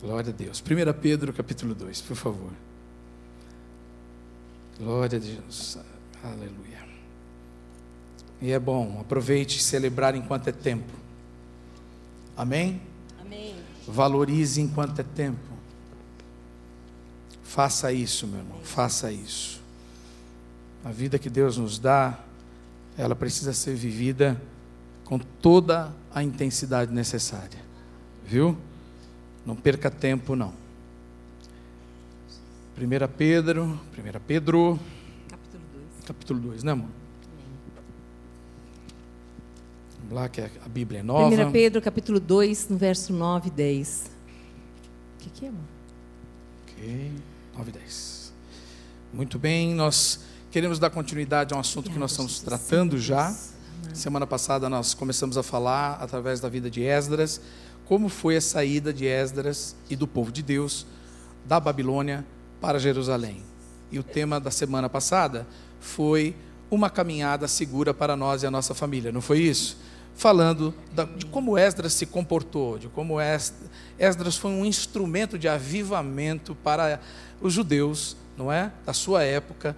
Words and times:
Glória 0.00 0.30
a 0.30 0.36
Deus. 0.36 0.62
1 0.62 1.00
Pedro 1.00 1.32
capítulo 1.32 1.74
2, 1.74 2.00
por 2.02 2.16
favor. 2.16 2.52
Glória 4.78 5.18
a 5.18 5.20
Deus. 5.20 5.78
Aleluia. 6.22 6.86
E 8.40 8.52
é 8.52 8.58
bom, 8.58 9.00
aproveite 9.00 9.58
e 9.58 9.62
celebrar 9.62 10.14
enquanto 10.14 10.48
é 10.48 10.52
tempo. 10.52 10.92
Amém? 12.36 12.80
Amém. 13.20 13.56
Valorize 13.88 14.60
enquanto 14.60 15.00
é 15.00 15.02
tempo. 15.02 15.56
Faça 17.42 17.90
isso, 17.92 18.26
meu 18.26 18.40
irmão, 18.40 18.58
faça 18.62 19.10
isso. 19.10 19.62
A 20.84 20.90
vida 20.90 21.18
que 21.18 21.30
Deus 21.30 21.56
nos 21.56 21.78
dá, 21.78 22.18
ela 22.98 23.16
precisa 23.16 23.54
ser 23.54 23.74
vivida 23.74 24.40
com 25.04 25.18
toda 25.18 25.90
a 26.14 26.22
intensidade 26.22 26.92
necessária. 26.92 27.64
Viu? 28.26 28.58
Não 29.46 29.54
perca 29.54 29.88
tempo, 29.88 30.34
não. 30.34 30.52
1 32.76 33.08
Pedro, 33.16 33.80
1 33.96 34.20
Pedro, 34.26 34.80
Capítulo 35.28 35.62
2. 35.72 36.04
capítulo 36.04 36.40
2, 36.40 36.62
né, 36.64 36.72
amor? 36.72 36.88
Vamos 40.00 40.14
lá, 40.14 40.28
que 40.28 40.40
a 40.40 40.68
Bíblia 40.68 41.00
é 41.00 41.02
nova. 41.02 41.46
1 41.46 41.52
Pedro, 41.52 41.80
capítulo 41.80 42.18
2, 42.18 42.68
no 42.68 42.76
verso 42.76 43.12
9 43.12 43.48
e 43.48 43.50
10. 43.52 44.10
O 45.14 45.22
que, 45.22 45.30
que 45.30 45.44
é, 45.46 45.48
amor? 45.48 45.60
Ok, 46.62 47.12
9 47.56 47.70
e 47.70 47.72
10. 47.72 48.32
Muito 49.14 49.38
bem, 49.38 49.74
nós 49.74 50.20
queremos 50.50 50.80
dar 50.80 50.90
continuidade 50.90 51.54
a 51.54 51.56
um 51.56 51.60
assunto 51.60 51.90
que 51.90 51.98
nós 51.98 52.10
estamos 52.10 52.40
tratando 52.40 52.98
já. 52.98 53.34
Semana 53.94 54.26
passada 54.26 54.68
nós 54.68 54.92
começamos 54.92 55.38
a 55.38 55.42
falar, 55.42 55.98
através 56.02 56.40
da 56.40 56.48
vida 56.48 56.68
de 56.68 56.82
Esdras, 56.82 57.40
como 57.86 58.08
foi 58.08 58.36
a 58.36 58.40
saída 58.40 58.92
de 58.92 59.06
Esdras 59.06 59.76
e 59.88 59.96
do 59.96 60.06
povo 60.06 60.30
de 60.32 60.42
Deus 60.42 60.86
da 61.44 61.58
Babilônia 61.60 62.24
para 62.60 62.78
Jerusalém. 62.78 63.42
E 63.90 63.98
o 63.98 64.02
tema 64.02 64.40
da 64.40 64.50
semana 64.50 64.88
passada 64.88 65.46
foi 65.80 66.34
uma 66.70 66.90
caminhada 66.90 67.46
segura 67.46 67.94
para 67.94 68.16
nós 68.16 68.42
e 68.42 68.46
a 68.46 68.50
nossa 68.50 68.74
família, 68.74 69.12
não 69.12 69.20
foi 69.20 69.38
isso? 69.40 69.78
Falando 70.16 70.74
da- 70.92 71.04
de 71.04 71.26
como 71.26 71.56
Esdras 71.56 71.92
se 71.92 72.06
comportou, 72.06 72.78
de 72.78 72.88
como 72.88 73.20
Es- 73.20 73.54
Esdras 73.98 74.36
foi 74.36 74.50
um 74.50 74.64
instrumento 74.64 75.38
de 75.38 75.46
avivamento 75.46 76.54
para 76.56 76.98
os 77.40 77.52
judeus, 77.52 78.16
não 78.36 78.50
é? 78.50 78.72
Da 78.84 78.92
sua 78.92 79.22
época, 79.22 79.76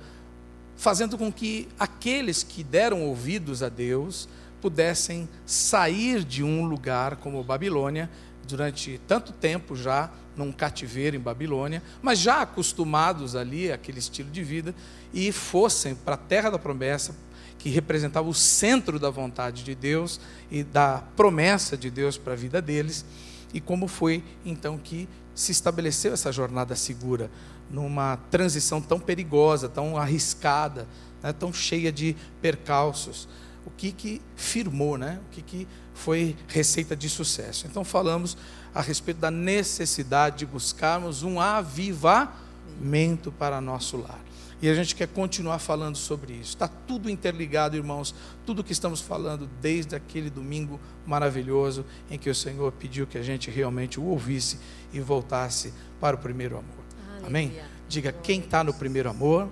fazendo 0.76 1.18
com 1.18 1.30
que 1.30 1.68
aqueles 1.78 2.42
que 2.42 2.62
deram 2.64 3.02
ouvidos 3.02 3.62
a 3.62 3.68
Deus 3.68 4.28
pudessem 4.60 5.28
sair 5.46 6.24
de 6.24 6.42
um 6.42 6.64
lugar 6.64 7.16
como 7.16 7.42
Babilônia, 7.42 8.10
durante 8.46 9.00
tanto 9.06 9.32
tempo 9.32 9.76
já, 9.76 10.10
num 10.36 10.52
cativeiro 10.52 11.16
em 11.16 11.20
Babilônia, 11.20 11.82
mas 12.00 12.18
já 12.18 12.42
acostumados 12.42 13.36
ali 13.36 13.70
àquele 13.70 13.98
estilo 13.98 14.30
de 14.30 14.42
vida, 14.42 14.74
e 15.12 15.32
fossem 15.32 15.94
para 15.94 16.14
a 16.14 16.18
terra 16.18 16.50
da 16.50 16.58
promessa, 16.58 17.14
que 17.58 17.68
representava 17.68 18.28
o 18.28 18.34
centro 18.34 18.98
da 18.98 19.10
vontade 19.10 19.64
de 19.64 19.74
Deus 19.74 20.20
e 20.50 20.62
da 20.62 21.02
promessa 21.16 21.76
de 21.76 21.90
Deus 21.90 22.16
para 22.16 22.34
a 22.34 22.36
vida 22.36 22.62
deles, 22.62 23.04
e 23.52 23.60
como 23.60 23.88
foi 23.88 24.22
então 24.44 24.78
que 24.78 25.08
se 25.34 25.52
estabeleceu 25.52 26.12
essa 26.12 26.30
jornada 26.32 26.74
segura 26.76 27.30
numa 27.70 28.16
transição 28.30 28.80
tão 28.80 28.98
perigosa, 28.98 29.68
tão 29.68 29.96
arriscada, 29.96 30.86
né, 31.22 31.32
tão 31.32 31.52
cheia 31.52 31.92
de 31.92 32.16
percalços. 32.40 33.28
O 33.68 33.70
que 33.76 33.92
que 33.92 34.22
firmou, 34.34 34.96
né? 34.96 35.20
O 35.26 35.30
que 35.30 35.42
que 35.42 35.68
foi 35.92 36.34
receita 36.48 36.96
de 36.96 37.06
sucesso? 37.06 37.66
Então 37.66 37.84
falamos 37.84 38.34
a 38.74 38.80
respeito 38.80 39.20
da 39.20 39.30
necessidade 39.30 40.38
de 40.38 40.46
buscarmos 40.46 41.22
um 41.22 41.38
avivamento 41.38 43.30
para 43.30 43.60
nosso 43.60 43.98
lar. 43.98 44.18
E 44.62 44.70
a 44.70 44.74
gente 44.74 44.94
quer 44.94 45.06
continuar 45.06 45.58
falando 45.58 45.96
sobre 45.96 46.32
isso. 46.32 46.54
Está 46.54 46.66
tudo 46.66 47.10
interligado, 47.10 47.76
irmãos. 47.76 48.14
Tudo 48.46 48.64
que 48.64 48.72
estamos 48.72 49.02
falando 49.02 49.46
desde 49.60 49.94
aquele 49.94 50.30
domingo 50.30 50.80
maravilhoso 51.06 51.84
em 52.10 52.18
que 52.18 52.30
o 52.30 52.34
Senhor 52.34 52.72
pediu 52.72 53.06
que 53.06 53.18
a 53.18 53.22
gente 53.22 53.50
realmente 53.50 54.00
o 54.00 54.04
ouvisse 54.04 54.58
e 54.94 54.98
voltasse 54.98 55.74
para 56.00 56.16
o 56.16 56.18
primeiro 56.18 56.56
amor. 56.56 56.84
Amém? 57.22 57.48
Aleluia. 57.48 57.68
Diga, 57.86 58.12
quem 58.12 58.40
está 58.40 58.64
no 58.64 58.72
primeiro 58.72 59.10
amor, 59.10 59.48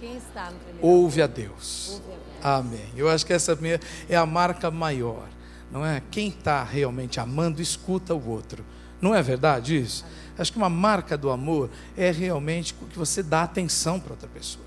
Quem 0.00 0.16
está 0.16 0.50
no 0.50 0.58
primeiro? 0.58 0.86
ouve 0.86 1.22
a 1.22 1.26
Deus. 1.26 1.90
Ouve 1.92 2.12
a 2.12 2.14
Deus. 2.14 2.44
Amém. 2.44 2.92
Eu 2.96 3.08
acho 3.08 3.26
que 3.26 3.32
essa 3.32 3.58
é 4.08 4.16
a 4.16 4.26
marca 4.26 4.70
maior, 4.70 5.28
não 5.70 5.84
é? 5.84 6.02
Quem 6.10 6.28
está 6.28 6.62
realmente 6.62 7.18
amando, 7.18 7.60
escuta 7.60 8.14
o 8.14 8.28
outro. 8.28 8.64
Não 9.00 9.14
é 9.14 9.22
verdade 9.22 9.76
isso? 9.76 10.04
Acho 10.36 10.52
que 10.52 10.58
uma 10.58 10.68
marca 10.68 11.16
do 11.16 11.30
amor 11.30 11.70
é 11.96 12.10
realmente 12.10 12.74
que 12.74 12.98
você 12.98 13.22
dá 13.22 13.42
atenção 13.42 13.98
para 13.98 14.12
outra 14.12 14.28
pessoa. 14.28 14.64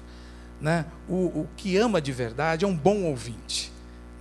Né? 0.60 0.86
O, 1.08 1.42
o 1.42 1.50
que 1.56 1.78
ama 1.78 2.02
de 2.02 2.12
verdade 2.12 2.66
é 2.66 2.68
um 2.68 2.76
bom 2.76 3.04
ouvinte. 3.04 3.72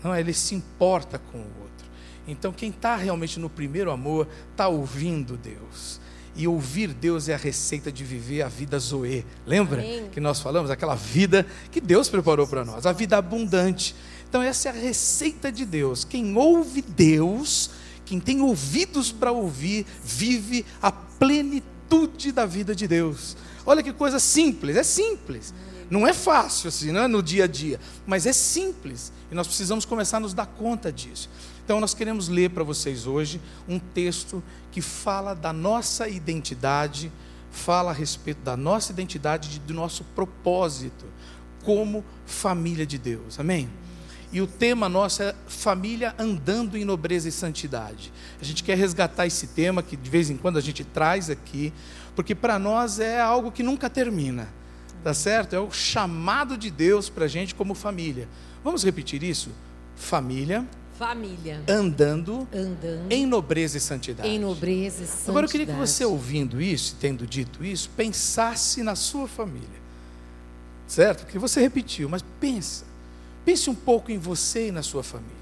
Não 0.03 0.15
é? 0.15 0.21
Ele 0.21 0.33
se 0.33 0.55
importa 0.55 1.19
com 1.19 1.39
o 1.39 1.41
outro. 1.41 1.87
Então, 2.27 2.53
quem 2.53 2.71
está 2.71 2.97
realmente 2.97 3.39
no 3.41 3.51
primeiro 3.51 3.91
amor, 3.91 4.29
está 4.53 4.69
ouvindo 4.69 5.37
Deus. 5.37 6.01
E 6.41 6.49
ouvir 6.49 6.95
Deus 6.95 7.29
é 7.29 7.35
a 7.35 7.37
receita 7.37 7.93
de 7.93 8.03
viver 8.03 8.41
a 8.41 8.49
vida 8.49 8.79
Zoe. 8.79 9.27
Lembra 9.47 9.83
Amém. 9.83 10.09
que 10.11 10.19
nós 10.19 10.41
falamos? 10.41 10.71
Aquela 10.71 10.95
vida 10.95 11.47
que 11.71 11.83
Deus 11.83 12.09
preparou 12.09 12.47
para 12.47 12.65
nós, 12.65 12.87
a 12.87 12.93
vida 12.93 13.19
abundante. 13.19 13.95
Então, 14.27 14.41
essa 14.41 14.71
é 14.71 14.73
a 14.73 14.75
receita 14.75 15.53
de 15.53 15.67
Deus. 15.67 16.03
Quem 16.03 16.35
ouve 16.35 16.81
Deus, 16.81 17.73
quem 18.07 18.19
tem 18.19 18.41
ouvidos 18.41 19.13
para 19.13 19.31
ouvir, 19.31 19.85
vive 20.03 20.65
a 20.81 20.91
plenitude 20.91 22.33
da 22.33 22.47
vida 22.47 22.75
de 22.75 22.89
Deus. 22.89 23.37
Olha 23.67 23.83
que 23.83 23.93
coisa 23.93 24.19
simples, 24.19 24.77
é 24.77 24.83
simples. 24.83 25.53
Não 25.91 26.07
é 26.07 26.15
fácil 26.15 26.69
assim, 26.69 26.91
não 26.91 27.03
é 27.03 27.07
no 27.07 27.23
dia 27.23 27.45
a 27.45 27.47
dia, 27.47 27.79
mas 28.07 28.25
é 28.25 28.33
simples. 28.33 29.13
E 29.31 29.35
nós 29.35 29.47
precisamos 29.47 29.85
começar 29.85 30.17
a 30.17 30.21
nos 30.21 30.33
dar 30.33 30.47
conta 30.47 30.91
disso. 30.91 31.29
Então 31.71 31.79
nós 31.79 31.95
queremos 31.95 32.27
ler 32.27 32.51
para 32.51 32.65
vocês 32.65 33.07
hoje 33.07 33.41
um 33.69 33.79
texto 33.79 34.43
que 34.73 34.81
fala 34.83 35.35
da 35.35 35.53
nossa 35.53 36.09
identidade, 36.09 37.13
fala 37.49 37.93
a 37.93 37.95
respeito 37.95 38.41
da 38.43 38.57
nossa 38.57 38.91
identidade, 38.91 39.55
e 39.55 39.61
do 39.61 39.73
nosso 39.73 40.03
propósito 40.03 41.05
como 41.63 42.05
família 42.27 42.85
de 42.85 42.99
Deus. 42.99 43.39
Amém? 43.39 43.71
E 44.33 44.43
o 44.43 44.49
tema 44.49 44.89
nosso 44.89 45.23
é 45.23 45.33
família 45.47 46.13
andando 46.19 46.77
em 46.77 46.85
nobreza 46.85 47.29
e 47.29 47.33
santidade. 47.33 48.13
A 48.41 48.45
gente 48.45 48.65
quer 48.65 48.77
resgatar 48.77 49.29
esse 49.29 49.47
tema 49.47 49.81
que 49.81 49.97
de 49.97 50.11
vez 50.11 50.29
em 50.29 50.37
quando 50.37 50.57
a 50.57 50.61
gente 50.61 50.83
traz 50.83 51.31
aqui, 51.31 51.73
porque 52.17 52.35
para 52.35 52.59
nós 52.59 52.99
é 52.99 53.21
algo 53.21 53.53
que 53.53 53.63
nunca 53.63 53.89
termina. 53.89 54.49
Tá 55.05 55.15
certo? 55.15 55.55
É 55.55 55.61
o 55.61 55.71
chamado 55.71 56.59
de 56.59 56.69
Deus 56.69 57.09
para 57.09 57.27
a 57.27 57.29
gente 57.29 57.55
como 57.55 57.77
família. 57.77 58.29
Vamos 58.65 58.85
repetir 58.85 59.23
isso? 59.23 59.51
Família 59.95 60.67
Família. 61.01 61.63
andando 61.67 62.47
Andando 62.55 63.11
em 63.11 63.25
nobreza 63.25 63.79
e 63.79 63.81
santidade. 63.81 64.29
em 64.29 64.39
nobreza 64.39 65.03
e 65.03 65.07
santidade. 65.07 65.31
Agora 65.31 65.47
eu 65.47 65.51
queria 65.51 65.67
que 65.67 65.73
você, 65.73 66.05
ouvindo 66.05 66.61
isso, 66.61 66.95
tendo 67.01 67.27
dito 67.27 67.65
isso, 67.65 67.89
pensasse 67.97 68.83
na 68.83 68.95
sua 68.95 69.27
família. 69.27 69.81
Certo? 70.87 71.25
Porque 71.25 71.39
você 71.39 71.59
repetiu, 71.59 72.07
mas 72.07 72.23
pensa. 72.39 72.85
Pense 73.47 73.71
um 73.71 73.75
pouco 73.75 74.13
em 74.13 74.19
você 74.19 74.69
e 74.69 74.71
na 74.71 74.83
sua 74.83 75.03
família. 75.03 75.35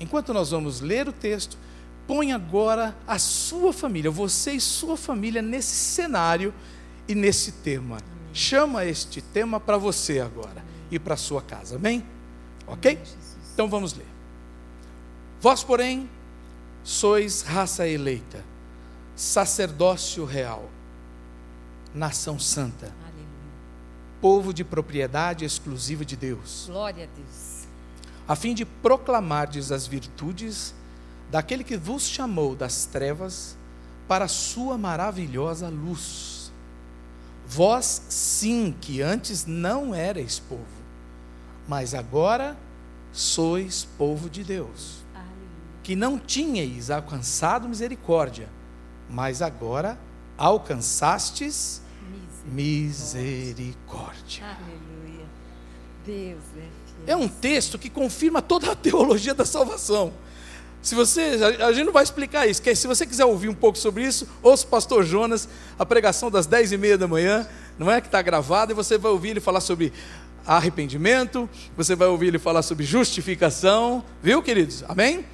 Enquanto 0.00 0.34
nós 0.34 0.50
vamos 0.50 0.80
ler 0.80 1.08
o 1.08 1.12
texto, 1.12 1.56
põe 2.04 2.32
agora 2.32 2.96
a 3.06 3.16
sua 3.16 3.72
família, 3.72 4.10
você 4.10 4.54
e 4.54 4.60
sua 4.60 4.96
família 4.96 5.40
nesse 5.40 5.76
cenário 5.76 6.52
e 7.06 7.14
nesse 7.14 7.52
tema. 7.52 7.98
Chama 8.32 8.84
este 8.84 9.22
tema 9.22 9.60
para 9.60 9.78
você 9.78 10.18
agora 10.18 10.64
e 10.90 10.98
para 10.98 11.14
a 11.14 11.16
sua 11.16 11.42
casa. 11.42 11.76
Amém? 11.76 12.04
Ok? 12.66 12.98
Então 13.54 13.68
vamos 13.68 13.94
ler. 13.94 14.17
Vós, 15.40 15.62
porém, 15.62 16.08
sois 16.82 17.42
raça 17.42 17.86
eleita, 17.86 18.44
sacerdócio 19.14 20.24
real, 20.24 20.68
nação 21.94 22.38
santa, 22.38 22.86
Aleluia. 22.86 23.26
povo 24.20 24.52
de 24.52 24.64
propriedade 24.64 25.44
exclusiva 25.44 26.04
de 26.04 26.16
Deus, 26.16 26.64
Glória 26.66 27.04
a 27.04 27.16
Deus. 27.16 27.66
a 28.26 28.34
fim 28.34 28.52
de 28.54 28.64
proclamardes 28.64 29.70
as 29.70 29.86
virtudes 29.86 30.74
daquele 31.30 31.62
que 31.62 31.76
vos 31.76 32.02
chamou 32.08 32.56
das 32.56 32.84
trevas 32.86 33.56
para 34.08 34.24
a 34.24 34.28
sua 34.28 34.76
maravilhosa 34.78 35.68
luz. 35.68 36.50
Vós, 37.46 38.02
sim, 38.08 38.74
que 38.80 39.00
antes 39.00 39.46
não 39.46 39.94
erais 39.94 40.38
povo, 40.38 40.64
mas 41.66 41.94
agora 41.94 42.56
sois 43.12 43.86
povo 43.96 44.28
de 44.28 44.42
Deus. 44.44 44.98
Que 45.88 45.96
não 45.96 46.18
tinhais 46.18 46.90
alcançado 46.90 47.66
misericórdia, 47.66 48.46
mas 49.08 49.40
agora 49.40 49.98
alcançastes 50.36 51.80
misericórdia. 52.44 54.44
Aleluia. 54.44 55.24
Deus 56.04 56.42
é 56.58 56.60
fiel. 56.60 56.70
É 57.06 57.16
um 57.16 57.26
texto 57.26 57.78
que 57.78 57.88
confirma 57.88 58.42
toda 58.42 58.70
a 58.70 58.76
teologia 58.76 59.32
da 59.32 59.46
salvação. 59.46 60.12
Se 60.82 60.94
você, 60.94 61.38
a 61.58 61.72
gente 61.72 61.86
não 61.86 61.92
vai 61.94 62.02
explicar 62.02 62.46
isso, 62.46 62.60
que 62.60 62.74
se 62.74 62.86
você 62.86 63.06
quiser 63.06 63.24
ouvir 63.24 63.48
um 63.48 63.54
pouco 63.54 63.78
sobre 63.78 64.04
isso, 64.04 64.28
ouça 64.42 64.66
o 64.66 64.68
pastor 64.68 65.06
Jonas, 65.06 65.48
a 65.78 65.86
pregação 65.86 66.30
das 66.30 66.44
dez 66.44 66.70
e 66.70 66.76
meia 66.76 66.98
da 66.98 67.08
manhã, 67.08 67.48
não 67.78 67.90
é 67.90 67.98
que 68.02 68.08
está 68.08 68.20
gravada, 68.20 68.72
e 68.72 68.74
você 68.74 68.98
vai 68.98 69.10
ouvir 69.10 69.30
ele 69.30 69.40
falar 69.40 69.62
sobre 69.62 69.90
arrependimento, 70.46 71.48
você 71.74 71.96
vai 71.96 72.08
ouvir 72.08 72.26
ele 72.26 72.38
falar 72.38 72.60
sobre 72.60 72.84
justificação, 72.84 74.04
viu, 74.22 74.42
queridos? 74.42 74.84
Amém? 74.86 75.24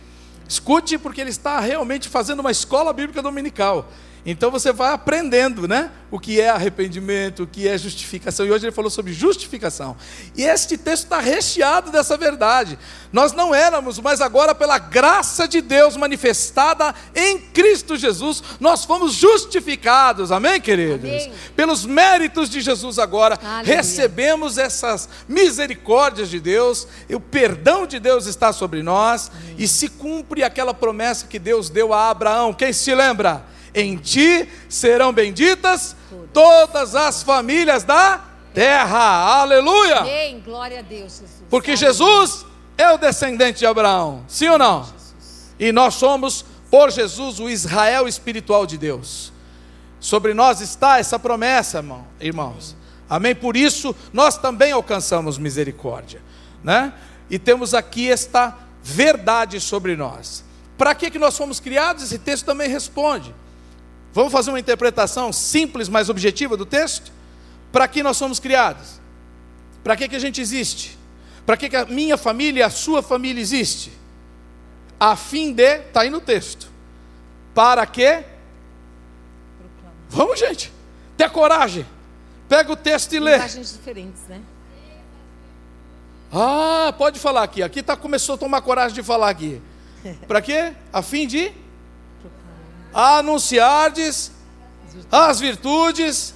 Escute, 0.48 0.98
porque 0.98 1.20
ele 1.20 1.30
está 1.30 1.58
realmente 1.60 2.08
fazendo 2.08 2.40
uma 2.40 2.50
escola 2.50 2.92
bíblica 2.92 3.22
dominical. 3.22 3.88
Então 4.26 4.50
você 4.50 4.72
vai 4.72 4.92
aprendendo, 4.92 5.68
né? 5.68 5.90
O 6.10 6.18
que 6.18 6.40
é 6.40 6.48
arrependimento, 6.48 7.42
o 7.42 7.46
que 7.46 7.68
é 7.68 7.76
justificação. 7.76 8.46
E 8.46 8.50
hoje 8.50 8.64
ele 8.64 8.72
falou 8.72 8.90
sobre 8.90 9.12
justificação. 9.12 9.96
E 10.34 10.44
este 10.44 10.78
texto 10.78 11.04
está 11.04 11.20
recheado 11.20 11.90
dessa 11.90 12.16
verdade. 12.16 12.78
Nós 13.12 13.32
não 13.32 13.54
éramos, 13.54 13.98
mas 13.98 14.22
agora, 14.22 14.54
pela 14.54 14.78
graça 14.78 15.46
de 15.46 15.60
Deus 15.60 15.96
manifestada 15.96 16.94
em 17.14 17.38
Cristo 17.38 17.96
Jesus, 17.96 18.42
nós 18.58 18.84
fomos 18.84 19.12
justificados. 19.12 20.32
Amém, 20.32 20.58
queridos? 20.58 21.10
Amém. 21.10 21.32
Pelos 21.54 21.84
méritos 21.84 22.48
de 22.48 22.62
Jesus, 22.62 22.98
agora 22.98 23.38
Aleluia. 23.42 23.76
recebemos 23.76 24.56
essas 24.56 25.08
misericórdias 25.28 26.30
de 26.30 26.40
Deus, 26.40 26.88
e 27.08 27.14
o 27.14 27.20
perdão 27.20 27.86
de 27.86 27.98
Deus 28.00 28.26
está 28.26 28.52
sobre 28.52 28.82
nós, 28.82 29.30
Amém. 29.30 29.56
e 29.58 29.68
se 29.68 29.88
cumpre 29.88 30.42
aquela 30.42 30.72
promessa 30.72 31.26
que 31.26 31.38
Deus 31.38 31.68
deu 31.68 31.92
a 31.92 32.08
Abraão. 32.08 32.54
Quem 32.54 32.72
se 32.72 32.94
lembra? 32.94 33.52
Em 33.74 33.96
ti 33.96 34.48
serão 34.68 35.12
benditas 35.12 35.96
todas 36.32 36.94
as 36.94 37.22
famílias 37.22 37.82
da 37.82 38.22
terra. 38.52 39.40
Aleluia! 39.40 39.98
Amém. 39.98 40.40
Glória 40.44 40.78
a 40.78 40.82
Deus, 40.82 41.12
Jesus. 41.12 41.42
Porque 41.50 41.76
Jesus 41.76 42.46
é 42.78 42.90
o 42.90 42.98
descendente 42.98 43.58
de 43.58 43.66
Abraão. 43.66 44.24
Sim 44.28 44.48
ou 44.48 44.58
não? 44.58 44.86
E 45.58 45.72
nós 45.72 45.94
somos, 45.94 46.44
por 46.70 46.90
Jesus, 46.90 47.38
o 47.40 47.48
Israel 47.48 48.08
espiritual 48.08 48.66
de 48.66 48.76
Deus. 48.78 49.32
Sobre 50.00 50.34
nós 50.34 50.60
está 50.60 50.98
essa 50.98 51.18
promessa, 51.18 51.78
irmão, 51.78 52.06
irmãos. 52.20 52.76
Amém? 53.08 53.34
Por 53.34 53.56
isso, 53.56 53.94
nós 54.12 54.36
também 54.36 54.72
alcançamos 54.72 55.38
misericórdia. 55.38 56.20
Né? 56.62 56.92
E 57.30 57.38
temos 57.38 57.74
aqui 57.74 58.10
esta 58.10 58.56
verdade 58.82 59.60
sobre 59.60 59.96
nós. 59.96 60.44
Para 60.76 60.94
que, 60.94 61.10
que 61.10 61.18
nós 61.18 61.36
fomos 61.36 61.60
criados? 61.60 62.02
Esse 62.02 62.18
texto 62.18 62.44
também 62.44 62.68
responde. 62.68 63.34
Vamos 64.14 64.32
fazer 64.32 64.50
uma 64.50 64.60
interpretação 64.60 65.32
simples, 65.32 65.88
mas 65.88 66.08
objetiva 66.08 66.56
do 66.56 66.64
texto? 66.64 67.12
Para 67.72 67.88
que 67.88 68.00
nós 68.00 68.16
somos 68.16 68.38
criados? 68.38 69.00
Para 69.82 69.96
que, 69.96 70.08
que 70.08 70.14
a 70.14 70.20
gente 70.20 70.40
existe? 70.40 70.96
Para 71.44 71.56
que, 71.56 71.68
que 71.68 71.74
a 71.74 71.84
minha 71.84 72.16
família 72.16 72.60
e 72.60 72.62
a 72.62 72.70
sua 72.70 73.02
família 73.02 73.40
existe? 73.40 73.90
A 75.00 75.16
fim 75.16 75.52
de, 75.52 75.78
está 75.80 76.02
aí 76.02 76.10
no 76.10 76.20
texto. 76.20 76.68
Para 77.52 77.84
que? 77.84 78.22
Vamos, 80.08 80.38
gente. 80.38 80.72
Ter 81.16 81.28
coragem. 81.30 81.84
Pega 82.48 82.70
o 82.72 82.76
texto 82.76 83.14
e 83.14 83.18
lê. 83.18 83.34
Imagens 83.34 83.72
diferentes, 83.72 84.22
né? 84.28 84.40
Ah, 86.32 86.94
pode 86.96 87.18
falar 87.18 87.42
aqui. 87.42 87.64
Aqui 87.64 87.82
tá, 87.82 87.96
começou 87.96 88.36
a 88.36 88.38
tomar 88.38 88.60
coragem 88.62 88.94
de 88.94 89.02
falar 89.02 89.28
aqui. 89.28 89.60
Para 90.28 90.40
quê? 90.40 90.72
A 90.92 91.02
fim 91.02 91.26
de 91.26 91.52
anunciardes 92.94 94.30
as 95.10 95.40
virtudes 95.40 96.32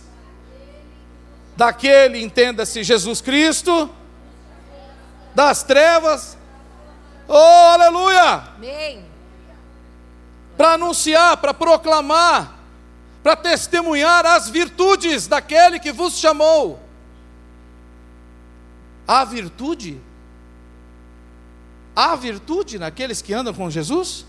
daquele, 1.57 2.21
entenda-se, 2.21 2.83
Jesus 2.83 3.21
Cristo, 3.21 3.89
das 5.35 5.63
trevas. 5.63 6.37
Oh, 7.29 7.35
aleluia! 7.35 8.43
Para 10.57 10.73
anunciar, 10.73 11.37
para 11.37 11.55
proclamar, 11.55 12.59
para 13.23 13.37
testemunhar 13.37 14.27
as 14.27 14.49
virtudes 14.49 15.29
daquele 15.29 15.79
que 15.79 15.93
vos 15.93 16.19
chamou. 16.19 16.81
Há 19.07 19.25
virtude? 19.25 20.01
Há 21.95 22.15
virtude 22.17 22.79
naqueles 22.79 23.23
que 23.23 23.33
andam 23.33 23.55
com 23.55 23.71
Jesus? 23.71 24.28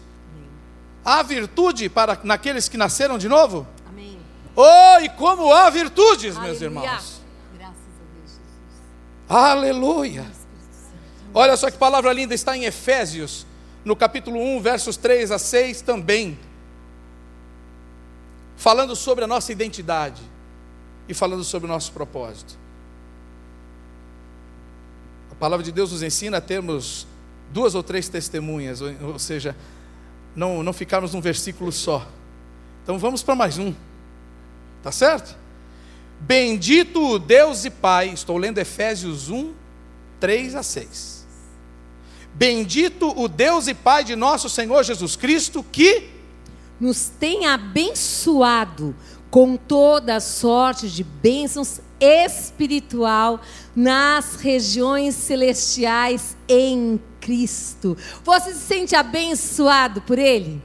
Há 1.09 1.23
virtude 1.23 1.89
para 1.89 2.19
naqueles 2.23 2.69
que 2.69 2.77
nasceram 2.77 3.17
de 3.17 3.27
novo? 3.27 3.65
Amém. 3.87 4.19
Oh, 4.55 5.01
e 5.01 5.09
como 5.09 5.51
há 5.51 5.67
virtudes, 5.67 6.35
Aleluia. 6.35 6.47
meus 6.51 6.61
irmãos. 6.61 7.21
Graças 7.57 7.77
a 7.77 8.13
Deus, 8.13 8.29
Jesus. 8.29 8.39
Aleluia. 9.27 10.25
Olha 11.33 11.57
só 11.57 11.71
que 11.71 11.79
palavra 11.79 12.13
linda 12.13 12.35
está 12.35 12.55
em 12.55 12.65
Efésios, 12.65 13.47
no 13.83 13.95
capítulo 13.95 14.39
1, 14.39 14.61
versos 14.61 14.97
3 14.97 15.31
a 15.31 15.39
6 15.39 15.81
também. 15.81 16.37
Falando 18.55 18.95
sobre 18.95 19.23
a 19.23 19.27
nossa 19.27 19.51
identidade 19.51 20.21
e 21.07 21.15
falando 21.15 21.43
sobre 21.43 21.67
o 21.67 21.73
nosso 21.73 21.91
propósito. 21.91 22.55
A 25.31 25.35
palavra 25.35 25.63
de 25.63 25.71
Deus 25.71 25.91
nos 25.91 26.03
ensina 26.03 26.37
a 26.37 26.41
termos 26.41 27.07
duas 27.51 27.73
ou 27.73 27.81
três 27.81 28.07
testemunhas, 28.07 28.79
ou, 28.79 28.93
ou 29.13 29.17
seja, 29.17 29.55
não, 30.35 30.63
não 30.63 30.73
ficarmos 30.73 31.13
num 31.13 31.21
versículo 31.21 31.71
só. 31.71 32.07
Então 32.83 32.97
vamos 32.97 33.21
para 33.23 33.35
mais 33.35 33.57
um. 33.57 33.73
Tá 34.81 34.91
certo? 34.91 35.37
Bendito 36.19 37.01
o 37.01 37.19
Deus 37.19 37.65
e 37.65 37.69
Pai, 37.69 38.09
estou 38.09 38.37
lendo 38.37 38.57
Efésios 38.57 39.29
1, 39.29 39.53
3 40.19 40.55
a 40.55 40.63
6. 40.63 41.27
Bendito 42.33 43.13
o 43.17 43.27
Deus 43.27 43.67
e 43.67 43.73
Pai 43.73 44.03
de 44.03 44.15
nosso 44.15 44.49
Senhor 44.49 44.83
Jesus 44.83 45.15
Cristo, 45.15 45.65
que 45.71 46.09
nos 46.79 47.09
tem 47.19 47.45
abençoado 47.45 48.95
com 49.29 49.55
toda 49.55 50.19
sorte 50.19 50.89
de 50.89 51.03
bênçãos 51.03 51.81
espiritual 51.99 53.41
nas 53.75 54.35
regiões 54.35 55.15
celestiais 55.15 56.35
em 56.47 56.99
Cristo. 57.19 57.97
Você 58.23 58.53
se 58.53 58.59
sente 58.59 58.95
abençoado 58.95 60.01
por 60.01 60.17
Ele? 60.17 60.61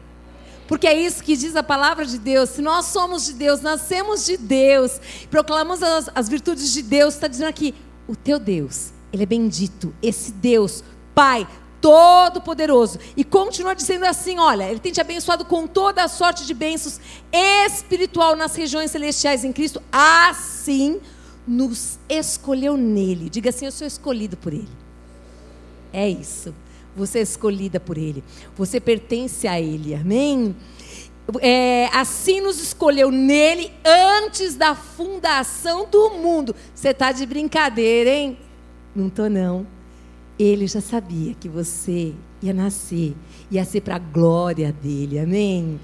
Porque 0.66 0.86
é 0.86 0.98
isso 0.98 1.22
que 1.22 1.36
diz 1.36 1.54
a 1.56 1.62
palavra 1.62 2.06
de 2.06 2.18
Deus. 2.18 2.50
Se 2.50 2.62
nós 2.62 2.86
somos 2.86 3.26
de 3.26 3.34
Deus, 3.34 3.60
nascemos 3.60 4.24
de 4.24 4.36
Deus, 4.36 5.00
proclamamos 5.30 5.82
as, 5.82 6.10
as 6.14 6.28
virtudes 6.28 6.72
de 6.72 6.82
Deus, 6.82 7.14
está 7.14 7.28
dizendo 7.28 7.48
aqui: 7.48 7.74
o 8.08 8.16
teu 8.16 8.38
Deus, 8.38 8.92
Ele 9.12 9.22
é 9.22 9.26
bendito. 9.26 9.94
Esse 10.02 10.32
Deus, 10.32 10.82
Pai, 11.14 11.46
Todo-Poderoso. 11.80 12.98
E 13.14 13.22
continua 13.22 13.74
dizendo 13.74 14.04
assim: 14.06 14.38
olha, 14.38 14.64
Ele 14.70 14.80
tem 14.80 14.92
te 14.92 15.00
abençoado 15.00 15.44
com 15.44 15.66
toda 15.66 16.02
a 16.02 16.08
sorte 16.08 16.46
de 16.46 16.54
bênçãos 16.54 16.98
espiritual 17.32 18.34
nas 18.34 18.56
regiões 18.56 18.90
celestiais 18.90 19.44
em 19.44 19.52
Cristo. 19.52 19.82
Assim 19.92 21.00
nos 21.46 21.98
escolheu 22.08 22.76
nele. 22.76 23.28
Diga 23.28 23.50
assim: 23.50 23.66
eu 23.66 23.72
sou 23.72 23.86
escolhido 23.86 24.36
por 24.36 24.54
Ele. 24.54 24.83
É 25.94 26.08
isso. 26.08 26.52
Você 26.96 27.20
é 27.20 27.22
escolhida 27.22 27.78
por 27.78 27.96
Ele. 27.96 28.22
Você 28.56 28.80
pertence 28.80 29.46
a 29.46 29.60
Ele. 29.60 29.94
Amém? 29.94 30.56
É, 31.40 31.88
assim 31.92 32.40
nos 32.40 32.60
escolheu 32.60 33.10
nele 33.10 33.72
antes 33.84 34.56
da 34.56 34.74
fundação 34.74 35.88
do 35.88 36.10
mundo. 36.10 36.54
Você 36.74 36.88
está 36.88 37.12
de 37.12 37.24
brincadeira, 37.24 38.10
hein? 38.10 38.36
Não 38.94 39.06
estou, 39.06 39.30
não. 39.30 39.66
Ele 40.36 40.66
já 40.66 40.80
sabia 40.80 41.34
que 41.34 41.48
você 41.48 42.12
ia 42.42 42.52
nascer, 42.52 43.14
ia 43.50 43.64
ser 43.64 43.80
para 43.80 43.96
a 43.96 44.00
glória 44.00 44.72
dele, 44.72 45.18
amém? 45.18 45.80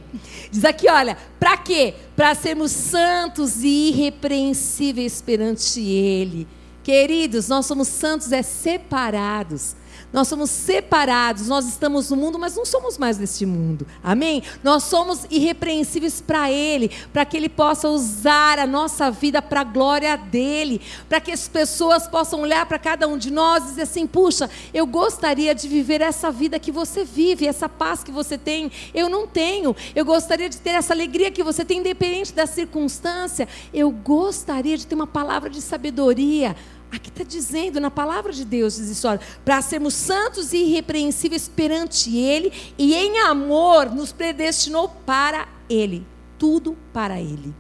Diz 0.51 0.65
aqui, 0.65 0.91
olha, 0.91 1.17
para 1.39 1.57
quê? 1.57 1.95
Para 2.17 2.35
sermos 2.35 2.73
santos 2.73 3.63
e 3.63 3.91
irrepreensíveis 3.91 5.23
perante 5.23 5.81
Ele. 5.81 6.47
Queridos, 6.83 7.49
nós 7.49 7.65
somos 7.67 7.89
santos, 7.89 8.33
é 8.33 8.43
separados. 8.43 9.77
Nós 10.13 10.27
somos 10.27 10.51
separados, 10.51 11.47
nós 11.47 11.67
estamos 11.67 12.11
no 12.11 12.17
mundo, 12.17 12.39
mas 12.39 12.57
não 12.57 12.65
somos 12.65 12.99
mais 12.99 13.17
deste 13.17 13.47
mundo. 13.47 13.87
Amém? 14.03 14.43
Nós 14.63 14.85
somos 14.85 15.25
irrepreensíveis 15.31 16.21
para 16.21 16.51
Ele, 16.51 16.91
para 17.13 17.25
que 17.25 17.37
Ele 17.37 17.49
possa 17.49 17.89
usar 17.89 18.59
a 18.59 18.67
nossa 18.67 19.11
vida 19.11 19.41
para 19.41 19.61
a 19.61 19.65
glória 19.65 20.17
dEle, 20.17 20.81
para 21.09 21.21
que 21.21 21.31
as 21.31 21.47
pessoas 21.47 22.09
possam 22.09 22.41
olhar 22.41 22.67
para 22.67 22.79
cada 22.79 23.07
um 23.07 23.17
de 23.17 23.31
nós 23.31 23.65
e 23.65 23.67
dizer 23.69 23.83
assim: 23.83 24.07
puxa, 24.07 24.51
eu 24.75 24.85
gostaria 24.85 25.55
de 25.55 25.69
viver 25.69 26.01
essa 26.01 26.31
vida 26.31 26.59
que 26.59 26.73
você 26.73 27.05
vive, 27.05 27.47
essa 27.47 27.69
paz 27.69 28.03
que 28.03 28.11
você 28.11 28.37
tem. 28.37 28.73
Eu 28.93 29.09
não 29.09 29.29
tenho. 29.29 29.77
Eu 29.95 30.05
gostaria 30.05 30.49
de 30.49 30.59
ter 30.59 30.71
essa 30.71 30.93
alegria 30.93 31.31
que 31.31 31.45
você 31.45 31.65
tem, 31.65 31.79
independente 31.79 32.33
da 32.33 32.47
circunstância. 32.47 33.47
Eu 33.73 33.91
gostaria 33.91 34.77
de 34.77 34.87
ter 34.87 34.95
uma 34.95 35.07
palavra 35.07 35.49
de 35.49 35.61
sabedoria 35.61 36.57
Aqui 36.93 37.09
está 37.09 37.23
dizendo, 37.23 37.81
na 37.81 37.91
palavra 37.91 38.33
de 38.33 38.45
Deus, 38.45 38.77
diz 38.77 38.89
isso, 38.89 39.07
para 39.45 39.63
sermos 39.63 39.95
santos 39.95 40.53
e 40.53 40.59
irrepreensíveis 40.65 41.49
perante 41.49 42.17
Ele, 42.17 42.53
e 42.77 42.95
em 42.95 43.21
amor 43.21 43.95
nos 43.95 44.13
predestinou 44.13 44.89
para 45.07 45.47
Ele, 45.69 46.05
tudo 46.37 46.77
para 46.93 47.21
Ele, 47.21 47.55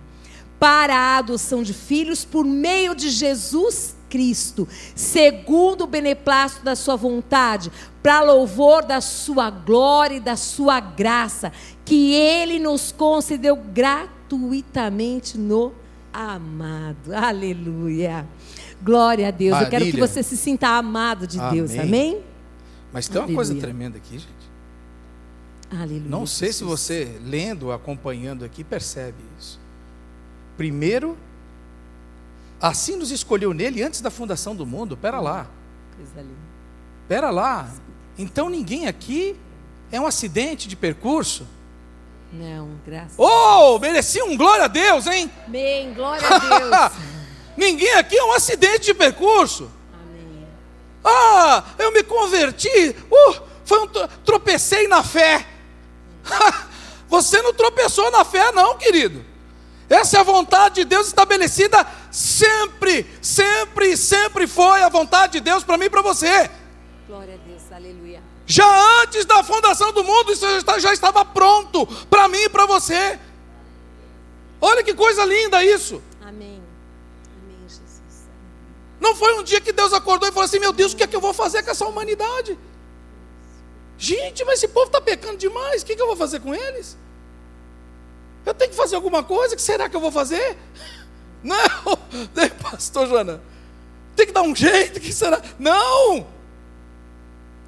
para 0.58 0.96
a 0.96 1.18
adoção 1.18 1.62
de 1.62 1.72
filhos 1.72 2.24
por 2.24 2.44
meio 2.44 2.94
de 2.94 3.08
Jesus 3.08 3.94
Cristo, 4.10 4.66
segundo 4.96 5.84
o 5.84 5.86
beneplácito 5.86 6.64
da 6.64 6.74
sua 6.74 6.96
vontade, 6.96 7.70
para 8.02 8.22
louvor 8.22 8.84
da 8.84 9.00
sua 9.00 9.48
glória 9.48 10.16
e 10.16 10.20
da 10.20 10.36
sua 10.36 10.80
graça, 10.80 11.52
que 11.84 12.12
ele 12.12 12.58
nos 12.58 12.90
concedeu 12.90 13.54
gratuitamente 13.54 15.38
no 15.38 15.72
amado. 16.12 17.14
Aleluia. 17.14 18.26
Glória 18.82 19.28
a 19.28 19.30
Deus. 19.30 19.60
Eu 19.60 19.68
quero 19.68 19.84
que 19.84 19.98
você 19.98 20.22
se 20.22 20.36
sinta 20.36 20.68
amado 20.68 21.26
de 21.26 21.38
Deus. 21.50 21.70
Amém. 21.72 21.80
Amém? 21.82 22.22
Mas 22.92 23.08
tem 23.08 23.20
uma 23.20 23.32
coisa 23.32 23.52
Aleluia. 23.52 23.72
tremenda 23.72 23.98
aqui, 23.98 24.18
gente. 24.18 24.50
Aleluia. 25.70 26.02
Não 26.08 26.26
sei 26.26 26.52
se 26.52 26.60
Jesus. 26.60 26.80
você, 26.80 27.18
lendo, 27.24 27.70
acompanhando 27.70 28.44
aqui, 28.44 28.64
percebe 28.64 29.18
isso. 29.38 29.60
Primeiro, 30.56 31.16
assim 32.60 32.96
nos 32.96 33.10
escolheu 33.10 33.54
nele 33.54 33.82
antes 33.82 34.00
da 34.00 34.10
fundação 34.10 34.54
do 34.56 34.66
mundo. 34.66 34.96
Pera 34.96 35.20
lá, 35.20 35.46
Coisa 35.96 36.20
linda. 36.20 36.34
pera 37.08 37.30
lá. 37.30 37.70
Então 38.18 38.50
ninguém 38.50 38.86
aqui 38.86 39.36
é 39.92 40.00
um 40.00 40.06
acidente 40.06 40.68
de 40.68 40.74
percurso? 40.76 41.46
Não, 42.32 42.68
graças. 42.86 43.14
Oh, 43.16 43.78
merecia 43.78 44.24
um 44.24 44.36
glória 44.36 44.64
a 44.66 44.68
Deus, 44.68 45.06
hein? 45.06 45.30
Amém. 45.46 45.92
Glória 45.94 46.26
a 46.28 46.38
Deus. 46.38 46.92
Ninguém 47.60 47.92
aqui 47.92 48.16
é 48.16 48.24
um 48.24 48.32
acidente 48.32 48.86
de 48.86 48.94
percurso. 48.94 49.70
Amém. 49.92 50.48
Ah, 51.04 51.62
eu 51.78 51.92
me 51.92 52.02
converti. 52.02 52.96
Uh, 53.10 53.34
foi 53.66 53.80
um 53.80 53.86
tro- 53.86 54.08
tropecei 54.24 54.88
na 54.88 55.02
fé. 55.02 55.46
Você 57.06 57.42
não 57.42 57.52
tropeçou 57.52 58.10
na 58.10 58.24
fé, 58.24 58.50
não, 58.52 58.78
querido. 58.78 59.22
Essa 59.90 60.16
é 60.16 60.20
a 60.20 60.22
vontade 60.22 60.76
de 60.76 60.84
Deus 60.86 61.08
estabelecida 61.08 61.86
sempre, 62.10 63.04
sempre, 63.20 63.94
sempre 63.94 64.46
foi 64.46 64.82
a 64.82 64.88
vontade 64.88 65.32
de 65.34 65.40
Deus 65.40 65.62
para 65.62 65.76
mim 65.76 65.84
e 65.84 65.90
para 65.90 66.00
você. 66.00 66.48
Glória 67.06 67.34
a 67.34 67.46
Deus. 67.46 67.62
Aleluia. 67.70 68.22
Já 68.46 69.02
antes 69.02 69.26
da 69.26 69.42
fundação 69.44 69.92
do 69.92 70.02
mundo, 70.02 70.32
isso 70.32 70.46
já 70.78 70.94
estava 70.94 71.24
pronto 71.26 71.86
para 72.08 72.26
mim 72.26 72.38
e 72.38 72.48
para 72.48 72.64
você. 72.64 73.18
Olha 74.62 74.82
que 74.82 74.94
coisa 74.94 75.24
linda 75.26 75.62
isso. 75.62 76.00
Amém. 76.22 76.62
Não 79.00 79.14
foi 79.14 79.38
um 79.38 79.42
dia 79.42 79.60
que 79.60 79.72
Deus 79.72 79.92
acordou 79.92 80.28
e 80.28 80.32
falou 80.32 80.44
assim: 80.44 80.58
Meu 80.58 80.72
Deus, 80.72 80.92
o 80.92 80.96
que 80.96 81.02
é 81.02 81.06
que 81.06 81.16
eu 81.16 81.20
vou 81.20 81.32
fazer 81.32 81.62
com 81.62 81.70
essa 81.70 81.86
humanidade? 81.86 82.58
Gente, 83.96 84.44
mas 84.44 84.58
esse 84.58 84.68
povo 84.68 84.86
está 84.86 85.00
pecando 85.00 85.36
demais, 85.36 85.82
o 85.82 85.86
que, 85.86 85.96
que 85.96 86.02
eu 86.02 86.06
vou 86.06 86.16
fazer 86.16 86.40
com 86.40 86.54
eles? 86.54 86.96
Eu 88.46 88.54
tenho 88.54 88.70
que 88.70 88.76
fazer 88.76 88.96
alguma 88.96 89.22
coisa, 89.22 89.54
o 89.54 89.56
que 89.56 89.62
será 89.62 89.88
que 89.88 89.96
eu 89.96 90.00
vou 90.00 90.10
fazer? 90.10 90.56
Não, 91.42 91.56
pastor 92.62 93.06
Joana, 93.08 93.42
tem 94.14 94.26
que 94.26 94.32
dar 94.32 94.42
um 94.42 94.54
jeito, 94.54 94.98
o 94.98 95.00
que 95.00 95.12
será? 95.12 95.40
Não! 95.58 96.26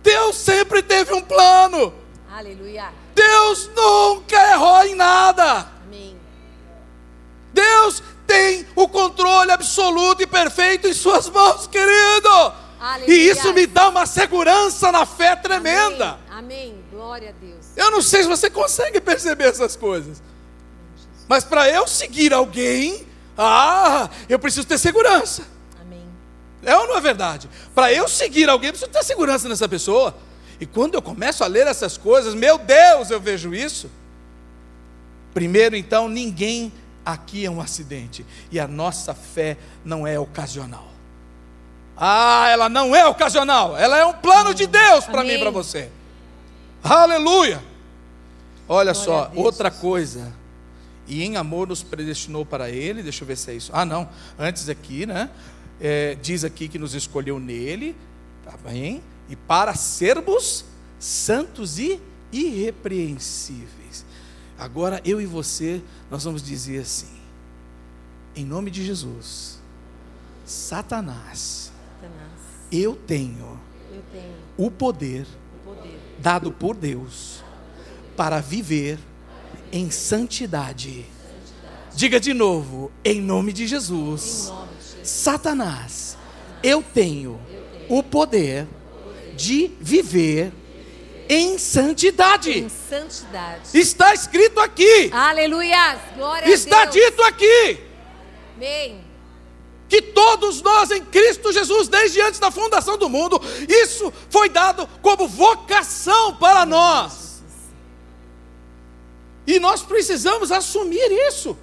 Deus 0.02 0.36
sempre 0.36 0.82
teve 0.82 1.12
um 1.12 1.22
plano, 1.22 1.94
Aleluia. 2.34 2.90
Deus 3.14 3.70
nunca 3.76 4.36
errou 4.52 4.82
em 4.86 4.94
nada. 4.94 5.70
Amém. 5.84 6.16
Deus 7.52 8.02
tem 8.32 8.66
o 8.74 8.88
controle 8.88 9.50
absoluto 9.50 10.22
e 10.22 10.26
perfeito 10.26 10.88
em 10.88 10.94
Suas 10.94 11.28
mãos, 11.28 11.66
querido. 11.66 12.52
Aleluia. 12.80 13.14
E 13.14 13.28
isso 13.28 13.52
me 13.52 13.66
dá 13.66 13.88
uma 13.88 14.06
segurança 14.06 14.90
na 14.90 15.04
fé 15.04 15.36
tremenda. 15.36 16.18
Amém. 16.30 16.72
Amém. 16.72 16.74
Glória 16.90 17.28
a 17.28 17.32
Deus. 17.32 17.66
Eu 17.76 17.90
não 17.90 18.02
sei 18.02 18.22
se 18.22 18.28
você 18.28 18.50
consegue 18.50 19.00
perceber 19.00 19.44
essas 19.44 19.76
coisas. 19.76 20.22
Mas 21.28 21.44
para 21.44 21.68
eu 21.68 21.86
seguir 21.86 22.32
alguém, 22.32 23.06
ah, 23.36 24.08
eu 24.28 24.38
preciso 24.38 24.66
ter 24.66 24.78
segurança. 24.78 25.46
Amém. 25.80 26.02
É 26.64 26.76
ou 26.76 26.88
não 26.88 26.96
é 26.96 27.00
verdade? 27.00 27.48
Para 27.74 27.92
eu 27.92 28.08
seguir 28.08 28.48
alguém, 28.48 28.68
eu 28.68 28.72
preciso 28.72 28.90
ter 28.90 29.04
segurança 29.04 29.48
nessa 29.48 29.68
pessoa. 29.68 30.14
E 30.58 30.66
quando 30.66 30.94
eu 30.94 31.02
começo 31.02 31.44
a 31.44 31.46
ler 31.46 31.66
essas 31.66 31.96
coisas, 31.96 32.34
meu 32.34 32.58
Deus, 32.58 33.10
eu 33.10 33.20
vejo 33.20 33.54
isso. 33.54 33.90
Primeiro, 35.32 35.76
então, 35.76 36.08
ninguém 36.08 36.72
aqui 37.04 37.44
é 37.44 37.50
um 37.50 37.60
acidente. 37.60 38.24
E 38.50 38.58
a 38.58 38.66
nossa 38.66 39.14
fé 39.14 39.56
não 39.84 40.06
é 40.06 40.18
ocasional. 40.18 40.88
Ah, 41.96 42.48
ela 42.48 42.68
não 42.68 42.94
é 42.94 43.06
ocasional. 43.06 43.76
Ela 43.76 43.98
é 43.98 44.04
um 44.04 44.14
plano 44.14 44.54
de 44.54 44.66
Deus 44.66 45.04
para 45.04 45.22
mim 45.22 45.34
e 45.34 45.38
para 45.38 45.50
você. 45.50 45.90
Aleluia. 46.82 47.62
Olha 48.68 48.92
Glória 48.92 48.94
só, 48.94 49.30
outra 49.34 49.70
coisa. 49.70 50.32
E 51.06 51.22
em 51.22 51.36
amor 51.36 51.68
nos 51.68 51.82
predestinou 51.82 52.46
para 52.46 52.70
Ele. 52.70 53.02
Deixa 53.02 53.22
eu 53.22 53.28
ver 53.28 53.36
se 53.36 53.50
é 53.50 53.54
isso. 53.54 53.70
Ah, 53.74 53.84
não. 53.84 54.08
Antes 54.38 54.68
aqui, 54.68 55.04
né? 55.04 55.28
é, 55.82 56.16
diz 56.22 56.44
aqui 56.44 56.68
que 56.68 56.78
nos 56.78 56.94
escolheu 56.94 57.40
nele. 57.40 57.96
Tá 58.44 58.54
bem? 58.64 59.02
E 59.28 59.34
para 59.34 59.74
sermos 59.74 60.64
santos 60.98 61.78
e 61.78 62.00
irrepreensíveis. 62.32 63.81
Agora 64.62 65.00
eu 65.04 65.20
e 65.20 65.26
você, 65.26 65.82
nós 66.08 66.22
vamos 66.22 66.40
dizer 66.40 66.80
assim. 66.80 67.08
Em 68.36 68.44
nome 68.44 68.70
de 68.70 68.84
Jesus. 68.84 69.60
Satanás, 70.46 71.72
Satanás, 72.00 72.30
eu 72.70 72.94
tenho 72.94 73.58
eu 73.92 74.02
tenho 74.12 74.34
o 74.56 74.70
poder 74.70 75.26
o 75.64 75.74
poder. 75.74 75.98
dado 76.20 76.52
por 76.52 76.76
Deus 76.76 77.42
para 78.16 78.40
viver 78.40 79.00
em 79.72 79.90
santidade. 79.90 81.06
Diga 81.94 82.20
de 82.20 82.32
novo, 82.32 82.92
em 83.04 83.20
nome 83.20 83.52
de 83.52 83.66
Jesus. 83.66 84.52
Satanás, 85.02 86.16
eu 86.62 86.82
tenho 86.82 87.40
o 87.88 88.00
poder 88.00 88.68
de 89.36 89.72
viver 89.80 90.52
em 91.28 91.58
santidade. 91.58 92.50
Em 92.58 92.68
santidade. 92.68 93.70
Está 93.78 94.12
escrito 94.14 94.60
aqui, 94.60 95.10
Aleluia. 95.12 95.98
Glória 96.16 96.48
está 96.52 96.82
a 96.82 96.84
Deus. 96.86 96.94
dito 97.06 97.22
aqui, 97.22 97.80
Amém. 98.56 99.04
que 99.88 100.00
todos 100.02 100.62
nós 100.62 100.90
em 100.90 101.04
Cristo 101.04 101.52
Jesus, 101.52 101.88
desde 101.88 102.20
antes 102.20 102.40
da 102.40 102.50
fundação 102.50 102.96
do 102.96 103.08
mundo, 103.08 103.40
isso 103.68 104.12
foi 104.30 104.48
dado 104.48 104.86
como 105.00 105.26
vocação 105.28 106.34
para 106.36 106.64
nós. 106.66 107.42
E 109.46 109.58
nós 109.58 109.82
precisamos 109.82 110.52
assumir 110.52 111.10
isso. 111.28 111.56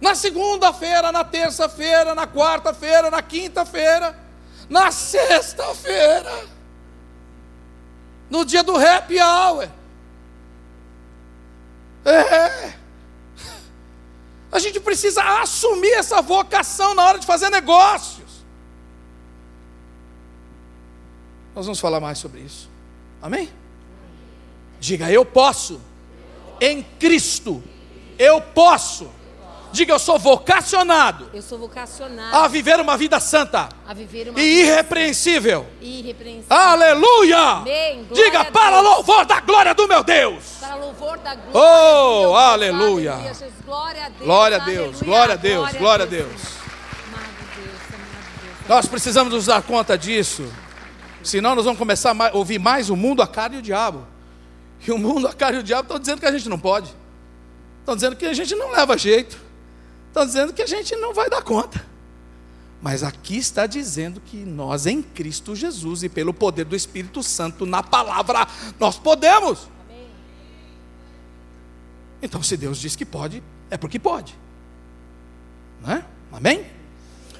Na 0.00 0.14
segunda-feira, 0.14 1.12
na 1.12 1.24
terça-feira, 1.24 2.14
na 2.14 2.26
quarta-feira, 2.26 3.10
na 3.10 3.20
quinta-feira, 3.20 4.18
na 4.68 4.90
sexta-feira, 4.90 6.32
no 8.30 8.44
dia 8.44 8.62
do 8.62 8.76
happy 8.76 9.18
hour. 9.20 9.68
É. 12.04 12.74
A 14.52 14.58
gente 14.58 14.80
precisa 14.80 15.22
assumir 15.40 15.92
essa 15.92 16.22
vocação 16.22 16.94
na 16.94 17.04
hora 17.04 17.18
de 17.18 17.26
fazer 17.26 17.50
negócios. 17.50 18.30
Nós 21.54 21.66
vamos 21.66 21.80
falar 21.80 22.00
mais 22.00 22.18
sobre 22.18 22.40
isso. 22.40 22.70
Amém? 23.20 23.50
Diga, 24.78 25.10
eu 25.10 25.24
posso. 25.24 25.80
Em 26.60 26.82
Cristo, 26.82 27.62
eu 28.18 28.40
posso. 28.40 29.10
Diga, 29.72 29.92
eu 29.94 29.98
sou 29.98 30.18
vocacionado 30.18 31.30
Eu 31.32 31.42
sou 31.42 31.58
vocacionado 31.58 32.36
a 32.36 32.48
viver 32.48 32.80
uma 32.80 32.96
vida 32.96 33.20
santa 33.20 33.68
a 33.86 33.94
viver 33.94 34.28
uma 34.28 34.40
e 34.40 34.60
irrepreensível. 34.60 35.66
irrepreensível. 35.80 36.56
Aleluia! 36.56 37.38
Amém. 37.38 38.06
Diga, 38.12 38.44
para 38.46 38.80
louvor 38.80 39.24
da 39.24 39.40
glória 39.40 39.74
do 39.74 39.86
meu 39.88 40.02
Deus. 40.02 40.44
Para 40.60 40.74
louvor 40.76 41.18
da 41.18 41.34
glória. 41.34 41.50
Oh, 41.52 42.18
de 42.18 42.22
Deus. 42.22 42.36
aleluia. 42.36 43.14
Glória 43.64 44.04
a 44.04 44.08
Deus. 44.08 44.20
Glória 44.20 44.56
a 44.56 44.58
Deus, 44.58 45.02
glória 45.02 45.34
a 45.34 45.36
Deus, 45.36 45.72
glória 45.72 46.04
a 46.04 46.08
Deus. 46.08 46.60
Nós 48.68 48.86
precisamos 48.86 49.32
nos 49.32 49.46
dar 49.46 49.62
conta 49.62 49.98
disso. 49.98 50.48
Senão 51.22 51.54
nós 51.54 51.64
vamos 51.64 51.78
começar 51.78 52.14
a 52.16 52.36
ouvir 52.36 52.58
mais 52.58 52.88
o 52.88 52.96
mundo, 52.96 53.20
a 53.20 53.26
cara 53.26 53.54
e 53.54 53.58
o 53.58 53.62
diabo. 53.62 54.06
E 54.86 54.92
o 54.92 54.98
mundo, 54.98 55.26
a 55.26 55.32
cara 55.32 55.56
e 55.56 55.58
o 55.58 55.62
diabo 55.62 55.82
estão 55.82 55.98
dizendo 55.98 56.20
que 56.20 56.26
a 56.26 56.32
gente 56.32 56.48
não 56.48 56.58
pode. 56.58 56.94
Estão 57.80 57.94
dizendo 57.94 58.16
que 58.16 58.26
a 58.26 58.32
gente 58.32 58.54
não 58.54 58.70
leva 58.70 58.96
jeito. 58.96 59.49
Estão 60.10 60.26
dizendo 60.26 60.52
que 60.52 60.60
a 60.60 60.66
gente 60.66 60.96
não 60.96 61.14
vai 61.14 61.30
dar 61.30 61.40
conta. 61.40 61.86
Mas 62.82 63.04
aqui 63.04 63.36
está 63.36 63.64
dizendo 63.64 64.20
que 64.20 64.38
nós 64.38 64.86
em 64.86 65.00
Cristo 65.00 65.54
Jesus 65.54 66.02
e 66.02 66.08
pelo 66.08 66.34
poder 66.34 66.64
do 66.64 66.74
Espírito 66.74 67.22
Santo 67.22 67.64
na 67.64 67.80
palavra 67.80 68.46
nós 68.78 68.98
podemos. 68.98 69.68
Então, 72.20 72.42
se 72.42 72.56
Deus 72.56 72.78
diz 72.78 72.96
que 72.96 73.04
pode, 73.04 73.42
é 73.70 73.76
porque 73.76 73.98
pode. 73.98 74.36
Não 75.80 75.92
é? 75.92 76.04
Amém? 76.32 76.66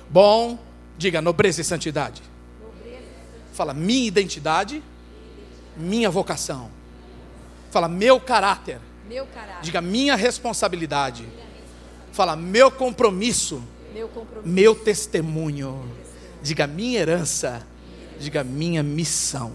Bom, 0.08 0.58
diga 0.96 1.20
nobreza 1.20 1.60
e 1.60 1.64
santidade. 1.64 2.22
Fala 3.52 3.74
minha 3.74 4.06
identidade, 4.06 4.82
minha 5.76 6.08
vocação. 6.08 6.70
Fala 7.70 7.88
meu 7.88 8.20
caráter. 8.20 8.80
Meu 9.08 9.26
caráter. 9.26 9.62
Diga 9.62 9.80
minha 9.80 10.14
responsabilidade. 10.14 11.28
Fala 12.12 12.36
meu 12.36 12.70
compromisso 12.70 13.62
Meu 13.92 14.08
compromisso. 14.08 14.48
Meu 14.48 14.74
testemunho. 14.74 15.84
Diga 16.42 16.66
minha 16.66 17.00
herança. 17.00 17.66
Diga 18.18 18.44
minha 18.44 18.82
missão. 18.82 19.52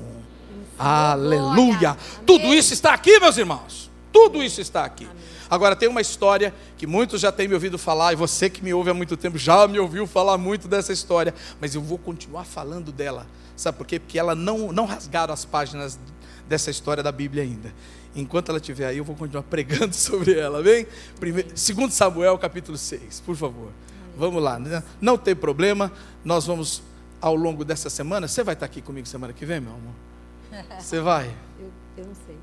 Aleluia. 0.78 1.98
Tudo 2.26 2.54
isso 2.54 2.74
está 2.74 2.94
aqui, 2.94 3.20
meus 3.20 3.38
irmãos. 3.38 3.90
Tudo 4.12 4.44
isso 4.44 4.62
está 4.62 4.84
aqui. 4.86 5.08
Agora 5.50 5.76
tem 5.76 5.88
uma 5.88 6.02
história 6.02 6.54
que 6.78 6.88
muitos 6.88 7.22
já 7.22 7.32
têm 7.32 7.48
me 7.48 7.54
ouvido 7.54 7.78
falar, 7.78 8.14
e 8.14 8.16
você 8.16 8.50
que 8.50 8.64
me 8.64 8.74
ouve 8.74 8.90
há 8.90 8.94
muito 8.94 9.16
tempo 9.16 9.38
já 9.38 9.68
me 9.68 9.80
ouviu 9.80 10.08
falar 10.08 10.38
muito 10.38 10.68
dessa 10.68 10.92
história, 10.92 11.34
mas 11.62 11.76
eu 11.76 11.82
vou 11.82 11.98
continuar 11.98 12.46
falando 12.46 12.92
dela. 12.92 13.28
Sabe 13.56 13.78
por 13.78 13.86
quê? 13.86 14.00
Porque 14.00 14.18
ela 14.18 14.34
não, 14.34 14.72
não 14.72 14.86
rasgaram 14.86 15.34
as 15.34 15.46
páginas 15.46 16.00
dessa 16.48 16.72
história 16.72 17.04
da 17.04 17.12
Bíblia 17.12 17.44
ainda. 17.44 17.74
Enquanto 18.16 18.50
ela 18.50 18.60
estiver 18.60 18.88
aí, 18.88 18.98
eu 18.98 19.04
vou 19.04 19.16
continuar 19.16 19.44
pregando 19.44 19.94
sobre 19.96 20.40
ela, 20.40 20.64
vem? 20.64 20.88
Primeiro, 21.20 21.50
segundo 21.56 21.92
Samuel, 21.92 22.38
capítulo 22.38 22.78
6, 22.78 23.22
por 23.26 23.36
favor. 23.36 23.72
Vamos 24.18 24.42
lá, 24.42 24.58
né? 24.58 24.82
não 25.02 25.18
tem 25.18 25.36
problema, 25.36 25.92
nós 26.24 26.46
vamos 26.46 26.82
ao 27.20 27.36
longo 27.36 27.66
dessa 27.66 27.90
semana, 27.90 28.28
você 28.28 28.44
vai 28.44 28.54
estar 28.54 28.66
aqui 28.66 28.82
comigo 28.82 29.06
semana 29.08 29.34
que 29.34 29.46
vem, 29.46 29.60
meu 29.60 29.74
amor? 29.74 29.94
Você 30.80 31.02
vai? 31.02 31.26
Eu, 31.60 31.72
eu 31.98 32.06
não 32.06 32.16
sei. 32.26 32.38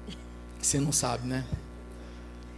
Você 0.61 0.79
não 0.79 0.93
sabe, 0.93 1.27
né? 1.27 1.45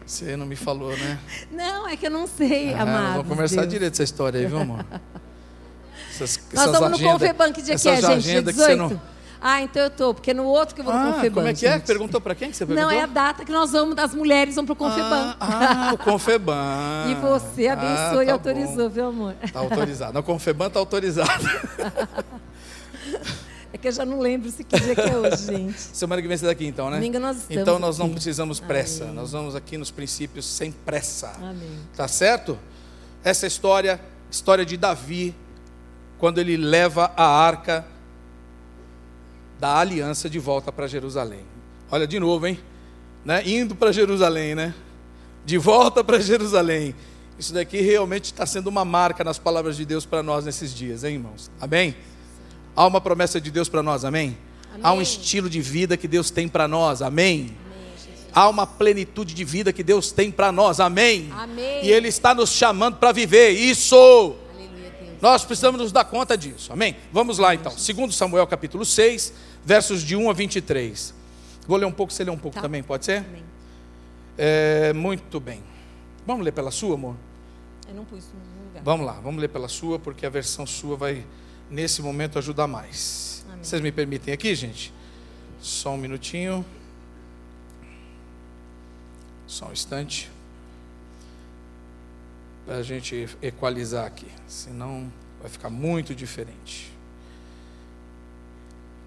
Você 0.07 0.37
não 0.37 0.45
me 0.45 0.57
falou, 0.57 0.97
né? 0.97 1.19
Não, 1.51 1.89
é 1.89 1.97
que 1.97 2.07
eu 2.07 2.11
não 2.11 2.27
sei, 2.27 2.75
ah, 2.75 2.83
amado. 2.83 3.13
Vamos 3.15 3.29
conversar 3.29 3.63
Deus. 3.63 3.73
direito 3.73 3.95
essa 3.95 4.03
história 4.03 4.39
aí, 4.39 4.47
viu, 4.47 4.59
amor? 4.59 4.85
Essas, 6.11 6.39
Nós 6.53 6.67
estamos 6.67 7.01
no 7.01 7.11
Confeban, 7.11 7.53
que 7.53 7.63
dia 7.63 7.77
que 7.77 7.89
é, 7.89 8.01
gente? 8.01 8.23
Dia 8.23 8.43
18? 8.43 9.01
Ah, 9.47 9.61
então 9.61 9.83
eu 9.83 9.91
tô, 9.91 10.15
porque 10.15 10.33
no 10.33 10.45
outro 10.45 10.75
que 10.75 10.81
eu 10.81 10.85
vou 10.87 10.95
no 10.95 11.01
ah, 11.01 11.13
Confeban. 11.13 11.35
Como 11.35 11.49
é 11.49 11.53
que 11.53 11.67
é? 11.67 11.79
Perguntou 11.79 12.19
para 12.19 12.35
quem 12.35 12.51
que 12.51 12.57
você 12.57 12.65
perguntou? 12.65 12.91
Não, 12.91 12.99
é 12.99 13.03
a 13.03 13.07
data 13.07 13.45
que 13.45 13.53
nós 13.53 13.73
vamos, 13.73 13.99
as 13.99 14.15
mulheres 14.15 14.55
vão 14.55 14.65
para 14.65 14.73
o 14.73 14.77
Confeban. 14.77 15.37
Ah, 15.39 15.91
ah, 15.91 15.93
o 15.93 15.99
Confeban. 15.99 17.11
e 17.13 17.15
você 17.17 17.69
abençoou 17.69 17.93
ah, 17.93 18.15
tá 18.15 18.25
e 18.25 18.31
autorizou, 18.31 18.89
bom. 18.89 18.95
viu, 18.95 19.07
amor? 19.07 19.35
Está 19.43 19.61
autorizado. 19.61 20.19
O 20.19 20.23
Confeban 20.23 20.69
está 20.69 20.79
autorizado. 20.79 21.45
É 23.71 23.77
que 23.77 23.89
eu 23.89 23.93
já 23.93 24.07
não 24.07 24.21
lembro 24.21 24.49
se 24.53 24.63
que 24.63 24.79
dia 24.79 24.95
que 24.95 25.01
é 25.01 25.17
hoje, 25.17 25.47
gente. 25.51 25.81
Semana 25.81 26.23
que 26.23 26.29
vem 26.29 26.37
você 26.37 26.47
daqui 26.47 26.65
então, 26.65 26.89
né? 26.89 26.97
Domingo 26.99 27.19
nós 27.19 27.39
estamos 27.39 27.61
Então 27.61 27.79
nós 27.81 27.97
aqui. 27.97 28.07
não 28.07 28.15
precisamos 28.15 28.61
pressa. 28.61 29.03
Amém. 29.03 29.17
Nós 29.17 29.33
vamos 29.33 29.57
aqui 29.57 29.77
nos 29.77 29.91
princípios 29.91 30.47
sem 30.47 30.71
pressa. 30.71 31.33
Amém. 31.41 31.81
Tá 31.97 32.07
certo? 32.07 32.57
Essa 33.25 33.49
história, 33.49 34.01
história 34.31 34.65
de 34.65 34.77
Davi, 34.77 35.35
quando 36.19 36.39
ele 36.39 36.57
leva 36.57 37.13
a 37.17 37.27
arca 37.27 37.85
da 39.59 39.79
aliança 39.79 40.29
de 40.29 40.39
volta 40.39 40.73
para 40.73 40.87
Jerusalém. 40.87 41.45
Olha 41.91 42.07
de 42.07 42.19
novo, 42.19 42.47
hein? 42.47 42.59
Né? 43.25 43.43
Indo 43.47 43.75
para 43.75 43.93
Jerusalém, 43.93 44.55
né? 44.55 44.75
De 45.45 45.59
volta 45.59 46.03
para 46.03 46.19
Jerusalém. 46.19 46.95
Isso 47.39 47.53
daqui 47.53 47.81
realmente 47.81 48.27
está 48.27 48.47
sendo 48.47 48.69
uma 48.69 48.85
marca 48.85 49.25
nas 49.25 49.39
palavras 49.39 49.77
de 49.77 49.85
Deus 49.85 50.07
para 50.07 50.23
nós 50.23 50.45
nesses 50.45 50.75
dias, 50.75 51.05
hein, 51.05 51.15
irmãos? 51.15 51.51
Amém? 51.61 51.97
Há 52.77 52.87
uma 52.87 53.01
promessa 53.01 53.41
de 53.41 53.51
Deus 53.51 53.69
para 53.69 53.83
nós, 53.83 54.05
amém? 54.05 54.37
amém? 54.71 54.81
Há 54.83 54.93
um 54.93 55.03
estilo 55.03 55.49
de 55.51 55.61
vida 55.61 55.97
que 55.97 56.07
Deus 56.07 56.31
tem 56.31 56.49
para 56.49 56.69
nós, 56.69 57.03
amém? 57.03 57.57
amém 57.65 57.75
Há 58.33 58.49
uma 58.49 58.67
plenitude 58.67 59.35
de 59.35 59.45
vida 59.45 59.73
que 59.73 59.83
Deus 59.83 60.11
tem 60.11 60.31
para 60.31 60.51
nós, 60.51 60.81
amém? 60.81 61.31
amém? 61.37 61.85
E 61.85 61.91
Ele 61.91 62.09
está 62.09 62.35
nos 62.35 62.51
chamando 62.51 62.97
para 62.97 63.13
viver 63.13 63.51
isso. 63.51 64.37
Nós 65.25 65.43
precisamos 65.43 65.81
nos 65.81 65.91
dar 65.91 66.05
conta 66.05 66.37
disso, 66.37 66.71
amém? 66.71 66.99
Vamos 67.11 67.39
lá 67.39 67.55
então, 67.55 67.73
segundo 67.73 68.13
Samuel 68.13 68.47
capítulo 68.47 68.85
6, 68.85 69.33
versos 69.65 70.03
de 70.03 70.15
1 70.15 70.29
a 70.29 70.35
23. 70.35 71.15
Vou 71.67 71.79
ler 71.79 71.87
um 71.87 71.93
pouco, 71.93 72.13
você 72.13 72.25
lê 72.25 72.31
um 72.31 72.37
pouco 72.37 72.57
tá. 72.57 72.61
também, 72.61 72.83
pode 72.83 73.07
ser? 73.07 73.25
É, 74.37 74.93
muito 74.93 75.41
bem. 75.41 75.63
Vamos 76.27 76.45
ler 76.45 76.53
pela 76.53 76.71
sua, 76.71 76.97
amor? 76.97 77.17
Eu 77.89 77.95
não 77.95 78.05
pus 78.05 78.23
no 78.35 78.67
lugar. 78.67 78.83
Vamos 78.85 79.07
lá, 79.07 79.13
vamos 79.15 79.41
ler 79.41 79.49
pela 79.49 79.67
sua, 79.67 79.99
porque 79.99 80.27
a 80.27 80.29
versão 80.29 80.67
sua 80.67 80.95
vai 80.95 81.25
nesse 81.71 82.03
momento 82.03 82.39
ajudar 82.39 82.67
mais. 82.67 83.47
Amém. 83.49 83.65
Vocês 83.65 83.81
me 83.81 83.91
permitem 83.91 84.35
aqui, 84.35 84.55
gente? 84.55 84.93
Só 85.59 85.95
um 85.95 85.97
minutinho. 85.97 86.63
Só 89.47 89.69
um 89.69 89.73
instante. 89.73 90.31
Para 92.67 92.77
a 92.77 92.83
gente 92.83 93.29
equalizar 93.43 94.07
aqui. 94.07 94.27
Senão 94.47 95.13
vai 95.41 95.51
ficar 95.51 95.71
muito 95.71 96.15
diferente. 96.15 96.93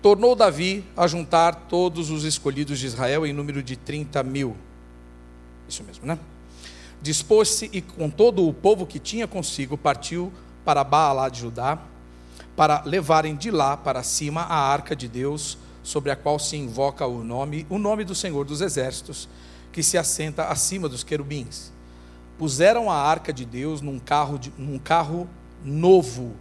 Tornou 0.02 0.36
Davi 0.36 0.84
a 0.96 1.08
juntar 1.08 1.66
todos 1.68 2.10
os 2.10 2.24
escolhidos 2.24 2.80
de 2.80 2.86
Israel 2.86 3.26
em 3.26 3.34
número 3.34 3.64
de 3.64 3.76
30 3.76 4.22
mil. 4.24 4.56
Isso 5.68 5.84
mesmo, 5.84 6.06
né? 6.06 6.20
Dispôs-se 7.02 7.70
e 7.74 7.82
com 7.82 8.10
todo 8.10 8.48
o 8.48 8.54
povo 8.54 8.86
que 8.86 9.00
tinha 9.00 9.28
consigo 9.28 9.78
partiu 9.78 10.32
para 10.64 10.84
Baalá 10.84 11.30
de 11.30 11.42
Judá 11.42 11.80
para 12.58 12.82
levarem 12.84 13.36
de 13.36 13.52
lá 13.52 13.78
para 13.78 14.02
cima 14.02 14.42
a 14.42 14.56
arca 14.56 14.96
de 14.96 15.08
Deus, 15.08 15.60
sobre 15.84 16.10
a 16.10 16.16
qual 16.16 16.40
se 16.40 16.58
invoca 16.58 17.06
o 17.06 17.24
nome, 17.24 17.68
o 17.70 17.78
nome 17.78 18.04
do 18.04 18.16
Senhor 18.16 18.44
dos 18.44 18.62
Exércitos, 18.62 19.30
que 19.72 19.84
se 19.84 19.96
assenta 19.96 20.46
acima 20.46 20.90
dos 20.90 21.04
querubins. 21.04 21.72
Puseram 22.38 22.90
a 22.90 22.96
arca 22.96 23.34
de 23.34 23.46
Deus 23.46 23.82
num 23.82 24.00
carro, 24.00 24.38
de, 24.38 24.54
num 24.58 24.78
carro 24.78 25.28
novo 25.64 26.34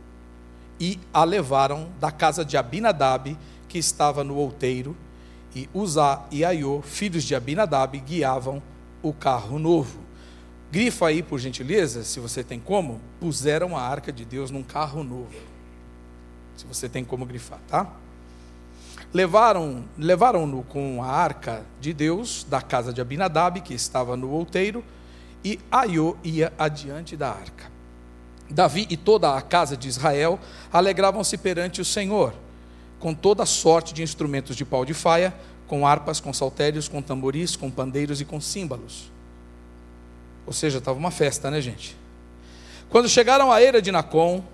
e 0.79 1.01
a 1.13 1.25
levaram 1.25 1.89
da 1.99 2.11
casa 2.11 2.45
de 2.45 2.57
Abinadab, 2.57 3.37
que 3.69 3.79
estava 3.79 4.23
no 4.23 4.37
outeiro, 4.37 4.97
e 5.55 5.69
Uzá 5.73 6.25
e 6.31 6.45
Aiô, 6.45 6.83
filhos 6.83 7.25
de 7.25 7.35
Abinadab, 7.35 7.99
guiavam 8.01 8.63
o 9.03 9.13
carro 9.13 9.59
novo. 9.59 10.01
Grifa 10.71 11.07
aí, 11.07 11.23
por 11.23 11.39
gentileza, 11.39 12.05
se 12.05 12.21
você 12.21 12.45
tem 12.45 12.61
como, 12.61 13.01
puseram 13.19 13.77
a 13.77 13.81
arca 13.81 14.13
de 14.13 14.25
Deus 14.25 14.51
num 14.51 14.63
carro 14.63 15.03
novo 15.03 15.57
se 16.57 16.67
você 16.67 16.89
tem 16.89 17.05
como 17.05 17.27
grifar, 17.27 17.61
tá? 17.69 17.87
Levaram, 19.13 19.85
levaram-no 19.97 20.63
com 20.65 21.03
a 21.03 21.07
arca 21.07 21.65
de 21.81 21.93
Deus 21.93 22.45
da 22.49 22.61
casa 22.61 22.93
de 22.93 23.01
Abinadab, 23.01 23.61
que 23.61 23.75
estava 23.75 24.17
no 24.17 24.31
outeiro, 24.31 24.83
e 25.45 25.59
Aiô 25.71 26.17
ia 26.23 26.53
adiante 26.59 27.17
da 27.17 27.31
arca. 27.31 27.71
Davi 28.49 28.87
e 28.89 28.97
toda 28.97 29.35
a 29.35 29.43
casa 29.43 29.77
de 29.77 29.89
Israel 29.89 30.39
alegravam-se 30.73 31.37
perante 31.37 31.81
o 31.81 31.85
Senhor, 31.85 32.33
com 32.99 33.13
toda 33.13 33.45
sorte 33.45 33.93
de 33.93 34.03
instrumentos 34.03 34.57
de 34.57 34.65
pau 34.65 34.85
de 34.85 34.95
faia, 34.95 35.35
com 35.67 35.87
harpas, 35.87 36.21
com 36.21 36.33
saltérios, 36.33 36.89
com 36.89 37.03
tamboris, 37.03 37.57
com 37.57 37.71
pandeiros 37.71 38.21
e 38.21 38.25
com 38.25 38.41
símbolos. 38.41 39.11
Ou 40.47 40.53
seja, 40.53 40.79
estava 40.79 40.99
uma 40.99 41.11
festa, 41.11 41.51
né, 41.51 41.61
gente? 41.61 41.97
Quando 42.89 43.09
chegaram 43.09 43.51
à 43.51 43.61
eira 43.61 43.83
de 43.83 43.91
Nacon, 43.91 44.45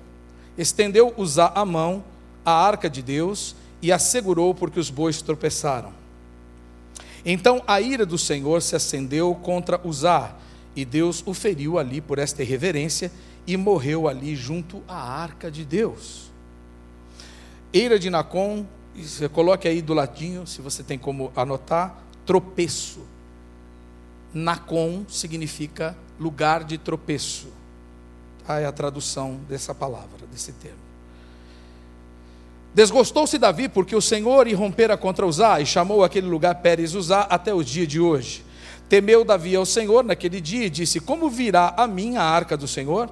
estendeu 0.57 1.12
Uzá 1.16 1.53
a 1.55 1.64
mão 1.64 2.03
à 2.45 2.53
arca 2.53 2.88
de 2.88 3.03
Deus 3.03 3.55
e 3.83 3.92
a 3.92 3.99
segurou 3.99 4.55
porque 4.55 4.81
os 4.81 4.88
bois 4.88 5.21
tropeçaram. 5.21 5.92
Então 7.25 7.62
a 7.66 7.81
ira 7.81 8.07
do 8.07 8.18
Senhor 8.18 8.62
se 8.62 8.75
acendeu 8.75 9.35
contra 9.35 9.81
Uzá, 9.87 10.35
e 10.75 10.85
Deus 10.85 11.23
o 11.27 11.35
feriu 11.35 11.79
ali 11.79 12.01
por 12.01 12.19
esta 12.19 12.43
irreverência 12.43 13.11
e 13.47 13.57
morreu 13.57 14.09
ali 14.09 14.35
junto 14.35 14.83
à 14.89 14.97
arca 14.97 15.51
de 15.51 15.65
Deus. 15.65 16.31
Eira 17.73 17.99
de 17.99 18.11
Nacon, 18.11 18.67
coloque 19.33 19.67
aí 19.67 19.83
do 19.83 19.95
ladinho, 19.95 20.47
se 20.47 20.61
você 20.61 20.83
tem 20.83 20.99
como 20.99 21.33
anotar, 21.35 21.97
tropeço. 22.25 23.01
Nacon 24.33 25.05
significa 25.09 25.97
lugar 26.19 26.65
de 26.65 26.79
tropeço. 26.79 27.49
Ah, 28.47 28.61
é 28.61 28.67
a 28.67 28.73
tradução 28.73 29.41
dessa 29.49 29.75
palavra, 29.75 30.27
desse 30.31 30.53
termo. 30.53 30.79
Desgostou-se 32.75 33.37
Davi 33.39 33.69
porque 33.69 33.95
o 33.95 34.01
Senhor 34.01 34.47
irrompera 34.47 34.97
contra 34.97 35.27
Uzá 35.27 35.61
e 35.61 35.67
chamou 35.67 36.03
aquele 36.03 36.27
lugar 36.27 36.55
Pérez 36.57 36.95
Uzá 36.95 37.23
até 37.23 37.53
o 37.53 37.63
dia 37.63 37.87
de 37.87 38.01
hoje. 38.01 38.45
Temeu 38.92 39.24
Davi 39.24 39.57
ao 39.57 39.64
Senhor 39.64 40.05
naquele 40.05 40.38
dia 40.38 40.66
e 40.66 40.68
disse: 40.68 41.00
Como 41.00 41.31
virá 41.31 41.72
a 41.78 41.87
mim 41.87 42.16
a 42.18 42.22
arca 42.22 42.59
do 42.59 42.68
Senhor? 42.68 43.09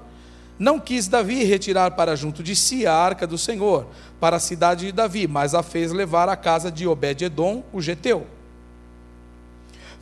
Não 0.59 0.79
quis 0.79 1.09
Davi 1.09 1.43
retirar 1.43 1.93
para 1.93 2.15
junto 2.15 2.43
de 2.43 2.55
si 2.55 2.87
a 2.87 2.95
arca 2.95 3.27
do 3.27 3.39
Senhor, 3.39 3.87
para 4.21 4.37
a 4.37 4.41
cidade 4.41 4.85
de 4.85 4.93
Davi, 4.93 5.27
mas 5.27 5.55
a 5.55 5.63
fez 5.63 5.91
levar 5.91 6.29
à 6.29 6.37
casa 6.37 6.71
de 6.71 6.87
Obed-Edom, 6.87 7.65
o 7.73 7.81
geteu. 7.81 8.27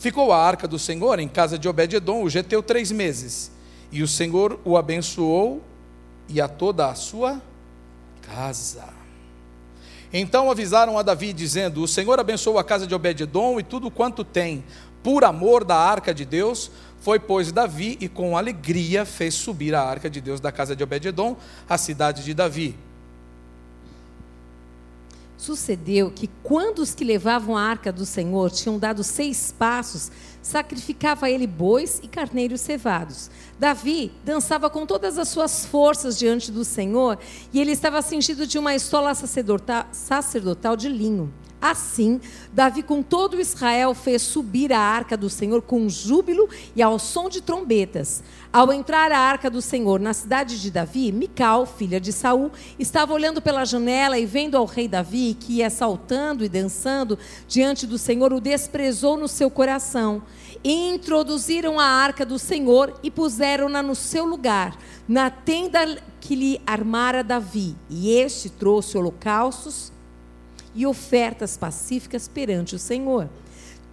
Ficou 0.00 0.32
a 0.32 0.44
arca 0.44 0.66
do 0.66 0.80
Senhor 0.80 1.20
em 1.20 1.28
casa 1.28 1.56
de 1.56 1.68
Obed-Edom, 1.68 2.24
o 2.24 2.28
geteu, 2.28 2.60
três 2.60 2.90
meses. 2.90 3.52
E 3.92 4.02
o 4.02 4.08
Senhor 4.08 4.58
o 4.64 4.76
abençoou 4.76 5.62
e 6.28 6.40
a 6.40 6.48
toda 6.48 6.88
a 6.88 6.94
sua 6.96 7.40
casa. 8.22 8.98
Então 10.12 10.50
avisaram 10.50 10.98
a 10.98 11.02
Davi, 11.02 11.32
dizendo: 11.32 11.82
O 11.82 11.88
Senhor 11.88 12.18
abençoou 12.18 12.58
a 12.58 12.64
casa 12.64 12.86
de 12.86 12.94
Obed-Edom 12.94 13.60
e 13.60 13.62
tudo 13.62 13.90
quanto 13.90 14.24
tem, 14.24 14.64
por 15.02 15.24
amor 15.24 15.64
da 15.64 15.76
arca 15.76 16.14
de 16.14 16.24
Deus. 16.24 16.70
Foi, 17.00 17.18
pois, 17.18 17.52
Davi 17.52 17.96
e 18.00 18.08
com 18.08 18.37
alegria 18.37 19.04
fez 19.04 19.34
subir 19.34 19.74
a 19.74 19.82
arca 19.82 20.11
de 20.11 20.20
Deus 20.20 20.40
da 20.40 20.50
casa 20.50 20.74
de 20.74 20.82
Obed-Edom, 20.82 21.37
a 21.68 21.78
cidade 21.78 22.24
de 22.24 22.34
Davi. 22.34 22.76
Sucedeu 25.38 26.11
que, 26.11 26.28
quando 26.42 26.80
os 26.80 26.96
que 26.96 27.04
levavam 27.04 27.56
a 27.56 27.62
arca 27.62 27.92
do 27.92 28.04
Senhor 28.04 28.50
tinham 28.50 28.76
dado 28.76 29.04
seis 29.04 29.54
passos, 29.56 30.11
sacrificava 30.42 31.30
ele 31.30 31.46
bois 31.46 32.00
e 32.02 32.08
carneiros 32.08 32.61
cevados. 32.61 33.30
Davi 33.56 34.11
dançava 34.24 34.68
com 34.68 34.84
todas 34.84 35.16
as 35.16 35.28
suas 35.28 35.64
forças 35.64 36.18
diante 36.18 36.50
do 36.50 36.64
Senhor 36.64 37.18
e 37.52 37.61
ele 37.61 37.70
estava 37.70 38.02
cingido 38.02 38.48
de 38.48 38.58
uma 38.58 38.74
estola 38.74 39.12
sacerdotal 39.14 40.76
de 40.76 40.88
linho. 40.88 41.32
Assim, 41.61 42.21
Davi 42.53 42.85
com 42.85 43.03
todo 43.03 43.40
Israel 43.40 43.92
fez 43.92 44.23
subir 44.23 44.73
a 44.73 44.79
arca 44.79 45.16
do 45.16 45.29
Senhor 45.29 45.61
com 45.61 45.88
júbilo 45.88 46.49
e 46.77 46.81
ao 46.81 47.01
som 47.01 47.29
de 47.29 47.40
trombetas. 47.40 48.23
Ao 48.53 48.73
entrar 48.73 49.11
a 49.11 49.18
arca 49.18 49.51
do 49.51 49.61
Senhor 49.61 49.99
na 49.99 50.14
cidade 50.14 50.61
de 50.61 50.71
Davi, 50.71 51.11
Mical, 51.11 51.66
filha 51.66 52.01
de 52.01 52.12
Saul, 52.12 52.53
estava 52.79 53.12
olhando 53.12 53.42
pela 53.42 53.64
janela 53.64 54.16
e 54.16 54.25
vendo 54.25 54.57
ao 54.57 54.64
rei 54.66 54.87
Davi 54.87 55.37
que 55.38 55.55
ia 55.55 55.68
saltando 55.68 56.44
e 56.44 56.49
dançando 56.49 57.18
diante 57.49 57.88
do 57.88 57.99
Senhor, 57.99 58.33
o 58.33 58.40
desprezou 58.40 59.16
no 59.16 59.27
seu 59.27 59.51
coração. 59.51 60.23
E 60.62 60.90
introduziram 60.90 61.81
a 61.81 61.85
arca 61.85 62.25
do 62.25 62.38
Senhor 62.38 62.94
e 63.03 63.11
puseram-na 63.11 63.83
no 63.83 63.97
seu 63.97 64.25
lugar, 64.25 64.79
na 65.09 65.29
tenda 65.29 65.99
que 66.21 66.37
lhe 66.37 66.61
armara 66.64 67.25
Davi. 67.25 67.77
E 67.90 68.12
este 68.12 68.49
trouxe 68.49 68.97
holocaustos 68.97 69.97
e 70.78 70.86
ofertas 70.86 71.56
pacíficas 71.56 72.28
perante 72.28 72.76
o 72.76 72.78
Senhor. 72.78 73.28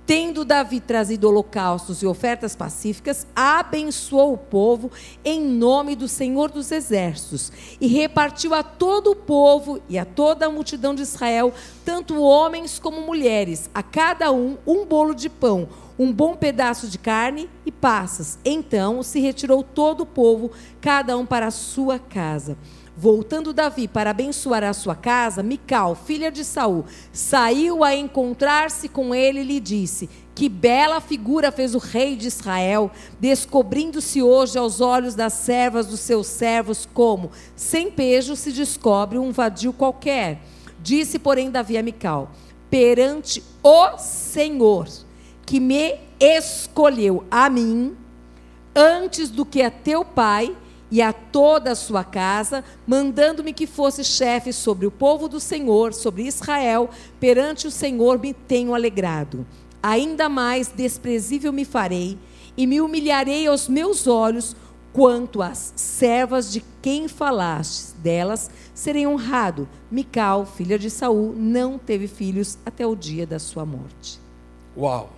Tendo 0.06 0.46
Davi 0.46 0.80
trazido 0.80 1.28
holocaustos 1.28 2.04
e 2.04 2.06
ofertas 2.06 2.56
pacíficas, 2.56 3.26
abençoou 3.36 4.34
o 4.34 4.38
povo 4.38 4.92
em 5.24 5.42
nome 5.42 5.96
do 5.96 6.08
Senhor 6.08 6.52
dos 6.52 6.72
Exércitos 6.72 7.52
e 7.82 7.88
repartiu 7.88 8.54
a 8.54 8.62
todo 8.62 9.10
o 9.10 9.16
povo 9.16 9.82
e 9.90 9.98
a 9.98 10.06
toda 10.06 10.46
a 10.46 10.50
multidão 10.52 10.94
de 10.94 11.02
Israel, 11.02 11.52
tanto 11.84 12.22
homens 12.22 12.78
como 12.78 13.02
mulheres, 13.02 13.68
a 13.74 13.82
cada 13.82 14.32
um 14.32 14.60
um 14.68 14.86
bolo 14.86 15.16
de 15.16 15.28
pão, 15.28 15.68
um 15.98 16.14
bom 16.14 16.36
pedaço 16.36 16.88
de 16.88 17.00
carne 17.00 17.50
e 17.66 17.72
passas. 17.72 18.38
Então 18.46 19.02
se 19.02 19.20
retirou 19.20 19.64
todo 19.64 20.02
o 20.02 20.06
povo, 20.06 20.52
cada 20.80 21.18
um 21.18 21.26
para 21.26 21.48
a 21.48 21.52
sua 21.52 21.98
casa. 21.98 22.56
Voltando 22.98 23.52
Davi 23.52 23.90
para 23.90 24.12
abençoar 24.12 24.64
a 24.64 24.72
sua 24.72 24.96
casa, 24.96 25.44
Mical, 25.44 25.96
filha 25.96 26.32
de 26.32 26.46
Saul, 26.46 26.86
saiu 27.12 27.84
a 27.84 27.94
encontrar-se 27.94 28.88
com 28.88 29.14
ele 29.14 29.42
e 29.42 29.44
lhe 29.44 29.60
disse: 29.60 30.10
Que 30.34 30.48
bela 30.48 31.02
figura 31.02 31.52
fez 31.52 31.76
o 31.76 31.78
rei 31.78 32.16
de 32.16 32.28
Israel, 32.28 32.90
descobrindo-se 33.20 34.24
hoje 34.24 34.58
aos 34.58 34.80
olhos 34.80 35.14
das 35.14 35.34
servas 35.34 35.88
dos 35.88 36.00
seus 36.00 36.28
servos, 36.28 36.88
como 36.94 37.32
sem 37.54 37.92
pejo 37.92 38.34
se 38.34 38.54
descobre 38.54 39.18
um 39.18 39.32
vadio 39.32 39.74
qualquer. 39.74 40.40
Disse, 40.82 41.20
porém, 41.20 41.52
Davi 41.52 41.78
a 41.78 41.84
Mical: 41.84 42.32
Perante 42.70 43.44
o 43.62 43.98
Senhor, 43.98 44.88
que 45.46 45.60
me 45.60 46.00
escolheu 46.18 47.26
a 47.30 47.50
mim, 47.50 47.94
antes 48.74 49.30
do 49.30 49.46
que 49.46 49.62
a 49.62 49.70
teu 49.70 50.06
pai, 50.06 50.56
e 50.92 51.02
a 51.02 51.12
toda 51.12 51.72
a 51.72 51.76
sua 51.76 52.04
casa, 52.04 52.64
mandando-me 52.86 53.54
que 53.54 53.66
fosse 53.66 54.04
chefe 54.04 54.54
sobre 54.54 54.86
o 54.86 54.92
povo 54.92 55.28
do 55.28 55.40
Senhor, 55.40 55.94
sobre 55.94 56.24
Israel, 56.24 56.90
perante 57.20 57.68
o 57.68 57.72
Senhor 57.72 58.20
me 58.20 58.34
tenho 58.34 58.76
alegrado. 58.76 59.46
Ainda 59.82 60.30
mais 60.30 60.68
desprezível 60.68 61.52
me 61.52 61.66
farei, 61.66 62.18
e 62.58 62.66
me 62.66 62.80
humilharei 62.80 63.48
aos 63.48 63.68
meus 63.68 64.08
olhos, 64.08 64.56
quanto 64.94 65.42
às 65.42 65.74
servas 65.76 66.52
de 66.52 66.64
quem 66.82 67.10
falastes, 67.10 67.94
delas 68.02 68.50
serei 68.74 69.06
honrado. 69.06 69.68
Mical, 69.92 70.46
filha 70.46 70.80
de 70.80 70.90
Saul, 70.90 71.36
não 71.36 71.78
teve 71.78 72.08
filhos 72.08 72.58
até 72.66 72.88
o 72.88 72.96
dia 72.96 73.28
da 73.28 73.38
sua 73.38 73.66
morte. 73.66 74.20
Uau! 74.78 75.12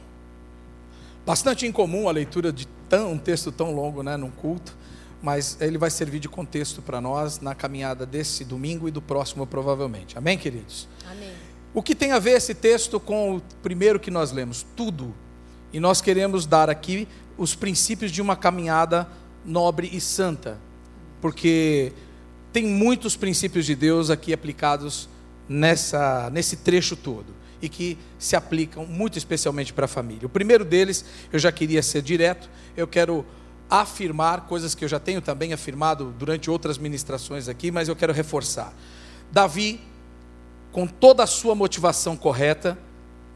Bastante 1.24 1.68
incomum 1.68 2.08
a 2.08 2.12
leitura 2.12 2.52
de 2.52 2.68
tão, 2.90 3.12
um 3.12 3.18
texto 3.20 3.52
tão 3.52 3.76
longo 3.76 4.02
né, 4.02 4.18
num 4.18 4.32
culto 4.32 4.76
mas 5.22 5.58
ele 5.60 5.78
vai 5.78 5.90
servir 5.90 6.20
de 6.20 6.30
contexto 6.30 6.82
para 6.82 7.02
nós 7.02 7.40
na 7.40 7.56
caminhada 7.56 8.06
desse 8.06 8.44
domingo 8.44 8.88
e 8.88 8.92
do 8.92 9.02
próximo, 9.02 9.46
provavelmente. 9.48 10.18
Amém, 10.18 10.38
queridos? 10.38 10.88
Amém. 11.10 11.32
O 11.74 11.82
que 11.82 11.96
tem 11.96 12.12
a 12.12 12.20
ver 12.20 12.32
esse 12.32 12.54
texto 12.54 13.00
com 13.00 13.38
o 13.38 13.42
primeiro 13.62 14.00
que 14.00 14.12
nós 14.12 14.32
lemos? 14.32 14.66
Tudo. 14.76 15.14
E 15.74 15.80
nós 15.80 16.02
queremos 16.02 16.46
dar 16.46 16.70
aqui 16.70 17.08
os 17.38 17.56
princípios 17.56 18.12
de 18.12 18.22
uma 18.22 18.36
caminhada 18.36 19.08
nobre 19.46 19.90
e 19.92 20.02
santa, 20.02 20.60
porque 21.22 21.94
tem 22.52 22.66
muitos 22.66 23.16
princípios 23.16 23.66
de 23.66 23.76
Deus 23.76 24.10
aqui 24.10 24.34
aplicados 24.34 25.08
nessa, 25.48 26.30
nesse 26.32 26.58
trecho 26.58 26.96
todo 26.96 27.36
e 27.62 27.70
que 27.70 27.98
se 28.20 28.36
aplicam 28.36 28.86
muito 28.86 29.18
especialmente 29.18 29.74
para 29.74 29.86
a 29.86 29.88
família. 29.88 30.26
O 30.26 30.30
primeiro 30.30 30.64
deles, 30.64 31.06
eu 31.32 31.40
já 31.40 31.52
queria 31.52 31.82
ser 31.82 32.02
direto, 32.02 32.50
eu 32.76 32.88
quero 32.88 33.26
afirmar 33.70 34.42
coisas 34.42 34.74
que 34.74 34.84
eu 34.86 34.90
já 34.90 35.00
tenho 35.00 35.22
também 35.22 35.54
afirmado 35.54 36.14
durante 36.18 36.50
outras 36.50 36.78
ministrações 36.78 37.48
aqui, 37.48 37.72
mas 37.72 37.88
eu 37.88 37.96
quero 37.96 38.14
reforçar. 38.14 38.74
Davi, 39.32 39.80
com 40.72 40.88
toda 40.88 41.24
a 41.24 41.28
sua 41.28 41.54
motivação 41.54 42.16
correta, 42.16 42.78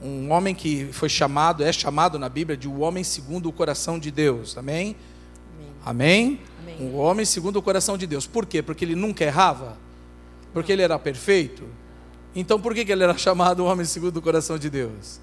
um 0.01 0.31
homem 0.31 0.55
que 0.55 0.89
foi 0.91 1.09
chamado, 1.09 1.63
é 1.63 1.71
chamado 1.71 2.17
na 2.17 2.29
Bíblia 2.29 2.57
de 2.57 2.67
o 2.67 2.71
um 2.71 2.81
homem 2.81 3.03
segundo 3.03 3.49
o 3.49 3.51
coração 3.51 3.99
de 3.99 4.09
Deus. 4.09 4.57
Amém? 4.57 4.95
Amém? 5.85 6.39
Amém? 6.61 6.77
Um 6.79 6.97
homem 6.97 7.25
segundo 7.25 7.57
o 7.57 7.61
coração 7.61 7.97
de 7.97 8.07
Deus. 8.07 8.25
Por 8.25 8.45
quê? 8.45 8.61
Porque 8.61 8.85
ele 8.85 8.95
nunca 8.95 9.23
errava? 9.23 9.77
Porque 10.53 10.71
ele 10.71 10.81
era 10.81 10.97
perfeito? 10.97 11.63
Então 12.35 12.59
por 12.59 12.73
que 12.73 12.89
ele 12.91 13.03
era 13.03 13.15
chamado 13.17 13.65
homem 13.65 13.85
segundo 13.85 14.17
o 14.17 14.21
coração 14.21 14.57
de 14.57 14.69
Deus? 14.69 15.19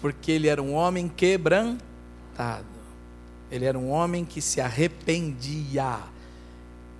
Porque 0.00 0.30
ele 0.30 0.48
era 0.48 0.62
um 0.62 0.74
homem 0.74 1.08
quebrantado. 1.08 2.73
Ele 3.50 3.64
era 3.64 3.78
um 3.78 3.90
homem 3.90 4.24
que 4.24 4.40
se 4.40 4.60
arrependia. 4.60 5.98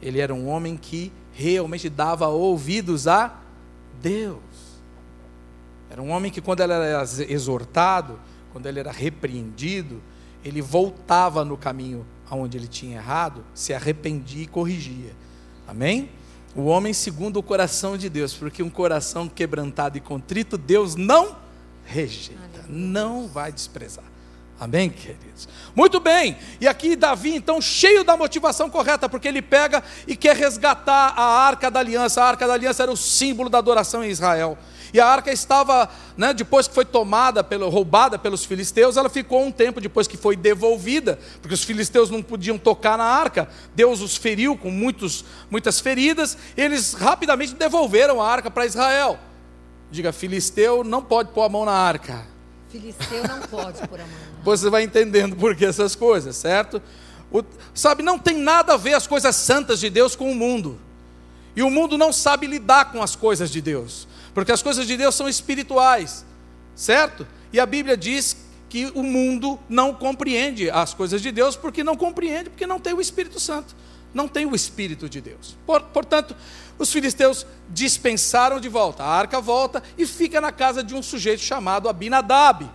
Ele 0.00 0.20
era 0.20 0.34
um 0.34 0.48
homem 0.48 0.76
que 0.76 1.12
realmente 1.32 1.88
dava 1.88 2.28
ouvidos 2.28 3.08
a 3.08 3.40
Deus. 4.00 4.40
Era 5.90 6.02
um 6.02 6.10
homem 6.10 6.30
que, 6.30 6.40
quando 6.40 6.60
ele 6.60 6.72
era 6.72 7.02
exortado, 7.28 8.18
quando 8.52 8.66
ele 8.66 8.80
era 8.80 8.92
repreendido, 8.92 10.02
ele 10.44 10.60
voltava 10.60 11.44
no 11.44 11.56
caminho 11.56 12.04
aonde 12.28 12.56
ele 12.56 12.66
tinha 12.66 12.96
errado, 12.96 13.44
se 13.54 13.72
arrependia 13.72 14.42
e 14.42 14.46
corrigia. 14.46 15.12
Amém? 15.66 16.10
O 16.54 16.64
homem 16.64 16.92
segundo 16.92 17.38
o 17.38 17.42
coração 17.42 17.96
de 17.96 18.08
Deus, 18.08 18.34
porque 18.34 18.62
um 18.62 18.70
coração 18.70 19.28
quebrantado 19.28 19.98
e 19.98 20.00
contrito, 20.00 20.56
Deus 20.56 20.94
não 20.94 21.36
rejeita, 21.84 22.64
não 22.68 23.26
vai 23.26 23.50
desprezar. 23.50 24.04
Amém, 24.58 24.88
queridos? 24.88 25.48
Muito 25.74 25.98
bem, 25.98 26.38
e 26.60 26.68
aqui 26.68 26.94
Davi, 26.94 27.34
então, 27.34 27.60
cheio 27.60 28.04
da 28.04 28.16
motivação 28.16 28.70
correta, 28.70 29.08
porque 29.08 29.26
ele 29.26 29.42
pega 29.42 29.82
e 30.06 30.14
quer 30.14 30.36
resgatar 30.36 31.12
a 31.16 31.24
arca 31.24 31.68
da 31.68 31.80
aliança. 31.80 32.22
A 32.22 32.28
arca 32.28 32.46
da 32.46 32.54
aliança 32.54 32.84
era 32.84 32.92
o 32.92 32.96
símbolo 32.96 33.50
da 33.50 33.58
adoração 33.58 34.04
em 34.04 34.10
Israel. 34.10 34.56
E 34.92 35.00
a 35.00 35.06
arca 35.08 35.32
estava, 35.32 35.90
né, 36.16 36.32
depois 36.32 36.68
que 36.68 36.74
foi 36.74 36.84
tomada, 36.84 37.42
pelo, 37.42 37.68
roubada 37.68 38.16
pelos 38.16 38.44
filisteus, 38.44 38.96
ela 38.96 39.10
ficou 39.10 39.44
um 39.44 39.50
tempo 39.50 39.80
depois 39.80 40.06
que 40.06 40.16
foi 40.16 40.36
devolvida, 40.36 41.18
porque 41.42 41.54
os 41.54 41.64
filisteus 41.64 42.10
não 42.10 42.22
podiam 42.22 42.56
tocar 42.56 42.96
na 42.96 43.04
arca. 43.04 43.48
Deus 43.74 44.00
os 44.00 44.16
feriu 44.16 44.56
com 44.56 44.70
muitos, 44.70 45.24
muitas 45.50 45.80
feridas, 45.80 46.38
eles 46.56 46.94
rapidamente 46.94 47.54
devolveram 47.54 48.22
a 48.22 48.30
arca 48.30 48.48
para 48.48 48.66
Israel. 48.66 49.18
Diga, 49.90 50.12
filisteu 50.12 50.84
não 50.84 51.02
pode 51.02 51.32
pôr 51.32 51.42
a 51.42 51.48
mão 51.48 51.64
na 51.64 51.72
arca. 51.72 52.33
Filisteu 52.74 53.22
não 53.28 53.40
pode. 53.42 53.78
Você 54.42 54.68
vai 54.68 54.82
entendendo 54.82 55.36
por 55.36 55.54
que 55.54 55.64
essas 55.64 55.94
coisas, 55.94 56.34
certo? 56.34 56.82
O, 57.30 57.40
sabe, 57.72 58.02
não 58.02 58.18
tem 58.18 58.36
nada 58.36 58.74
a 58.74 58.76
ver 58.76 58.94
as 58.94 59.06
coisas 59.06 59.36
santas 59.36 59.78
de 59.78 59.88
Deus 59.88 60.16
com 60.16 60.28
o 60.28 60.34
mundo. 60.34 60.76
E 61.54 61.62
o 61.62 61.70
mundo 61.70 61.96
não 61.96 62.12
sabe 62.12 62.48
lidar 62.48 62.90
com 62.90 63.00
as 63.00 63.14
coisas 63.14 63.48
de 63.48 63.60
Deus, 63.60 64.08
porque 64.34 64.50
as 64.50 64.60
coisas 64.60 64.88
de 64.88 64.96
Deus 64.96 65.14
são 65.14 65.28
espirituais, 65.28 66.24
certo? 66.74 67.24
E 67.52 67.60
a 67.60 67.66
Bíblia 67.66 67.96
diz 67.96 68.36
que 68.68 68.90
o 68.92 69.04
mundo 69.04 69.56
não 69.68 69.94
compreende 69.94 70.68
as 70.68 70.92
coisas 70.92 71.22
de 71.22 71.30
Deus, 71.30 71.54
porque 71.54 71.84
não 71.84 71.96
compreende, 71.96 72.50
porque 72.50 72.66
não 72.66 72.80
tem 72.80 72.92
o 72.92 73.00
Espírito 73.00 73.38
Santo, 73.38 73.76
não 74.12 74.26
tem 74.26 74.46
o 74.46 74.54
Espírito 74.54 75.08
de 75.08 75.20
Deus. 75.20 75.56
Por, 75.64 75.80
portanto, 75.80 76.34
os 76.78 76.92
filisteus 76.92 77.46
dispensaram 77.68 78.60
de 78.60 78.68
volta, 78.68 79.02
a 79.04 79.08
arca 79.08 79.40
volta 79.40 79.82
e 79.96 80.06
fica 80.06 80.40
na 80.40 80.52
casa 80.52 80.82
de 80.82 80.94
um 80.94 81.02
sujeito 81.02 81.42
chamado 81.42 81.88
Abinadab 81.88 82.68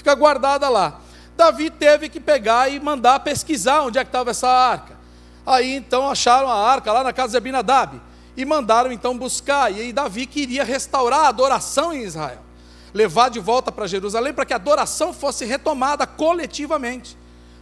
fica 0.00 0.14
guardada 0.14 0.68
lá. 0.68 0.98
Davi 1.36 1.70
teve 1.70 2.08
que 2.08 2.18
pegar 2.18 2.70
e 2.70 2.80
mandar 2.80 3.20
pesquisar 3.20 3.82
onde 3.82 3.98
é 3.98 4.04
que 4.04 4.08
estava 4.08 4.30
essa 4.30 4.48
arca. 4.48 4.98
Aí 5.46 5.74
então 5.74 6.10
acharam 6.10 6.48
a 6.48 6.54
arca 6.54 6.92
lá 6.92 7.04
na 7.04 7.12
casa 7.12 7.32
de 7.32 7.36
Abinadab 7.36 8.00
e 8.36 8.44
mandaram 8.44 8.90
então 8.90 9.16
buscar. 9.16 9.70
E 9.72 9.80
aí 9.80 9.92
Davi 9.92 10.26
queria 10.26 10.64
restaurar 10.64 11.20
a 11.20 11.28
adoração 11.28 11.92
em 11.92 12.02
Israel, 12.02 12.40
levar 12.94 13.28
de 13.28 13.38
volta 13.38 13.70
para 13.70 13.86
Jerusalém 13.86 14.32
para 14.32 14.46
que 14.46 14.54
a 14.54 14.56
adoração 14.56 15.12
fosse 15.12 15.44
retomada 15.44 16.06
coletivamente. 16.06 17.16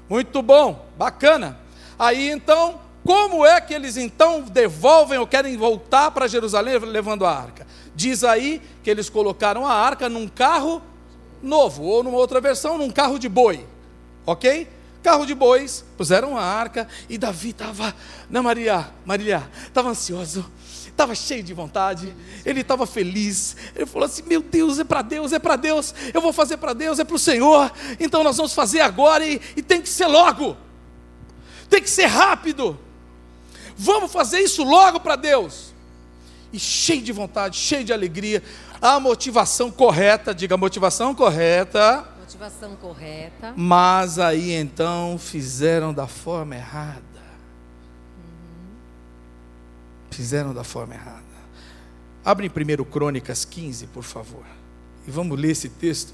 Muito 0.09 0.41
bom, 0.41 0.87
bacana. 0.97 1.59
Aí 1.99 2.31
então, 2.31 2.81
como 3.09 3.47
é 3.47 3.59
que 3.59 3.73
eles 3.73 3.97
então 3.97 4.43
devolvem 4.43 5.19
ou 5.19 5.27
querem 5.27 5.57
voltar 5.57 6.11
para 6.11 6.29
Jerusalém 6.29 6.79
levando 6.81 7.25
a 7.25 7.35
arca? 7.35 7.67
Diz 7.95 8.23
aí 8.23 8.61
que 8.83 8.91
eles 8.91 9.09
colocaram 9.09 9.67
a 9.67 9.73
arca 9.73 10.11
num 10.11 10.29
carro 10.29 10.83
novo, 11.43 11.85
ou 11.85 12.03
numa 12.03 12.19
outra 12.19 12.39
versão, 12.39 12.77
num 12.77 12.91
carro 12.91 13.19
de 13.19 13.27
boi. 13.27 13.67
Ok? 14.27 14.69
Carro 15.03 15.25
de 15.25 15.35
bois, 15.35 15.87
puseram 15.97 16.37
a 16.37 16.43
arca 16.43 16.87
e 17.09 17.17
Davi 17.17 17.49
estava, 17.49 17.95
na 18.29 18.43
Maria, 18.43 18.91
Maria, 19.07 19.51
estava 19.67 19.89
ansioso, 19.89 20.45
estava 20.87 21.15
cheio 21.15 21.43
de 21.43 21.55
vontade, 21.55 22.15
ele 22.45 22.61
estava 22.61 22.85
feliz. 22.85 23.57
Ele 23.75 23.87
falou 23.87 24.05
assim: 24.05 24.23
Meu 24.27 24.43
Deus, 24.43 24.79
é 24.79 24.85
para 24.85 25.01
Deus, 25.01 25.33
é 25.33 25.39
para 25.39 25.57
Deus, 25.57 25.95
eu 26.13 26.21
vou 26.21 26.35
fazer 26.35 26.59
para 26.59 26.75
Deus, 26.75 26.99
é 26.99 27.05
para 27.05 27.17
o 27.17 27.19
Senhor, 27.19 27.73
então 27.99 28.23
nós 28.23 28.37
vamos 28.37 28.53
fazer 28.53 28.83
agora 28.83 29.25
e, 29.27 29.41
e 29.57 29.63
tem 29.63 29.81
que 29.81 29.89
ser 29.89 30.09
logo, 30.09 30.59
tem 31.71 31.81
que 31.81 31.89
ser 31.89 32.05
rápido. 32.05 32.79
Vamos 33.79 34.11
fazer 34.11 34.41
isso 34.41 34.65
logo 34.65 34.99
para 34.99 35.15
Deus 35.15 35.73
e 36.53 36.59
cheio 36.59 37.03
de 37.03 37.13
vontade, 37.13 37.57
cheio 37.57 37.85
de 37.85 37.93
alegria, 37.93 38.43
a 38.81 38.99
motivação 38.99 39.71
correta, 39.71 40.35
diga 40.35 40.57
motivação 40.57 41.15
correta. 41.15 42.07
Motivação 42.19 42.77
correta. 42.77 43.53
Mas 43.57 44.19
aí 44.19 44.53
então 44.53 45.19
fizeram 45.19 45.93
da 45.93 46.07
forma 46.07 46.57
errada. 46.57 47.03
Fizeram 50.11 50.53
da 50.53 50.65
forma 50.65 50.95
errada. 50.95 51.23
Abre 52.25 52.47
em 52.47 52.81
1 52.81 52.85
Crônicas 52.85 53.45
15, 53.45 53.87
por 53.89 54.03
favor. 54.03 54.45
E 55.07 55.11
vamos 55.11 55.39
ler 55.39 55.53
esse 55.53 55.69
texto 55.69 56.13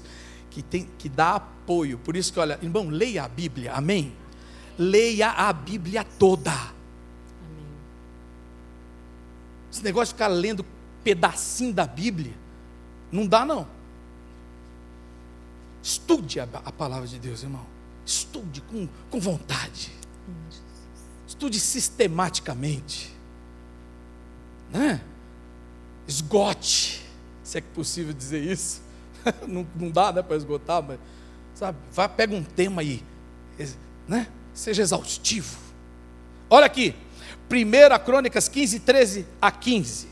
que, 0.49 0.61
tem, 0.61 0.87
que 0.97 1.09
dá 1.09 1.35
apoio. 1.35 1.97
Por 1.97 2.15
isso 2.15 2.31
que, 2.31 2.39
olha, 2.39 2.59
irmão, 2.61 2.89
leia 2.89 3.23
a 3.23 3.27
Bíblia, 3.27 3.73
amém? 3.73 4.13
Leia 4.77 5.31
a 5.31 5.51
Bíblia 5.51 6.05
toda. 6.17 6.74
Esse 9.75 9.83
negócio 9.83 10.13
de 10.13 10.17
ficar 10.17 10.29
lendo 10.29 10.65
pedacinho 11.03 11.73
da 11.73 11.85
Bíblia, 11.85 12.33
não 13.11 13.27
dá 13.27 13.43
não. 13.43 13.67
Estude 15.83 16.39
a, 16.39 16.47
a 16.63 16.71
palavra 16.71 17.05
de 17.05 17.19
Deus, 17.19 17.43
irmão. 17.43 17.65
Estude 18.05 18.61
com, 18.61 18.87
com 19.09 19.19
vontade. 19.19 19.91
Estude 21.27 21.59
sistematicamente. 21.59 23.13
Né? 24.71 25.01
Esgote, 26.07 27.05
se 27.43 27.57
é 27.57 27.61
possível 27.61 28.13
dizer 28.13 28.49
isso. 28.49 28.81
não, 29.45 29.67
não 29.75 29.91
dá 29.91 30.13
né, 30.13 30.21
para 30.21 30.37
esgotar, 30.37 30.81
mas 30.81 30.97
sabe, 31.53 31.77
vai, 31.91 32.07
pega 32.07 32.33
um 32.33 32.43
tema 32.45 32.81
aí, 32.81 33.03
né? 34.07 34.29
seja 34.53 34.81
exaustivo. 34.81 35.59
Olha 36.49 36.65
aqui, 36.65 36.95
1 37.49 38.03
Crônicas 38.03 38.47
15, 38.47 38.79
13 38.79 39.25
a 39.41 39.51
15. 39.51 40.07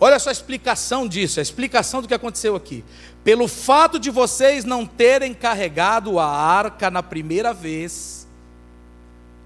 Olha 0.00 0.18
só 0.18 0.30
a 0.30 0.32
explicação 0.32 1.06
disso, 1.06 1.38
a 1.38 1.42
explicação 1.42 2.02
do 2.02 2.08
que 2.08 2.14
aconteceu 2.14 2.56
aqui. 2.56 2.84
Pelo 3.22 3.46
fato 3.46 4.00
de 4.00 4.10
vocês 4.10 4.64
não 4.64 4.84
terem 4.84 5.32
carregado 5.32 6.18
a 6.18 6.26
arca 6.26 6.90
na 6.90 7.04
primeira 7.04 7.54
vez, 7.54 8.26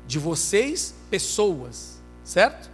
de 0.06 0.18
vocês, 0.18 0.94
pessoas, 1.10 2.00
certo? 2.24 2.70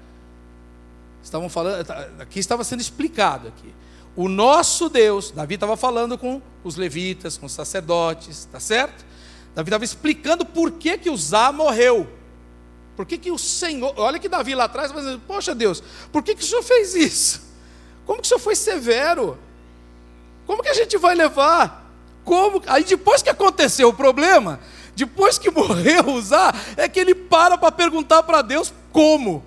Estavam 1.24 1.48
falando, 1.48 1.84
tá, 1.84 2.08
aqui 2.20 2.38
estava 2.38 2.62
sendo 2.62 2.80
explicado 2.80 3.48
aqui. 3.48 3.74
O 4.14 4.28
nosso 4.28 4.88
Deus, 4.88 5.30
Davi 5.30 5.54
estava 5.54 5.76
falando 5.76 6.16
com 6.16 6.40
os 6.62 6.76
levitas, 6.76 7.36
com 7.36 7.46
os 7.46 7.52
sacerdotes, 7.52 8.44
tá 8.44 8.60
certo? 8.60 9.04
Davi 9.54 9.70
estava 9.70 9.84
explicando 9.84 10.44
por 10.44 10.70
que 10.72 10.98
que 10.98 11.10
Uzá 11.10 11.50
morreu. 11.50 12.08
Por 12.96 13.06
que, 13.06 13.16
que 13.16 13.30
o 13.30 13.38
Senhor, 13.38 13.94
olha 13.96 14.18
que 14.18 14.28
Davi 14.28 14.54
lá 14.54 14.64
atrás, 14.64 14.92
mas, 14.92 15.18
poxa 15.26 15.54
Deus, 15.54 15.82
por 16.12 16.22
que, 16.22 16.34
que 16.34 16.42
o 16.42 16.46
Senhor 16.46 16.62
fez 16.62 16.94
isso? 16.94 17.42
Como 18.04 18.20
que 18.20 18.26
o 18.26 18.28
Senhor 18.28 18.40
foi 18.40 18.54
severo? 18.54 19.38
Como 20.46 20.62
que 20.62 20.68
a 20.68 20.74
gente 20.74 20.98
vai 20.98 21.14
levar? 21.14 21.90
Como? 22.24 22.62
Aí 22.66 22.84
depois 22.84 23.22
que 23.22 23.30
aconteceu 23.30 23.88
o 23.88 23.94
problema, 23.94 24.60
depois 24.94 25.38
que 25.38 25.50
morreu 25.50 26.10
usar, 26.10 26.54
é 26.76 26.88
que 26.88 27.00
ele 27.00 27.14
para 27.14 27.56
para 27.56 27.72
perguntar 27.72 28.22
para 28.22 28.42
Deus 28.42 28.72
como. 28.92 29.44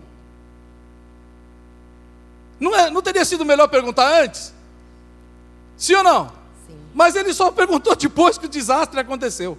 Não, 2.59 2.75
é, 2.75 2.89
não 2.89 3.01
teria 3.01 3.25
sido 3.25 3.45
melhor 3.45 3.67
perguntar 3.67 4.23
antes? 4.23 4.53
Sim 5.77 5.95
ou 5.95 6.03
não? 6.03 6.29
Sim. 6.65 6.77
Mas 6.93 7.15
ele 7.15 7.33
só 7.33 7.51
perguntou 7.51 7.95
depois 7.95 8.37
que 8.37 8.45
o 8.45 8.49
desastre 8.49 8.99
aconteceu. 8.99 9.57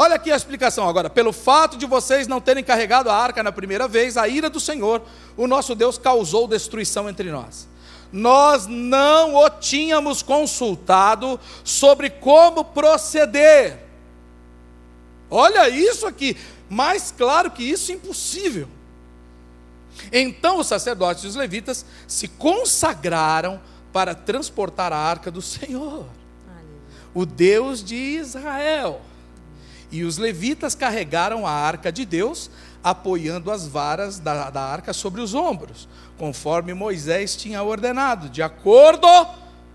Olha 0.00 0.14
aqui 0.14 0.30
a 0.30 0.36
explicação 0.36 0.88
agora. 0.88 1.10
Pelo 1.10 1.32
fato 1.32 1.76
de 1.76 1.84
vocês 1.84 2.28
não 2.28 2.40
terem 2.40 2.62
carregado 2.62 3.10
a 3.10 3.16
arca 3.16 3.42
na 3.42 3.50
primeira 3.50 3.88
vez, 3.88 4.16
a 4.16 4.28
ira 4.28 4.48
do 4.48 4.60
Senhor, 4.60 5.02
o 5.36 5.48
nosso 5.48 5.74
Deus, 5.74 5.98
causou 5.98 6.46
destruição 6.46 7.08
entre 7.08 7.32
nós. 7.32 7.66
Nós 8.12 8.68
não 8.68 9.34
o 9.34 9.50
tínhamos 9.50 10.22
consultado 10.22 11.38
sobre 11.64 12.10
como 12.10 12.64
proceder. 12.64 13.80
Olha 15.28 15.68
isso 15.68 16.06
aqui. 16.06 16.36
Mais 16.70 17.10
claro 17.10 17.50
que 17.50 17.64
isso, 17.64 17.90
impossível. 17.90 18.68
Então 20.12 20.60
os 20.60 20.68
sacerdotes 20.68 21.24
e 21.24 21.26
os 21.26 21.34
levitas 21.34 21.84
se 22.06 22.28
consagraram 22.28 23.60
para 23.92 24.14
transportar 24.14 24.92
a 24.92 24.96
arca 24.96 25.28
do 25.28 25.42
Senhor, 25.42 26.06
o 27.12 27.26
Deus 27.26 27.82
de 27.82 27.96
Israel. 27.96 29.07
E 29.90 30.04
os 30.04 30.18
levitas 30.18 30.74
carregaram 30.74 31.46
a 31.46 31.50
arca 31.50 31.90
de 31.90 32.04
Deus, 32.04 32.50
apoiando 32.82 33.50
as 33.50 33.66
varas 33.66 34.18
da, 34.18 34.50
da 34.50 34.62
arca 34.62 34.92
sobre 34.92 35.20
os 35.20 35.34
ombros, 35.34 35.88
conforme 36.18 36.74
Moisés 36.74 37.34
tinha 37.36 37.62
ordenado, 37.62 38.28
de 38.28 38.42
acordo 38.42 39.08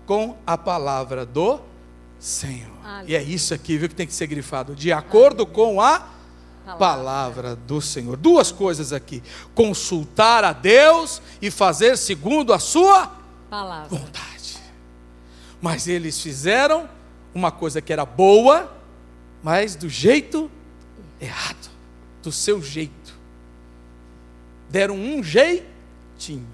com 0.06 0.36
a 0.46 0.56
palavra 0.56 1.26
do 1.26 1.60
Senhor. 2.18 2.70
Aleluia. 2.84 3.04
E 3.12 3.14
é 3.16 3.22
isso 3.22 3.52
aqui, 3.52 3.76
viu, 3.76 3.88
que 3.88 3.94
tem 3.94 4.06
que 4.06 4.14
ser 4.14 4.26
grifado, 4.26 4.74
de 4.74 4.92
acordo 4.92 5.42
Aleluia. 5.42 5.54
com 5.54 5.80
a 5.80 6.06
palavra. 6.78 7.56
do 7.56 7.80
Senhor. 7.80 8.16
Duas 8.16 8.50
coisas 8.50 8.92
aqui: 8.92 9.22
consultar 9.54 10.44
a 10.44 10.52
Deus 10.52 11.20
e 11.42 11.50
fazer 11.50 11.98
segundo 11.98 12.52
a 12.52 12.58
sua 12.58 13.10
palavra. 13.50 13.88
vontade. 13.88 14.58
Mas 15.60 15.88
eles 15.88 16.20
fizeram 16.20 16.88
uma 17.34 17.50
coisa 17.50 17.80
que 17.80 17.92
era 17.92 18.04
boa, 18.04 18.73
mas 19.44 19.76
do 19.76 19.90
jeito 19.90 20.50
errado, 21.20 21.70
do 22.22 22.32
seu 22.32 22.62
jeito. 22.62 23.14
Deram 24.70 24.96
um 24.96 25.22
jeitinho. 25.22 26.48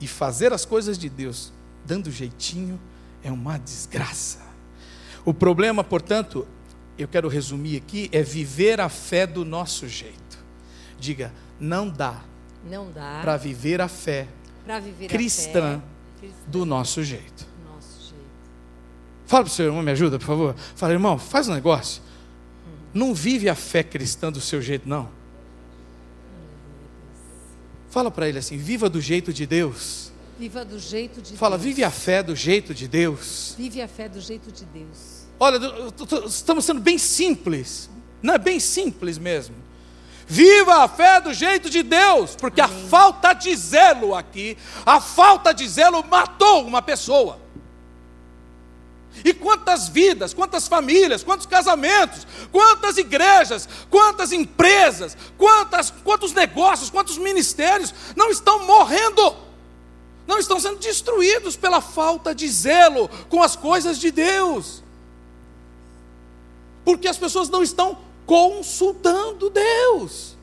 E 0.00 0.08
fazer 0.08 0.52
as 0.52 0.64
coisas 0.64 0.98
de 0.98 1.08
Deus 1.08 1.52
dando 1.86 2.10
jeitinho 2.10 2.78
é 3.22 3.30
uma 3.30 3.56
desgraça. 3.56 4.40
O 5.24 5.32
problema, 5.32 5.84
portanto, 5.84 6.44
eu 6.98 7.06
quero 7.06 7.28
resumir 7.28 7.76
aqui, 7.76 8.10
é 8.12 8.20
viver 8.20 8.80
a 8.80 8.88
fé 8.88 9.24
do 9.24 9.44
nosso 9.44 9.88
jeito. 9.88 10.44
Diga, 10.98 11.32
não 11.60 11.88
dá. 11.88 12.20
Não 12.68 12.90
dá. 12.90 13.20
Para 13.22 13.36
viver 13.36 13.80
a 13.80 13.86
fé 13.86 14.26
viver 14.82 15.06
cristã, 15.06 15.76
a 15.76 15.78
fé, 15.78 15.82
cristã 16.18 16.48
do 16.48 16.66
nosso 16.66 17.04
jeito. 17.04 17.53
Fala 19.26 19.44
para 19.44 19.50
o 19.50 19.54
seu 19.54 19.66
irmão, 19.66 19.82
me 19.82 19.90
ajuda, 19.90 20.18
por 20.18 20.26
favor. 20.26 20.54
Fala, 20.76 20.92
irmão, 20.92 21.18
faz 21.18 21.48
um 21.48 21.54
negócio. 21.54 22.02
Não 22.92 23.14
vive 23.14 23.48
a 23.48 23.54
fé 23.54 23.82
cristã 23.82 24.30
do 24.30 24.40
seu 24.40 24.60
jeito, 24.62 24.88
não. 24.88 25.08
Fala 27.90 28.10
para 28.10 28.28
ele 28.28 28.38
assim: 28.38 28.56
viva 28.56 28.88
do 28.88 29.00
jeito 29.00 29.32
de 29.32 29.46
Deus. 29.46 30.12
Viva 30.38 30.64
do 30.64 30.78
jeito 30.78 31.22
de 31.22 31.36
Fala, 31.36 31.56
Deus. 31.56 31.62
vive 31.64 31.84
a 31.84 31.90
fé 31.90 32.22
do 32.22 32.34
jeito 32.34 32.74
de 32.74 32.88
Deus. 32.88 33.54
Vive 33.56 33.80
a 33.80 33.86
fé 33.86 34.08
do 34.08 34.20
jeito 34.20 34.50
de 34.50 34.64
Deus. 34.64 35.24
Olha, 35.38 35.58
estamos 36.26 36.64
sendo 36.64 36.80
bem 36.80 36.98
simples. 36.98 37.88
Não 38.22 38.34
é 38.34 38.38
bem 38.38 38.58
simples 38.58 39.16
mesmo. 39.16 39.54
Viva 40.26 40.82
a 40.82 40.88
fé 40.88 41.20
do 41.20 41.32
jeito 41.34 41.68
de 41.70 41.82
Deus, 41.82 42.34
porque 42.34 42.60
Amém. 42.60 42.84
a 42.84 42.88
falta 42.88 43.32
de 43.32 43.54
zelo 43.54 44.14
aqui, 44.14 44.56
a 44.84 45.00
falta 45.00 45.52
de 45.52 45.68
zelo 45.68 46.02
matou 46.04 46.66
uma 46.66 46.80
pessoa. 46.82 47.38
E 49.22 49.32
quantas 49.32 49.88
vidas, 49.88 50.34
quantas 50.34 50.66
famílias, 50.66 51.22
quantos 51.22 51.46
casamentos, 51.46 52.26
quantas 52.50 52.96
igrejas, 52.96 53.68
quantas 53.90 54.32
empresas, 54.32 55.16
quantas, 55.36 55.90
quantos 55.90 56.32
negócios, 56.32 56.90
quantos 56.90 57.18
ministérios 57.18 57.94
não 58.16 58.30
estão 58.30 58.66
morrendo, 58.66 59.36
não 60.26 60.38
estão 60.38 60.58
sendo 60.58 60.78
destruídos 60.78 61.56
pela 61.56 61.80
falta 61.80 62.34
de 62.34 62.48
zelo 62.48 63.08
com 63.28 63.42
as 63.42 63.54
coisas 63.54 63.98
de 63.98 64.10
Deus. 64.10 64.82
Porque 66.84 67.06
as 67.06 67.18
pessoas 67.18 67.48
não 67.48 67.62
estão 67.62 67.98
consultando 68.26 69.50
Deus. 69.50 70.34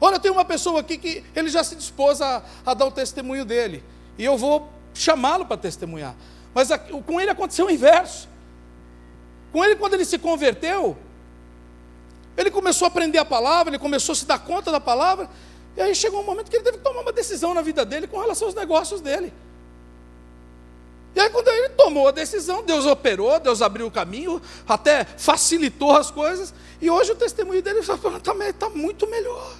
Olha, 0.00 0.18
tem 0.18 0.30
uma 0.30 0.44
pessoa 0.44 0.80
aqui 0.80 0.98
que 0.98 1.24
ele 1.34 1.48
já 1.48 1.62
se 1.62 1.76
dispôs 1.76 2.20
a, 2.20 2.42
a 2.66 2.74
dar 2.74 2.86
o 2.86 2.90
testemunho 2.90 3.44
dele. 3.44 3.84
E 4.18 4.24
eu 4.24 4.36
vou 4.36 4.68
chamá-lo 4.94 5.46
para 5.46 5.56
testemunhar. 5.56 6.14
Mas 6.54 6.68
com 7.06 7.20
ele 7.20 7.30
aconteceu 7.30 7.66
o 7.66 7.70
inverso. 7.70 8.28
Com 9.52 9.64
ele, 9.64 9.76
quando 9.76 9.94
ele 9.94 10.04
se 10.04 10.18
converteu, 10.18 10.96
ele 12.36 12.50
começou 12.50 12.86
a 12.86 12.88
aprender 12.88 13.18
a 13.18 13.24
palavra, 13.24 13.70
ele 13.70 13.78
começou 13.78 14.12
a 14.12 14.16
se 14.16 14.24
dar 14.24 14.38
conta 14.38 14.72
da 14.72 14.80
palavra, 14.80 15.28
E 15.76 15.80
aí 15.80 15.94
chegou 15.94 16.20
um 16.20 16.24
momento 16.24 16.50
que 16.50 16.56
ele 16.56 16.64
teve 16.64 16.78
que 16.78 16.84
tomar 16.84 17.00
uma 17.00 17.12
decisão 17.12 17.54
na 17.54 17.62
vida 17.62 17.84
dele 17.84 18.06
com 18.06 18.18
relação 18.18 18.48
aos 18.48 18.54
negócios 18.54 19.00
dele. 19.00 19.32
E 21.14 21.20
aí, 21.20 21.28
quando 21.28 21.48
ele 21.48 21.70
tomou 21.70 22.08
a 22.08 22.10
decisão, 22.10 22.62
Deus 22.62 22.86
operou, 22.86 23.38
Deus 23.38 23.60
abriu 23.60 23.86
o 23.86 23.90
caminho, 23.90 24.40
até 24.66 25.04
facilitou 25.04 25.94
as 25.94 26.10
coisas. 26.10 26.54
E 26.80 26.90
hoje 26.90 27.12
o 27.12 27.14
testemunho 27.14 27.62
dele 27.62 27.80
está 27.80 27.96
tá 28.58 28.68
muito 28.70 29.06
melhor. 29.06 29.54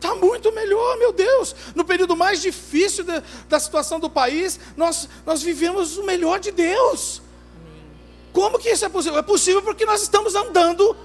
Está 0.00 0.14
muito 0.14 0.50
melhor, 0.52 0.96
meu 0.96 1.12
Deus. 1.12 1.54
No 1.74 1.84
período 1.84 2.16
mais 2.16 2.40
difícil 2.40 3.04
da, 3.04 3.22
da 3.46 3.60
situação 3.60 4.00
do 4.00 4.08
país, 4.08 4.58
nós, 4.74 5.06
nós 5.26 5.42
vivemos 5.42 5.98
o 5.98 6.04
melhor 6.04 6.40
de 6.40 6.50
Deus. 6.50 7.20
Como 8.32 8.58
que 8.58 8.70
isso 8.70 8.82
é 8.86 8.88
possível? 8.88 9.18
É 9.18 9.22
possível 9.22 9.60
porque 9.60 9.84
nós 9.84 10.00
estamos 10.00 10.34
andando, 10.34 10.96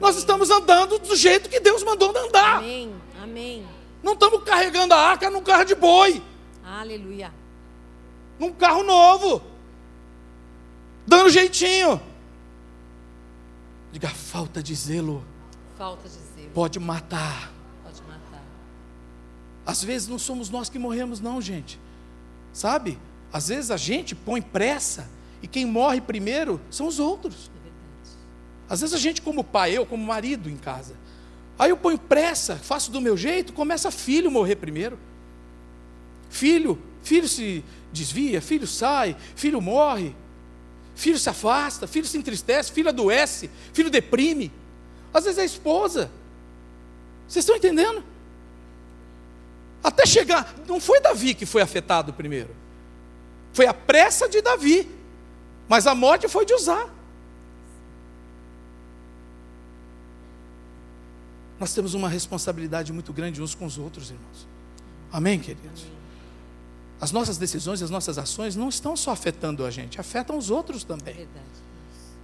nós 0.00 0.16
estamos 0.16 0.50
andando 0.50 0.98
do 0.98 1.14
jeito 1.14 1.50
que 1.50 1.60
Deus 1.60 1.82
mandou 1.82 2.08
andar. 2.16 2.56
Amém. 2.56 2.94
Amém. 3.22 3.68
Não 4.02 4.14
estamos 4.14 4.42
carregando 4.44 4.94
a 4.94 4.98
arca 4.98 5.28
num 5.28 5.42
carro 5.42 5.64
de 5.64 5.74
boi. 5.74 6.22
Aleluia. 6.64 7.30
Num 8.38 8.50
carro 8.50 8.82
novo. 8.82 9.42
Dando 11.06 11.28
jeitinho. 11.28 12.00
Diga 13.92 14.08
falta 14.08 14.62
de 14.62 14.74
zelo. 14.74 15.22
Falta 15.76 16.08
de 16.08 16.14
zelo. 16.14 16.50
Pode 16.54 16.78
matar. 16.78 17.18
Pode 17.18 17.28
matar. 17.28 17.57
Às 19.68 19.84
vezes 19.84 20.08
não 20.08 20.18
somos 20.18 20.48
nós 20.48 20.70
que 20.70 20.78
morremos, 20.78 21.20
não, 21.20 21.42
gente. 21.42 21.78
Sabe? 22.54 22.98
Às 23.30 23.48
vezes 23.48 23.70
a 23.70 23.76
gente 23.76 24.14
põe 24.14 24.40
pressa 24.40 25.10
e 25.42 25.46
quem 25.46 25.66
morre 25.66 26.00
primeiro 26.00 26.58
são 26.70 26.86
os 26.86 26.98
outros. 26.98 27.50
É. 27.66 28.72
Às 28.72 28.80
vezes 28.80 28.94
a 28.94 28.98
gente, 28.98 29.20
como 29.20 29.44
pai, 29.44 29.76
eu 29.76 29.84
como 29.84 30.02
marido 30.02 30.48
em 30.48 30.56
casa, 30.56 30.96
aí 31.58 31.68
eu 31.68 31.76
ponho 31.76 31.98
pressa, 31.98 32.56
faço 32.56 32.90
do 32.90 32.98
meu 32.98 33.14
jeito, 33.14 33.52
começa 33.52 33.90
filho 33.90 34.30
morrer 34.30 34.56
primeiro. 34.56 34.98
Filho, 36.30 36.80
filho 37.02 37.28
se 37.28 37.62
desvia, 37.92 38.40
filho 38.40 38.66
sai, 38.66 39.14
filho 39.36 39.60
morre, 39.60 40.16
filho 40.94 41.18
se 41.18 41.28
afasta, 41.28 41.86
filho 41.86 42.06
se 42.06 42.16
entristece, 42.16 42.72
filho 42.72 42.88
adoece, 42.88 43.50
filho 43.74 43.90
deprime. 43.90 44.50
Às 45.12 45.24
vezes 45.24 45.38
é 45.38 45.42
a 45.42 45.44
esposa. 45.44 46.10
Vocês 47.26 47.42
estão 47.42 47.54
entendendo? 47.54 48.02
Até 49.98 50.06
chegar, 50.06 50.54
não 50.68 50.78
foi 50.78 51.00
Davi 51.00 51.34
que 51.34 51.44
foi 51.44 51.60
afetado 51.60 52.12
primeiro. 52.12 52.54
Foi 53.52 53.66
a 53.66 53.74
pressa 53.74 54.28
de 54.28 54.40
Davi. 54.40 54.88
Mas 55.68 55.88
a 55.88 55.94
morte 55.94 56.28
foi 56.28 56.46
de 56.46 56.54
usar. 56.54 56.88
Nós 61.58 61.74
temos 61.74 61.94
uma 61.94 62.08
responsabilidade 62.08 62.92
muito 62.92 63.12
grande 63.12 63.42
uns 63.42 63.56
com 63.56 63.66
os 63.66 63.76
outros, 63.76 64.10
irmãos. 64.10 64.46
Amém, 65.10 65.40
queridos? 65.40 65.84
As 67.00 67.10
nossas 67.10 67.36
decisões, 67.36 67.82
as 67.82 67.90
nossas 67.90 68.18
ações 68.18 68.54
não 68.54 68.68
estão 68.68 68.96
só 68.96 69.10
afetando 69.10 69.66
a 69.66 69.70
gente, 69.70 70.00
afetam 70.00 70.38
os 70.38 70.48
outros 70.48 70.84
também. 70.84 71.14
Verdade. 71.14 71.44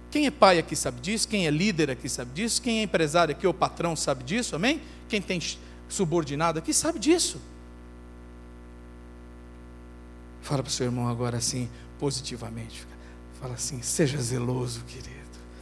Quem 0.09 0.27
é 0.27 0.31
pai 0.31 0.59
aqui 0.59 0.77
sabe 0.77 1.01
disso, 1.01 1.27
quem 1.27 1.45
é 1.45 1.51
líder 1.51 1.91
aqui 1.91 2.07
sabe 2.07 2.31
disso, 2.31 2.61
quem 2.61 2.79
é 2.79 2.83
empresário 2.83 3.35
aqui 3.35 3.45
ou 3.45 3.53
patrão 3.53 3.97
sabe 3.97 4.23
disso, 4.23 4.55
amém? 4.55 4.81
Quem 5.09 5.21
tem 5.21 5.41
subordinado 5.89 6.57
aqui 6.57 6.73
sabe 6.73 6.99
disso. 6.99 7.41
Fala 10.45 10.61
para 10.61 10.69
o 10.69 10.71
seu 10.71 10.85
irmão 10.85 11.07
agora 11.07 11.37
assim, 11.37 11.67
positivamente. 11.97 12.85
Fala 13.41 13.55
assim, 13.55 13.81
seja 13.81 14.21
zeloso, 14.21 14.83
querido. 14.85 15.09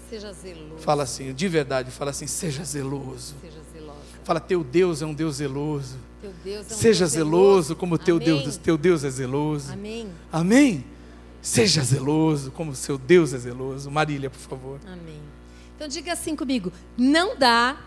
Seja 0.10 0.34
zeloso. 0.34 0.78
Fala 0.80 1.04
assim, 1.04 1.34
de 1.34 1.48
verdade, 1.48 1.90
fala 1.90 2.12
assim, 2.12 2.28
seja 2.28 2.66
zeloso. 2.66 3.34
Seja 3.40 3.62
zelosa. 3.72 4.00
Fala, 4.26 4.42
teu 4.42 4.62
Deus 4.62 5.02
é 5.02 5.06
um 5.06 5.14
Deus 5.14 5.38
zeloso. 5.38 5.96
Teu 6.20 6.34
Deus 6.44 6.70
é 6.70 6.74
um 6.74 6.78
Seja 6.78 7.06
Deus 7.06 7.12
zeloso 7.14 7.76
como 7.78 7.98
teu 7.98 8.18
Amém. 8.18 8.26
Deus, 8.26 8.58
teu 8.58 8.78
Deus 8.78 9.06
é 9.06 9.10
zeloso. 9.10 9.72
Amém. 9.72 10.12
Amém? 10.30 10.86
Seja 11.42 11.82
zeloso 11.82 12.52
como 12.52 12.76
seu 12.76 12.98
Deus 12.98 13.34
é 13.34 13.38
zeloso. 13.38 13.90
Marília, 13.90 14.30
por 14.30 14.40
favor. 14.40 14.82
Amém. 14.86 15.22
Então 15.78 15.88
diga 15.88 16.12
assim 16.12 16.36
comigo: 16.36 16.74
não 16.98 17.38
dá 17.38 17.78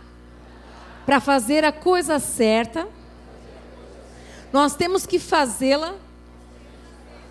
para 1.04 1.20
fazer 1.20 1.62
a 1.62 1.72
coisa 1.72 2.18
certa. 2.18 2.88
Nós 4.50 4.74
temos 4.74 5.04
que 5.04 5.18
fazê-la 5.18 6.05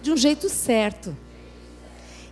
de 0.06 0.12
um 0.12 0.18
jeito 0.18 0.48
certo. 0.50 1.18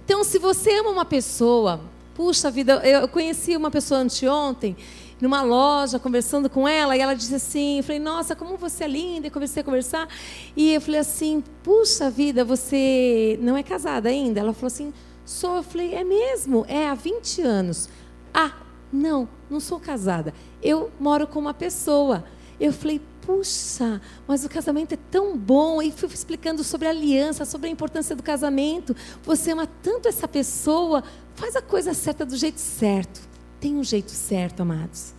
Então, 0.06 0.24
se 0.24 0.38
você 0.38 0.78
ama 0.78 0.92
uma 0.92 1.06
pessoa, 1.06 1.82
puxa 2.14 2.52
vida, 2.52 2.76
eu 2.88 3.08
conheci 3.08 3.58
uma 3.58 3.72
pessoa 3.72 4.00
anteontem 4.00 4.78
numa 5.20 5.42
loja, 5.42 5.98
conversando 5.98 6.52
com 6.52 6.68
ela, 6.68 6.96
e 6.96 7.00
ela 7.00 7.16
disse 7.16 7.34
assim, 7.34 7.78
eu 7.78 7.84
falei, 7.84 7.98
nossa, 7.98 8.36
como 8.36 8.58
você 8.58 8.84
é 8.84 8.88
linda, 8.88 9.26
e 9.26 9.32
comecei 9.32 9.62
a 9.62 9.64
conversar, 9.64 10.08
e 10.56 10.72
eu 10.72 10.82
falei 10.82 11.00
assim, 11.00 11.44
puxa 11.64 12.12
vida, 12.12 12.46
você 12.46 13.40
não 13.42 13.58
é 13.58 13.64
casada 13.64 14.08
ainda? 14.08 14.40
Ela 14.40 14.54
falou 14.54 14.68
assim, 14.68 14.94
sou, 15.26 15.56
eu 15.56 15.64
falei, 15.64 15.96
é 15.96 16.04
mesmo? 16.04 16.66
É, 16.68 16.88
há 16.90 16.94
20 16.94 17.42
anos. 17.42 17.90
Ah, 18.32 18.52
não, 18.92 19.28
não 19.50 19.60
sou 19.60 19.80
casada, 19.80 20.32
eu 20.62 20.92
moro 21.00 21.26
com 21.26 21.40
uma 21.40 21.56
pessoa. 21.56 22.24
Eu 22.60 22.72
falei, 22.72 23.02
puxa, 23.26 24.02
mas 24.28 24.44
o 24.44 24.50
casamento 24.50 24.94
é 24.94 24.98
tão 25.10 25.38
bom. 25.38 25.82
E 25.82 25.92
fui 25.92 26.10
explicando 26.10 26.64
sobre 26.64 26.88
a 26.88 26.92
aliança, 26.92 27.46
sobre 27.46 27.68
a 27.68 27.72
importância 27.72 28.16
do 28.16 28.24
casamento. 28.24 28.96
Você 29.24 29.52
ama 29.52 29.68
tanto 29.82 30.08
essa 30.08 30.28
pessoa, 30.28 31.04
faz 31.36 31.56
a 31.56 31.62
coisa 31.62 31.94
certa 31.94 32.26
do 32.26 32.36
jeito 32.36 32.60
certo. 32.60 33.22
Tem 33.60 33.76
um 33.76 33.84
jeito 33.84 34.12
certo, 34.12 34.62
amados. 34.62 35.14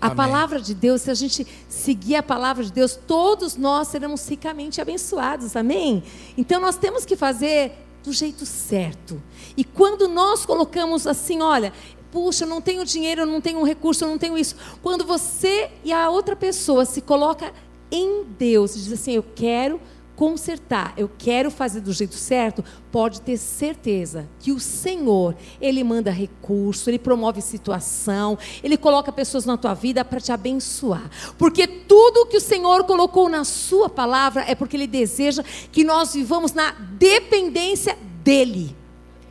A 0.00 0.06
Amém. 0.06 0.16
palavra 0.16 0.60
de 0.60 0.74
Deus, 0.74 1.02
se 1.02 1.10
a 1.10 1.14
gente 1.14 1.46
seguir 1.68 2.16
a 2.16 2.22
palavra 2.22 2.64
de 2.64 2.72
Deus, 2.72 2.98
todos 3.06 3.56
nós 3.56 3.88
seremos 3.88 4.28
ricamente 4.28 4.80
abençoados. 4.80 5.56
Amém? 5.56 6.02
Então 6.36 6.60
nós 6.60 6.76
temos 6.76 7.06
que 7.06 7.16
fazer 7.16 7.72
do 8.02 8.12
jeito 8.12 8.44
certo. 8.44 9.22
E 9.56 9.64
quando 9.64 10.06
nós 10.08 10.44
colocamos 10.44 11.06
assim, 11.06 11.40
olha, 11.40 11.72
puxa, 12.14 12.44
eu 12.44 12.48
não 12.48 12.60
tenho 12.60 12.84
dinheiro, 12.84 13.22
eu 13.22 13.26
não 13.26 13.40
tenho 13.40 13.58
um 13.58 13.64
recurso, 13.64 14.04
eu 14.04 14.08
não 14.08 14.16
tenho 14.16 14.38
isso. 14.38 14.54
Quando 14.80 15.04
você 15.04 15.68
e 15.82 15.92
a 15.92 16.08
outra 16.08 16.36
pessoa 16.36 16.84
se 16.84 17.00
coloca 17.00 17.52
em 17.90 18.22
Deus, 18.38 18.74
diz 18.74 18.92
assim, 18.92 19.14
eu 19.14 19.24
quero 19.34 19.80
consertar, 20.14 20.94
eu 20.96 21.10
quero 21.18 21.50
fazer 21.50 21.80
do 21.80 21.92
jeito 21.92 22.14
certo, 22.14 22.64
pode 22.92 23.20
ter 23.20 23.36
certeza 23.36 24.28
que 24.38 24.52
o 24.52 24.60
Senhor, 24.60 25.34
Ele 25.60 25.82
manda 25.82 26.12
recurso, 26.12 26.88
Ele 26.88 27.00
promove 27.00 27.42
situação, 27.42 28.38
Ele 28.62 28.76
coloca 28.76 29.10
pessoas 29.10 29.44
na 29.44 29.56
tua 29.56 29.74
vida 29.74 30.04
para 30.04 30.20
te 30.20 30.30
abençoar. 30.30 31.10
Porque 31.36 31.66
tudo 31.66 32.26
que 32.26 32.36
o 32.36 32.40
Senhor 32.40 32.84
colocou 32.84 33.28
na 33.28 33.42
Sua 33.42 33.90
palavra 33.90 34.44
é 34.46 34.54
porque 34.54 34.76
Ele 34.76 34.86
deseja 34.86 35.42
que 35.72 35.82
nós 35.82 36.14
vivamos 36.14 36.52
na 36.52 36.70
dependência 36.70 37.98
dEle. 38.22 38.76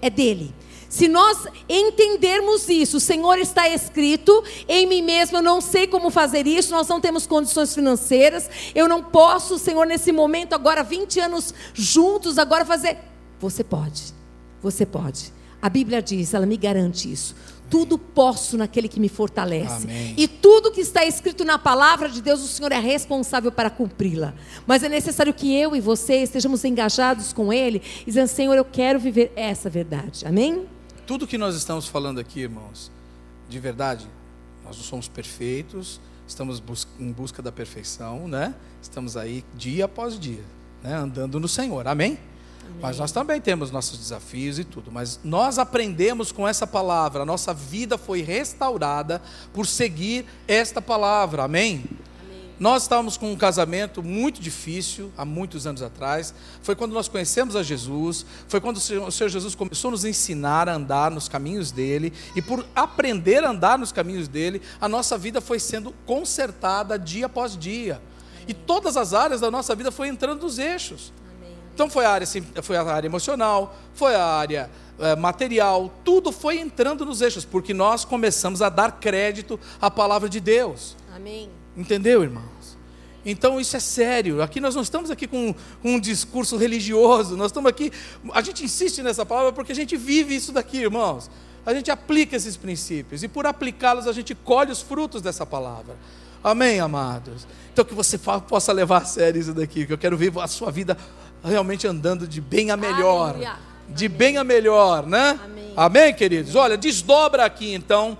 É 0.01 0.09
dEle. 0.09 0.53
Se 0.93 1.07
nós 1.07 1.47
entendermos 1.67 2.69
isso, 2.69 2.97
o 2.97 2.99
Senhor 2.99 3.39
está 3.39 3.67
escrito, 3.67 4.43
em 4.67 4.85
mim 4.85 5.01
mesmo 5.01 5.39
eu 5.39 5.41
não 5.41 5.59
sei 5.59 5.87
como 5.87 6.11
fazer 6.11 6.45
isso, 6.45 6.71
nós 6.71 6.87
não 6.87 7.01
temos 7.01 7.25
condições 7.25 7.73
financeiras, 7.73 8.47
eu 8.75 8.87
não 8.87 9.01
posso, 9.01 9.57
Senhor, 9.57 9.87
nesse 9.87 10.11
momento, 10.11 10.53
agora 10.53 10.83
20 10.83 11.19
anos 11.19 11.51
juntos, 11.73 12.37
agora 12.37 12.63
fazer. 12.63 12.99
Você 13.39 13.63
pode, 13.63 14.13
você 14.61 14.85
pode. 14.85 15.33
A 15.59 15.67
Bíblia 15.67 15.99
diz, 15.99 16.31
ela 16.31 16.45
me 16.45 16.57
garante 16.57 17.11
isso. 17.11 17.35
Tudo 17.71 17.97
posso 17.97 18.55
naquele 18.55 18.87
que 18.87 18.99
me 18.99 19.09
fortalece. 19.09 19.85
Amém. 19.85 20.13
E 20.15 20.27
tudo 20.27 20.71
que 20.71 20.81
está 20.81 21.03
escrito 21.03 21.43
na 21.43 21.57
palavra 21.57 22.07
de 22.07 22.21
Deus, 22.21 22.43
o 22.43 22.47
Senhor 22.47 22.71
é 22.71 22.79
responsável 22.79 23.51
para 23.51 23.71
cumpri-la. 23.71 24.35
Mas 24.67 24.83
é 24.83 24.89
necessário 24.89 25.33
que 25.33 25.59
eu 25.59 25.75
e 25.75 25.81
você 25.81 26.17
estejamos 26.17 26.63
engajados 26.63 27.33
com 27.33 27.51
Ele, 27.51 27.81
dizendo: 28.05 28.27
Senhor, 28.27 28.55
eu 28.55 28.65
quero 28.65 28.99
viver 28.99 29.33
essa 29.35 29.71
verdade. 29.71 30.23
Amém? 30.27 30.67
Tudo 31.05 31.27
que 31.27 31.37
nós 31.37 31.55
estamos 31.55 31.87
falando 31.87 32.19
aqui, 32.19 32.41
irmãos, 32.41 32.89
de 33.49 33.59
verdade, 33.59 34.07
nós 34.63 34.77
não 34.77 34.83
somos 34.83 35.07
perfeitos, 35.09 35.99
estamos 36.25 36.61
bus 36.61 36.87
em 36.97 37.11
busca 37.11 37.41
da 37.41 37.51
perfeição, 37.51 38.27
né? 38.27 38.55
Estamos 38.81 39.17
aí 39.17 39.43
dia 39.53 39.85
após 39.85 40.17
dia, 40.17 40.43
né? 40.81 40.95
andando 40.95 41.39
no 41.41 41.47
Senhor, 41.47 41.87
amém? 41.87 42.17
Mas 42.81 42.97
nós 42.99 43.11
também 43.11 43.41
temos 43.41 43.69
nossos 43.69 43.99
desafios 43.99 44.57
e 44.57 44.63
tudo, 44.63 44.89
mas 44.89 45.19
nós 45.23 45.59
aprendemos 45.59 46.31
com 46.31 46.47
essa 46.47 46.65
palavra, 46.65 47.23
a 47.23 47.25
nossa 47.25 47.53
vida 47.53 47.97
foi 47.97 48.21
restaurada 48.21 49.21
por 49.53 49.67
seguir 49.67 50.25
esta 50.47 50.81
palavra, 50.81 51.43
amém? 51.43 51.83
Nós 52.63 52.83
estávamos 52.83 53.17
com 53.17 53.29
um 53.29 53.35
casamento 53.35 54.01
muito 54.01 54.39
difícil 54.39 55.11
há 55.17 55.25
muitos 55.25 55.67
anos 55.67 55.81
atrás. 55.81 56.33
Foi 56.61 56.73
quando 56.73 56.93
nós 56.93 57.09
conhecemos 57.09 57.57
a 57.57 57.61
Jesus. 57.61 58.25
Foi 58.47 58.61
quando 58.61 58.77
o 58.77 58.79
Senhor, 58.79 59.05
o 59.05 59.11
Senhor 59.11 59.27
Jesus 59.27 59.53
começou 59.53 59.89
a 59.89 59.91
nos 59.91 60.05
ensinar 60.05 60.69
a 60.69 60.75
andar 60.75 61.11
nos 61.11 61.27
caminhos 61.27 61.73
dele. 61.73 62.13
E 62.37 62.41
por 62.41 62.65
aprender 62.73 63.43
a 63.43 63.49
andar 63.49 63.77
nos 63.77 63.91
caminhos 63.91 64.29
dele, 64.29 64.61
a 64.79 64.87
nossa 64.87 65.17
vida 65.17 65.41
foi 65.41 65.59
sendo 65.59 65.93
consertada 66.05 66.97
dia 66.97 67.25
após 67.25 67.57
dia. 67.57 68.01
E 68.47 68.53
todas 68.53 68.95
as 68.95 69.13
áreas 69.13 69.41
da 69.41 69.51
nossa 69.51 69.75
vida 69.75 69.91
foi 69.91 70.07
entrando 70.07 70.43
nos 70.43 70.57
eixos. 70.57 71.11
Então 71.73 71.89
foi 71.89 72.05
a 72.05 72.11
área, 72.11 72.27
foi 72.61 72.77
a 72.77 72.83
área 72.83 73.07
emocional, 73.09 73.75
foi 73.93 74.15
a 74.15 74.23
área 74.23 74.71
eh, 74.99 75.17
material, 75.17 75.91
tudo 76.05 76.31
foi 76.31 76.59
entrando 76.59 77.05
nos 77.05 77.19
eixos, 77.19 77.43
porque 77.43 77.73
nós 77.73 78.05
começamos 78.05 78.61
a 78.61 78.69
dar 78.69 79.01
crédito 79.01 79.59
à 79.81 79.91
palavra 79.91 80.29
de 80.29 80.39
Deus. 80.39 80.95
Amém. 81.13 81.49
Entendeu, 81.75 82.23
irmãos? 82.23 82.52
Então 83.25 83.59
isso 83.59 83.75
é 83.75 83.79
sério. 83.79 84.41
Aqui 84.41 84.59
nós 84.59 84.75
não 84.75 84.81
estamos 84.81 85.09
aqui 85.09 85.27
com, 85.27 85.53
com, 85.81 85.95
um 85.95 85.99
discurso 85.99 86.57
religioso. 86.57 87.37
Nós 87.37 87.47
estamos 87.47 87.69
aqui. 87.69 87.91
A 88.33 88.41
gente 88.41 88.63
insiste 88.63 89.01
nessa 89.01 89.25
palavra 89.25 89.53
porque 89.53 89.71
a 89.71 89.75
gente 89.75 89.95
vive 89.95 90.35
isso 90.35 90.51
daqui, 90.51 90.77
irmãos. 90.77 91.29
A 91.65 91.73
gente 91.73 91.89
aplica 91.89 92.35
esses 92.35 92.57
princípios 92.57 93.23
e 93.23 93.27
por 93.27 93.45
aplicá-los 93.45 94.07
a 94.07 94.11
gente 94.11 94.35
colhe 94.35 94.71
os 94.71 94.81
frutos 94.81 95.21
dessa 95.21 95.45
palavra. 95.45 95.95
Amém, 96.43 96.81
amados. 96.81 97.47
Então 97.71 97.85
que 97.85 97.93
você 97.93 98.17
possa 98.17 98.73
levar 98.73 99.03
a 99.03 99.05
sério 99.05 99.39
isso 99.39 99.53
daqui. 99.53 99.85
Que 99.85 99.93
eu 99.93 99.97
quero 99.97 100.17
ver 100.17 100.33
a 100.39 100.47
sua 100.47 100.69
vida 100.69 100.97
realmente 101.43 101.87
andando 101.87 102.27
de 102.27 102.41
bem 102.41 102.71
a 102.71 102.77
melhor. 102.77 103.29
Aleluia. 103.29 103.55
De 103.87 104.05
Amém. 104.07 104.17
bem 104.17 104.37
a 104.37 104.43
melhor, 104.43 105.07
né? 105.07 105.39
Amém. 105.43 105.73
Amém, 105.75 106.13
queridos. 106.13 106.55
Olha, 106.55 106.77
desdobra 106.77 107.45
aqui 107.45 107.73
então 107.73 108.17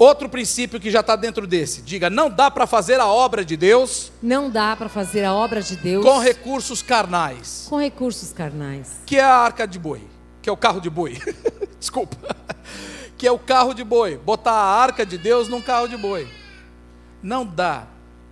Outro 0.00 0.30
princípio 0.30 0.80
que 0.80 0.90
já 0.90 1.00
está 1.00 1.14
dentro 1.14 1.46
desse. 1.46 1.82
Diga, 1.82 2.08
não 2.08 2.30
dá 2.30 2.50
para 2.50 2.66
fazer 2.66 2.98
a 2.98 3.06
obra 3.06 3.44
de 3.44 3.54
Deus. 3.54 4.10
Não 4.22 4.48
dá 4.48 4.74
para 4.74 4.88
fazer 4.88 5.26
a 5.26 5.34
obra 5.34 5.60
de 5.60 5.76
Deus. 5.76 6.02
Com 6.02 6.18
recursos 6.18 6.80
carnais. 6.80 7.66
Com 7.68 7.78
recursos 7.78 8.32
carnais. 8.32 9.02
Que 9.04 9.18
é 9.18 9.22
a 9.22 9.36
arca 9.36 9.68
de 9.68 9.78
boi. 9.78 10.00
Que 10.40 10.48
é 10.48 10.52
o 10.52 10.56
carro 10.56 10.80
de 10.80 10.88
boi. 10.88 11.18
Desculpa. 11.78 12.16
Que 13.18 13.26
é 13.26 13.30
o 13.30 13.38
carro 13.38 13.74
de 13.74 13.84
boi. 13.84 14.16
Botar 14.16 14.52
a 14.52 14.80
arca 14.82 15.04
de 15.04 15.18
Deus 15.18 15.48
num 15.48 15.60
carro 15.60 15.86
de 15.86 15.98
boi. 15.98 16.26
Não 17.22 17.44
dá. 17.44 17.86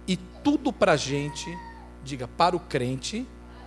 E 0.06 0.16
tudo 0.16 0.72
para 0.72 0.92
a 0.92 0.96
gente, 0.96 1.54
diga, 2.02 2.26
para 2.26 2.56
o 2.56 2.60
crente. 2.60 3.26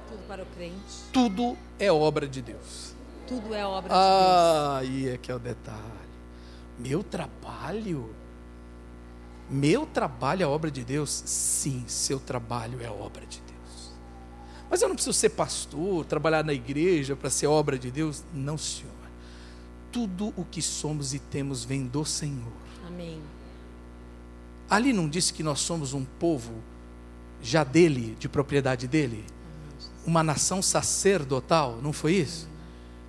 Tudo 0.09 0.23
para 0.27 0.41
o 0.41 0.45
crente. 0.47 0.73
Tudo 1.13 1.55
é 1.77 1.91
obra 1.91 2.27
de 2.27 2.41
Deus. 2.41 2.95
Tudo 3.27 3.53
é 3.53 3.63
obra 3.63 3.83
de 3.83 3.89
Deus. 3.89 4.01
Ah, 4.01 4.81
é 5.13 5.17
que 5.19 5.31
é 5.31 5.35
o 5.35 5.39
detalhe. 5.39 6.00
Meu 6.81 7.03
trabalho? 7.03 8.09
Meu 9.49 9.85
trabalho 9.85 10.43
é 10.43 10.47
obra 10.47 10.71
de 10.71 10.83
Deus? 10.83 11.23
Sim, 11.25 11.83
seu 11.87 12.19
trabalho 12.19 12.81
é 12.81 12.89
obra 12.89 13.25
de 13.25 13.39
Deus. 13.41 13.91
Mas 14.69 14.81
eu 14.81 14.87
não 14.87 14.95
preciso 14.95 15.17
ser 15.17 15.29
pastor, 15.29 16.05
trabalhar 16.05 16.43
na 16.43 16.53
igreja 16.53 17.15
para 17.15 17.29
ser 17.29 17.47
obra 17.47 17.77
de 17.77 17.91
Deus? 17.91 18.23
Não, 18.33 18.57
Senhor. 18.57 18.91
Tudo 19.91 20.33
o 20.35 20.45
que 20.45 20.61
somos 20.61 21.13
e 21.13 21.19
temos 21.19 21.63
vem 21.63 21.85
do 21.85 22.03
Senhor. 22.03 22.53
Amém. 22.87 23.21
Ali 24.69 24.91
não 24.93 25.07
disse 25.07 25.33
que 25.33 25.43
nós 25.43 25.59
somos 25.59 25.93
um 25.93 26.05
povo 26.05 26.53
já 27.41 27.63
dele, 27.63 28.15
de 28.17 28.29
propriedade 28.29 28.87
dele? 28.87 29.25
Uma 30.05 30.23
nação 30.23 30.61
sacerdotal, 30.61 31.79
não 31.81 31.93
foi 31.93 32.13
isso? 32.13 32.49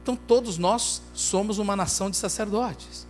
Então 0.03 0.17
todos 0.17 0.59
nós 0.59 1.01
somos 1.15 1.59
uma 1.59 1.77
nação 1.77 2.11
de 2.11 2.17
sacerdotes 2.17 3.07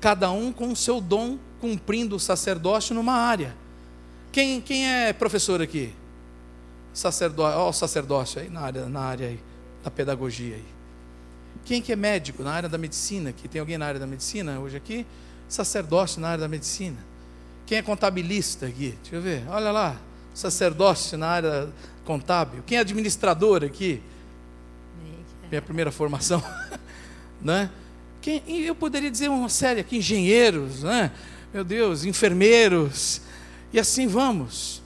cada 0.00 0.30
um 0.30 0.52
com 0.52 0.72
o 0.72 0.76
seu 0.76 1.00
dom, 1.00 1.38
cumprindo 1.60 2.16
o 2.16 2.20
sacerdócio 2.20 2.94
numa 2.94 3.12
área. 3.12 3.54
Quem, 4.32 4.60
quem 4.60 4.88
é 4.88 5.12
professor 5.12 5.60
aqui? 5.60 5.92
Sacerdócio, 6.92 7.58
ó, 7.58 7.68
o 7.68 7.72
sacerdócio 7.72 8.40
aí 8.40 8.48
na 8.48 8.60
área, 8.60 8.86
na 8.86 9.00
área 9.00 9.28
aí, 9.28 9.40
da 9.84 9.90
pedagogia 9.90 10.56
aí. 10.56 10.64
Quem 11.64 11.82
que 11.82 11.92
é 11.92 11.96
médico 11.96 12.42
na 12.42 12.52
área 12.52 12.68
da 12.68 12.78
medicina? 12.78 13.32
Que 13.32 13.46
tem 13.48 13.60
alguém 13.60 13.76
na 13.76 13.86
área 13.86 14.00
da 14.00 14.06
medicina 14.06 14.58
hoje 14.58 14.76
aqui? 14.76 15.06
Sacerdócio 15.48 16.20
na 16.20 16.28
área 16.28 16.40
da 16.42 16.48
medicina. 16.48 16.96
Quem 17.66 17.78
é 17.78 17.82
contabilista 17.82 18.66
aqui? 18.66 18.96
Deixa 19.02 19.16
eu 19.16 19.22
ver. 19.22 19.44
Olha 19.48 19.70
lá, 19.70 19.96
sacerdócio 20.34 21.18
na 21.18 21.28
área 21.28 21.68
contábil. 22.04 22.62
Quem 22.66 22.78
é 22.78 22.80
administrador 22.80 23.62
aqui? 23.62 24.02
Minha 25.48 25.62
primeira 25.62 25.92
formação, 25.92 26.42
né? 27.42 27.70
Quem, 28.20 28.42
eu 28.48 28.74
poderia 28.74 29.10
dizer 29.10 29.28
uma 29.28 29.48
série 29.48 29.80
aqui, 29.80 29.96
engenheiros, 29.98 30.82
né? 30.82 31.10
meu 31.52 31.64
Deus, 31.64 32.04
enfermeiros, 32.04 33.22
e 33.72 33.80
assim 33.80 34.06
vamos. 34.06 34.82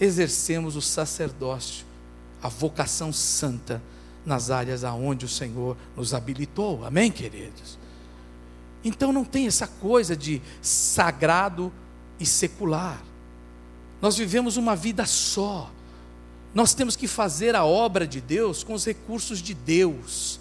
Exercemos 0.00 0.76
o 0.76 0.80
sacerdócio, 0.80 1.84
a 2.42 2.48
vocação 2.48 3.12
santa 3.12 3.82
nas 4.24 4.50
áreas 4.50 4.82
aonde 4.82 5.26
o 5.26 5.28
Senhor 5.28 5.76
nos 5.96 6.14
habilitou, 6.14 6.84
amém, 6.84 7.10
queridos? 7.10 7.78
Então 8.82 9.12
não 9.12 9.24
tem 9.24 9.46
essa 9.46 9.66
coisa 9.66 10.16
de 10.16 10.40
sagrado 10.62 11.72
e 12.18 12.26
secular. 12.26 13.02
Nós 14.00 14.16
vivemos 14.16 14.56
uma 14.56 14.74
vida 14.74 15.06
só. 15.06 15.70
Nós 16.54 16.74
temos 16.74 16.96
que 16.96 17.06
fazer 17.06 17.54
a 17.54 17.64
obra 17.64 18.06
de 18.06 18.20
Deus 18.20 18.62
com 18.62 18.74
os 18.74 18.84
recursos 18.84 19.40
de 19.40 19.54
Deus 19.54 20.40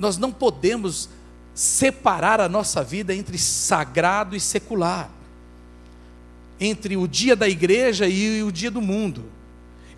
nós 0.00 0.16
não 0.16 0.32
podemos 0.32 1.10
separar 1.54 2.40
a 2.40 2.48
nossa 2.48 2.82
vida 2.82 3.14
entre 3.14 3.36
sagrado 3.36 4.34
e 4.34 4.40
secular, 4.40 5.10
entre 6.58 6.96
o 6.96 7.06
dia 7.06 7.36
da 7.36 7.46
igreja 7.46 8.08
e 8.08 8.42
o 8.42 8.50
dia 8.50 8.70
do 8.70 8.80
mundo, 8.80 9.26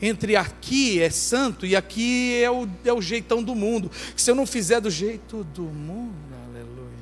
entre 0.00 0.34
aqui 0.34 1.00
é 1.00 1.08
santo 1.08 1.64
e 1.64 1.76
aqui 1.76 2.42
é 2.42 2.50
o, 2.50 2.68
é 2.84 2.92
o 2.92 3.00
jeitão 3.00 3.40
do 3.40 3.54
mundo. 3.54 3.92
Se 4.16 4.28
eu 4.28 4.34
não 4.34 4.44
fizer 4.44 4.80
do 4.80 4.90
jeito 4.90 5.44
do 5.44 5.62
mundo, 5.62 6.16
aleluia, 6.48 6.98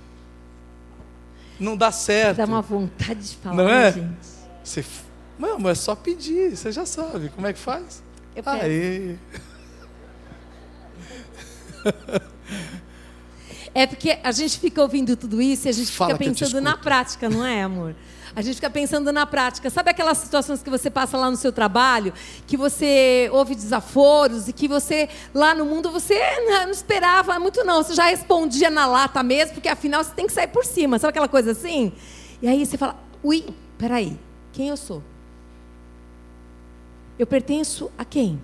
não 1.59 1.75
dá 1.79 1.91
certo. 1.91 2.37
Dá 2.37 2.45
uma 2.45 2.61
vontade 2.61 3.31
de 3.31 3.37
falar, 3.37 3.57
não 3.57 3.69
é? 3.69 3.93
gente. 3.93 4.41
Você, 4.63 4.85
não, 5.39 5.67
é 5.67 5.75
só 5.75 5.95
pedir, 5.95 6.55
você 6.55 6.71
já 6.71 6.85
sabe 6.85 7.31
como 7.31 7.47
é 7.47 7.55
que 7.55 7.59
faz. 7.59 8.03
Eu 8.37 8.43
Aí. 8.45 9.19
É 13.75 13.87
porque 13.87 14.19
a 14.23 14.33
gente 14.33 14.59
fica 14.59 14.83
ouvindo 14.83 15.17
tudo 15.17 15.41
isso 15.41 15.67
e 15.67 15.71
a 15.71 15.73
gente 15.73 15.93
Fala 15.93 16.17
fica 16.17 16.25
pensando 16.25 16.61
na 16.61 16.77
prática, 16.77 17.29
não 17.29 17.45
é, 17.45 17.63
amor? 17.63 17.95
A 18.35 18.43
gente 18.43 18.57
fica 18.57 18.71
pensando 18.71 19.13
na 19.13 19.27
prática. 19.27 19.69
Sabe 19.71 19.91
aquelas 19.91 20.19
situações 20.19 20.63
que 20.63 20.71
você 20.71 20.89
passa 20.89 21.17
lá 21.17 21.31
no 21.31 21.37
seu 21.37 21.53
trabalho, 21.53 22.13
que 22.47 22.57
você 22.57 23.29
ouve 23.33 23.55
desaforos 23.55 24.49
e 24.49 24.53
que 24.53 24.69
você, 24.69 25.09
lá 25.35 25.55
no 25.55 25.65
mundo, 25.65 25.91
você 25.91 26.19
não 26.47 26.71
esperava 26.71 27.39
muito, 27.39 27.65
não. 27.65 27.83
Você 27.83 27.95
já 27.95 28.05
respondia 28.05 28.71
na 28.71 28.87
lata 28.87 29.23
mesmo, 29.23 29.55
porque 29.55 29.69
afinal 29.69 30.03
você 30.05 30.13
tem 30.15 30.27
que 30.27 30.33
sair 30.33 30.49
por 30.49 30.65
cima. 30.65 30.99
Sabe 30.99 31.11
aquela 31.11 31.29
coisa 31.29 31.53
assim? 31.53 31.93
E 32.41 32.49
aí 32.49 32.65
você 32.65 32.77
fala: 32.79 32.97
ui, 33.23 33.45
peraí, 33.77 34.19
quem 34.53 34.69
eu 34.69 34.77
sou? 34.77 35.03
Eu 37.19 37.27
pertenço 37.27 37.91
a 37.99 38.05
quem? 38.05 38.41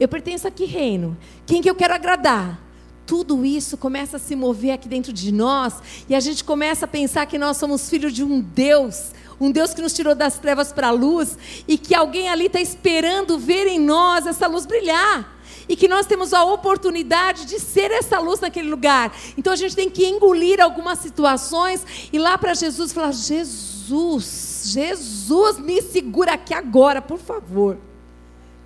Eu 0.00 0.08
pertenço 0.08 0.48
a 0.48 0.50
que 0.50 0.64
reino? 0.64 1.16
Quem 1.46 1.62
que 1.62 1.70
eu 1.70 1.74
quero 1.74 1.94
agradar? 1.94 2.65
Tudo 3.06 3.44
isso 3.44 3.76
começa 3.76 4.16
a 4.16 4.20
se 4.20 4.34
mover 4.34 4.72
aqui 4.72 4.88
dentro 4.88 5.12
de 5.12 5.30
nós 5.30 5.74
e 6.08 6.14
a 6.14 6.20
gente 6.20 6.42
começa 6.42 6.84
a 6.84 6.88
pensar 6.88 7.24
que 7.26 7.38
nós 7.38 7.56
somos 7.56 7.88
filhos 7.88 8.12
de 8.12 8.24
um 8.24 8.40
Deus, 8.40 9.12
um 9.40 9.50
Deus 9.50 9.72
que 9.72 9.80
nos 9.80 9.92
tirou 9.92 10.14
das 10.14 10.38
trevas 10.38 10.72
para 10.72 10.88
a 10.88 10.90
luz 10.90 11.38
e 11.68 11.78
que 11.78 11.94
alguém 11.94 12.28
ali 12.28 12.46
está 12.46 12.60
esperando 12.60 13.38
ver 13.38 13.68
em 13.68 13.78
nós 13.78 14.26
essa 14.26 14.48
luz 14.48 14.66
brilhar. 14.66 15.34
E 15.68 15.74
que 15.74 15.88
nós 15.88 16.06
temos 16.06 16.32
a 16.32 16.44
oportunidade 16.44 17.44
de 17.44 17.58
ser 17.58 17.90
essa 17.90 18.20
luz 18.20 18.38
naquele 18.38 18.68
lugar. 18.68 19.12
Então 19.36 19.52
a 19.52 19.56
gente 19.56 19.74
tem 19.74 19.90
que 19.90 20.06
engolir 20.06 20.60
algumas 20.60 21.00
situações 21.00 21.84
e 22.12 22.18
lá 22.18 22.38
para 22.38 22.54
Jesus 22.54 22.92
falar: 22.92 23.12
Jesus, 23.12 24.62
Jesus, 24.66 25.58
me 25.58 25.82
segura 25.82 26.34
aqui 26.34 26.54
agora, 26.54 27.02
por 27.02 27.18
favor. 27.18 27.78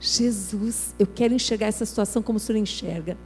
Jesus, 0.00 0.94
eu 0.98 1.06
quero 1.06 1.34
enxergar 1.34 1.66
essa 1.66 1.84
situação 1.84 2.22
como 2.22 2.38
o 2.38 2.40
Senhor 2.40 2.58
enxerga. 2.58 3.18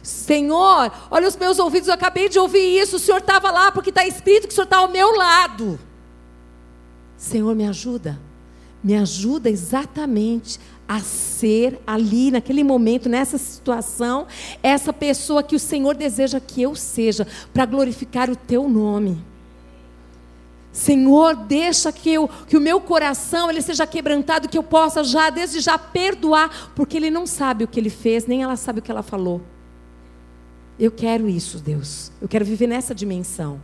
Senhor, 0.00 0.92
olha 1.10 1.26
os 1.26 1.36
meus 1.36 1.58
ouvidos, 1.58 1.88
eu 1.88 1.94
acabei 1.94 2.28
de 2.28 2.38
ouvir 2.38 2.80
isso. 2.80 2.96
O 2.96 3.00
Senhor 3.00 3.18
estava 3.18 3.50
lá 3.50 3.72
porque 3.72 3.90
está 3.90 4.06
escrito 4.06 4.46
que 4.46 4.52
o 4.52 4.54
Senhor 4.54 4.64
está 4.64 4.76
ao 4.76 4.88
meu 4.88 5.10
lado. 5.16 5.78
Senhor, 7.16 7.54
me 7.56 7.66
ajuda. 7.66 8.18
Me 8.82 8.94
ajuda 8.94 9.50
exatamente 9.50 10.60
a 10.86 11.00
ser 11.00 11.80
ali, 11.86 12.30
naquele 12.30 12.62
momento, 12.62 13.08
nessa 13.08 13.36
situação, 13.36 14.26
essa 14.62 14.92
pessoa 14.92 15.42
que 15.42 15.56
o 15.56 15.60
Senhor 15.60 15.96
deseja 15.96 16.40
que 16.40 16.62
eu 16.62 16.74
seja, 16.76 17.26
para 17.52 17.66
glorificar 17.66 18.30
o 18.30 18.36
teu 18.36 18.68
nome. 18.68 19.29
Senhor, 20.72 21.34
deixa 21.34 21.90
que, 21.90 22.10
eu, 22.10 22.28
que 22.46 22.56
o 22.56 22.60
meu 22.60 22.80
coração 22.80 23.50
ele 23.50 23.60
seja 23.60 23.86
quebrantado, 23.86 24.48
que 24.48 24.56
eu 24.56 24.62
possa 24.62 25.02
já, 25.02 25.28
desde 25.28 25.60
já, 25.60 25.76
perdoar, 25.76 26.72
porque 26.76 26.96
ele 26.96 27.10
não 27.10 27.26
sabe 27.26 27.64
o 27.64 27.68
que 27.68 27.80
ele 27.80 27.90
fez, 27.90 28.26
nem 28.26 28.42
ela 28.42 28.56
sabe 28.56 28.78
o 28.78 28.82
que 28.82 28.90
ela 28.90 29.02
falou. 29.02 29.40
Eu 30.78 30.90
quero 30.90 31.28
isso, 31.28 31.58
Deus. 31.58 32.12
Eu 32.22 32.28
quero 32.28 32.44
viver 32.44 32.66
nessa 32.66 32.94
dimensão. 32.94 33.60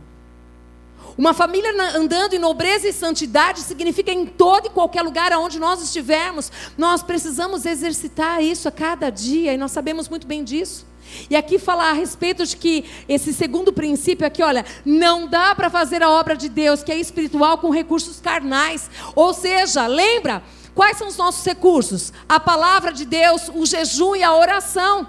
Uma 1.17 1.33
família 1.33 1.71
andando 1.95 2.33
em 2.33 2.39
nobreza 2.39 2.87
e 2.87 2.93
santidade 2.93 3.61
significa 3.61 4.11
em 4.11 4.25
todo 4.25 4.67
e 4.67 4.69
qualquer 4.69 5.01
lugar 5.01 5.33
aonde 5.33 5.57
nós 5.57 5.81
estivermos, 5.81 6.51
nós 6.77 7.01
precisamos 7.01 7.65
exercitar 7.65 8.43
isso 8.43 8.67
a 8.67 8.71
cada 8.71 9.09
dia 9.09 9.51
e 9.51 9.57
nós 9.57 9.71
sabemos 9.71 10.07
muito 10.07 10.27
bem 10.27 10.43
disso. 10.43 10.85
E 11.29 11.35
aqui 11.35 11.59
falar 11.59 11.89
a 11.89 11.93
respeito 11.93 12.45
de 12.45 12.55
que 12.55 12.85
esse 13.07 13.33
segundo 13.33 13.73
princípio 13.73 14.25
aqui, 14.25 14.41
olha, 14.41 14.65
não 14.85 15.27
dá 15.27 15.53
para 15.55 15.69
fazer 15.69 16.01
a 16.03 16.09
obra 16.09 16.35
de 16.35 16.49
Deus, 16.49 16.83
que 16.83 16.91
é 16.91 16.97
espiritual, 16.97 17.57
com 17.57 17.69
recursos 17.69 18.19
carnais. 18.19 18.89
Ou 19.15 19.33
seja, 19.33 19.87
lembra, 19.87 20.43
quais 20.73 20.97
são 20.97 21.07
os 21.07 21.17
nossos 21.17 21.45
recursos? 21.45 22.13
A 22.27 22.39
palavra 22.39 22.91
de 22.91 23.05
Deus, 23.05 23.49
o 23.53 23.65
jejum 23.65 24.15
e 24.15 24.23
a 24.23 24.35
oração. 24.35 25.07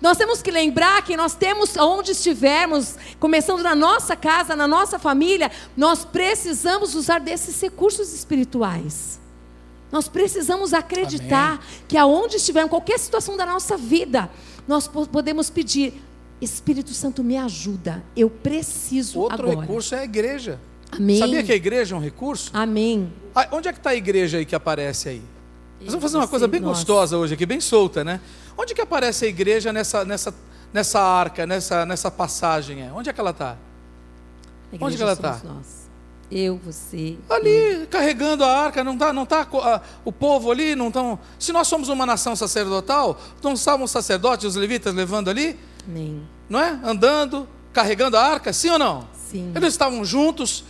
Nós 0.00 0.16
temos 0.16 0.40
que 0.40 0.50
lembrar 0.50 1.02
que 1.02 1.16
nós 1.16 1.34
temos, 1.34 1.76
onde 1.76 2.12
estivermos, 2.12 2.94
começando 3.18 3.62
na 3.62 3.74
nossa 3.74 4.14
casa, 4.14 4.54
na 4.54 4.68
nossa 4.68 4.98
família, 4.98 5.50
nós 5.76 6.04
precisamos 6.04 6.94
usar 6.94 7.18
desses 7.18 7.60
recursos 7.60 8.12
espirituais. 8.12 9.18
Nós 9.90 10.08
precisamos 10.08 10.74
acreditar 10.74 11.54
Amém. 11.54 11.60
que 11.88 11.96
aonde 11.96 12.36
estivermos, 12.36 12.70
qualquer 12.70 12.98
situação 12.98 13.36
da 13.36 13.46
nossa 13.46 13.76
vida, 13.76 14.30
nós 14.66 14.86
podemos 14.86 15.48
pedir: 15.48 15.94
Espírito 16.40 16.92
Santo, 16.92 17.24
me 17.24 17.36
ajuda. 17.36 18.02
Eu 18.16 18.28
preciso 18.28 19.20
Outro 19.20 19.50
agora. 19.50 19.60
recurso 19.60 19.94
é 19.94 20.00
a 20.00 20.04
igreja. 20.04 20.60
Amém. 20.90 21.18
Sabia 21.18 21.42
que 21.42 21.52
a 21.52 21.56
igreja 21.56 21.94
é 21.94 21.98
um 21.98 22.00
recurso? 22.00 22.50
Amém. 22.54 23.12
Ah, 23.34 23.48
onde 23.52 23.68
é 23.68 23.72
que 23.72 23.78
está 23.78 23.90
a 23.90 23.94
igreja 23.94 24.38
aí 24.38 24.44
que 24.44 24.54
aparece 24.54 25.08
aí? 25.08 25.22
Nós 25.80 25.90
vamos 25.90 26.02
fazer 26.02 26.16
uma 26.16 26.28
coisa 26.28 26.48
bem 26.48 26.60
gostosa 26.60 27.16
hoje 27.16 27.34
aqui, 27.34 27.46
bem 27.46 27.60
solta, 27.60 28.02
né? 28.02 28.20
Onde 28.56 28.74
que 28.74 28.80
aparece 28.80 29.26
a 29.26 29.28
igreja 29.28 29.72
nessa, 29.72 30.04
nessa, 30.04 30.34
nessa 30.72 31.00
arca, 31.00 31.46
nessa, 31.46 31.86
nessa 31.86 32.10
passagem? 32.10 32.82
É? 32.82 32.92
Onde 32.92 33.08
é 33.08 33.12
que 33.12 33.20
ela 33.20 33.30
está? 33.30 33.56
Onde 34.80 34.96
que 34.96 35.02
ela 35.02 35.12
está? 35.12 35.40
Eu, 36.30 36.58
você. 36.62 37.16
Ali, 37.30 37.80
eu. 37.80 37.86
carregando 37.86 38.44
a 38.44 38.64
arca, 38.64 38.84
não 38.84 38.94
está 38.94 39.12
não 39.12 39.24
tá, 39.24 39.46
o 40.04 40.12
povo 40.12 40.50
ali, 40.50 40.74
não 40.74 40.88
estão. 40.88 41.18
Se 41.38 41.52
nós 41.52 41.66
somos 41.68 41.88
uma 41.88 42.04
nação 42.04 42.36
sacerdotal, 42.36 43.18
não 43.42 43.54
estavam 43.54 43.84
os 43.84 43.90
sacerdotes, 43.90 44.44
os 44.44 44.54
levitas 44.54 44.94
levando 44.94 45.28
ali? 45.28 45.58
Amém. 45.86 46.22
Não 46.48 46.60
é? 46.60 46.78
Andando, 46.84 47.48
carregando 47.72 48.16
a 48.16 48.22
arca, 48.22 48.52
sim 48.52 48.70
ou 48.70 48.78
não? 48.78 49.08
Sim. 49.30 49.52
Eles 49.54 49.72
estavam 49.72 50.04
juntos, 50.04 50.64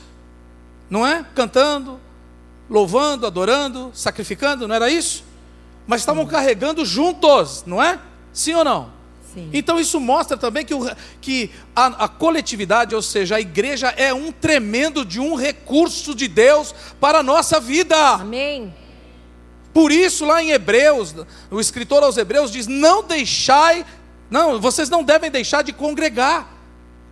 não 0.88 1.06
é? 1.06 1.24
Cantando, 1.34 1.98
louvando, 2.70 3.26
adorando, 3.26 3.90
sacrificando, 3.94 4.68
não 4.68 4.74
era 4.74 4.90
isso? 4.90 5.24
Mas 5.88 6.02
estavam 6.02 6.24
Sim. 6.24 6.30
carregando 6.30 6.84
juntos, 6.84 7.64
não 7.66 7.82
é? 7.82 7.98
Sim 8.30 8.54
ou 8.54 8.64
não? 8.64 8.97
Sim. 9.38 9.50
Então 9.52 9.78
isso 9.78 10.00
mostra 10.00 10.36
também 10.36 10.64
que, 10.64 10.74
o, 10.74 10.90
que 11.20 11.50
a, 11.74 12.04
a, 12.04 12.08
coletividade, 12.08 12.94
ou 12.94 13.02
seja, 13.02 13.36
a 13.36 13.40
igreja 13.40 13.88
é 13.96 14.12
um 14.12 14.32
tremendo 14.32 15.04
de 15.04 15.20
um 15.20 15.34
recurso 15.34 16.14
de 16.14 16.28
Deus 16.28 16.74
para 17.00 17.18
a 17.18 17.22
nossa 17.22 17.60
vida. 17.60 17.96
Amém. 17.96 18.74
Por 19.72 19.92
isso, 19.92 20.24
lá 20.24 20.42
em 20.42 20.50
Hebreus, 20.50 21.14
o 21.50 21.60
escritor 21.60 22.02
aos 22.02 22.16
Hebreus 22.16 22.50
diz: 22.50 22.66
Não 22.66 23.02
deixai, 23.02 23.84
não, 24.30 24.60
vocês 24.60 24.88
não 24.88 25.04
devem 25.04 25.30
deixar 25.30 25.62
de 25.62 25.72
congregar, 25.72 26.52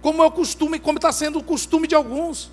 como 0.02 0.22
é 0.22 0.26
o 0.26 0.30
costume, 0.30 0.78
como 0.78 0.98
está 0.98 1.12
sendo 1.12 1.38
o 1.38 1.42
costume 1.42 1.86
de 1.86 1.94
alguns 1.94 2.50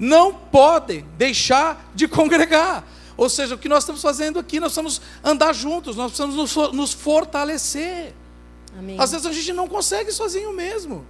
não 0.00 0.32
podem 0.32 1.04
deixar 1.18 1.92
de 1.94 2.08
congregar. 2.08 2.82
Ou 3.16 3.28
seja, 3.28 3.54
o 3.54 3.58
que 3.58 3.68
nós 3.68 3.82
estamos 3.82 4.00
fazendo 4.00 4.38
aqui, 4.38 4.58
nós 4.58 4.72
precisamos 4.72 5.02
andar 5.22 5.52
juntos, 5.52 5.94
nós 5.94 6.10
precisamos 6.10 6.72
nos, 6.72 6.94
fortalecer. 6.94 8.14
Amém. 8.80 8.96
Às 8.98 9.12
vezes 9.12 9.26
a 9.26 9.32
gente 9.32 9.52
não 9.52 9.68
consegue 9.68 10.10
sozinho 10.10 10.52
mesmo. 10.54 11.04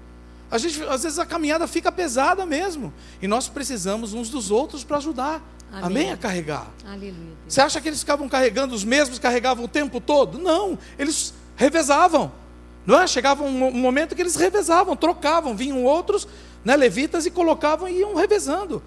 A 0.51 0.59
gente, 0.59 0.83
às 0.83 1.05
vezes 1.05 1.21
a 1.21 1.25
caminhada 1.25 1.69
fica 1.69 1.93
pesada 1.93 2.45
mesmo. 2.45 2.93
E 3.23 3.29
nós 3.29 3.49
precisamos 3.49 4.13
uns 4.13 4.29
dos 4.29 4.51
outros 4.51 4.83
para 4.83 4.97
ajudar. 4.97 5.41
Amém. 5.71 5.85
Amém. 5.85 6.13
A 6.13 6.17
carregar. 6.17 6.69
Aleluia. 6.85 7.37
Você 7.49 7.61
acha 7.61 7.81
que 7.81 7.89
eles 7.89 8.01
ficavam 8.01 8.29
carregando, 8.29 8.75
os 8.75 8.83
mesmos 8.83 9.21
carregavam 9.21 9.65
o 9.65 9.69
tempo 9.69 10.01
todo? 10.01 10.37
Não, 10.37 10.77
eles 10.99 11.33
revezavam. 11.55 12.33
Não 12.85 13.01
é? 13.01 13.07
Chegava 13.07 13.45
um, 13.45 13.71
momento 13.71 14.17
que 14.17 14.23
eles 14.23 14.35
revezavam, 14.35 14.97
trocavam, 14.97 15.55
vinham 15.55 15.85
outros 15.85 16.27
né, 16.65 16.75
levitas 16.75 17.25
e 17.25 17.31
colocavam 17.31 17.89
e 17.89 18.01
iam 18.01 18.17
revezando, 18.17 18.83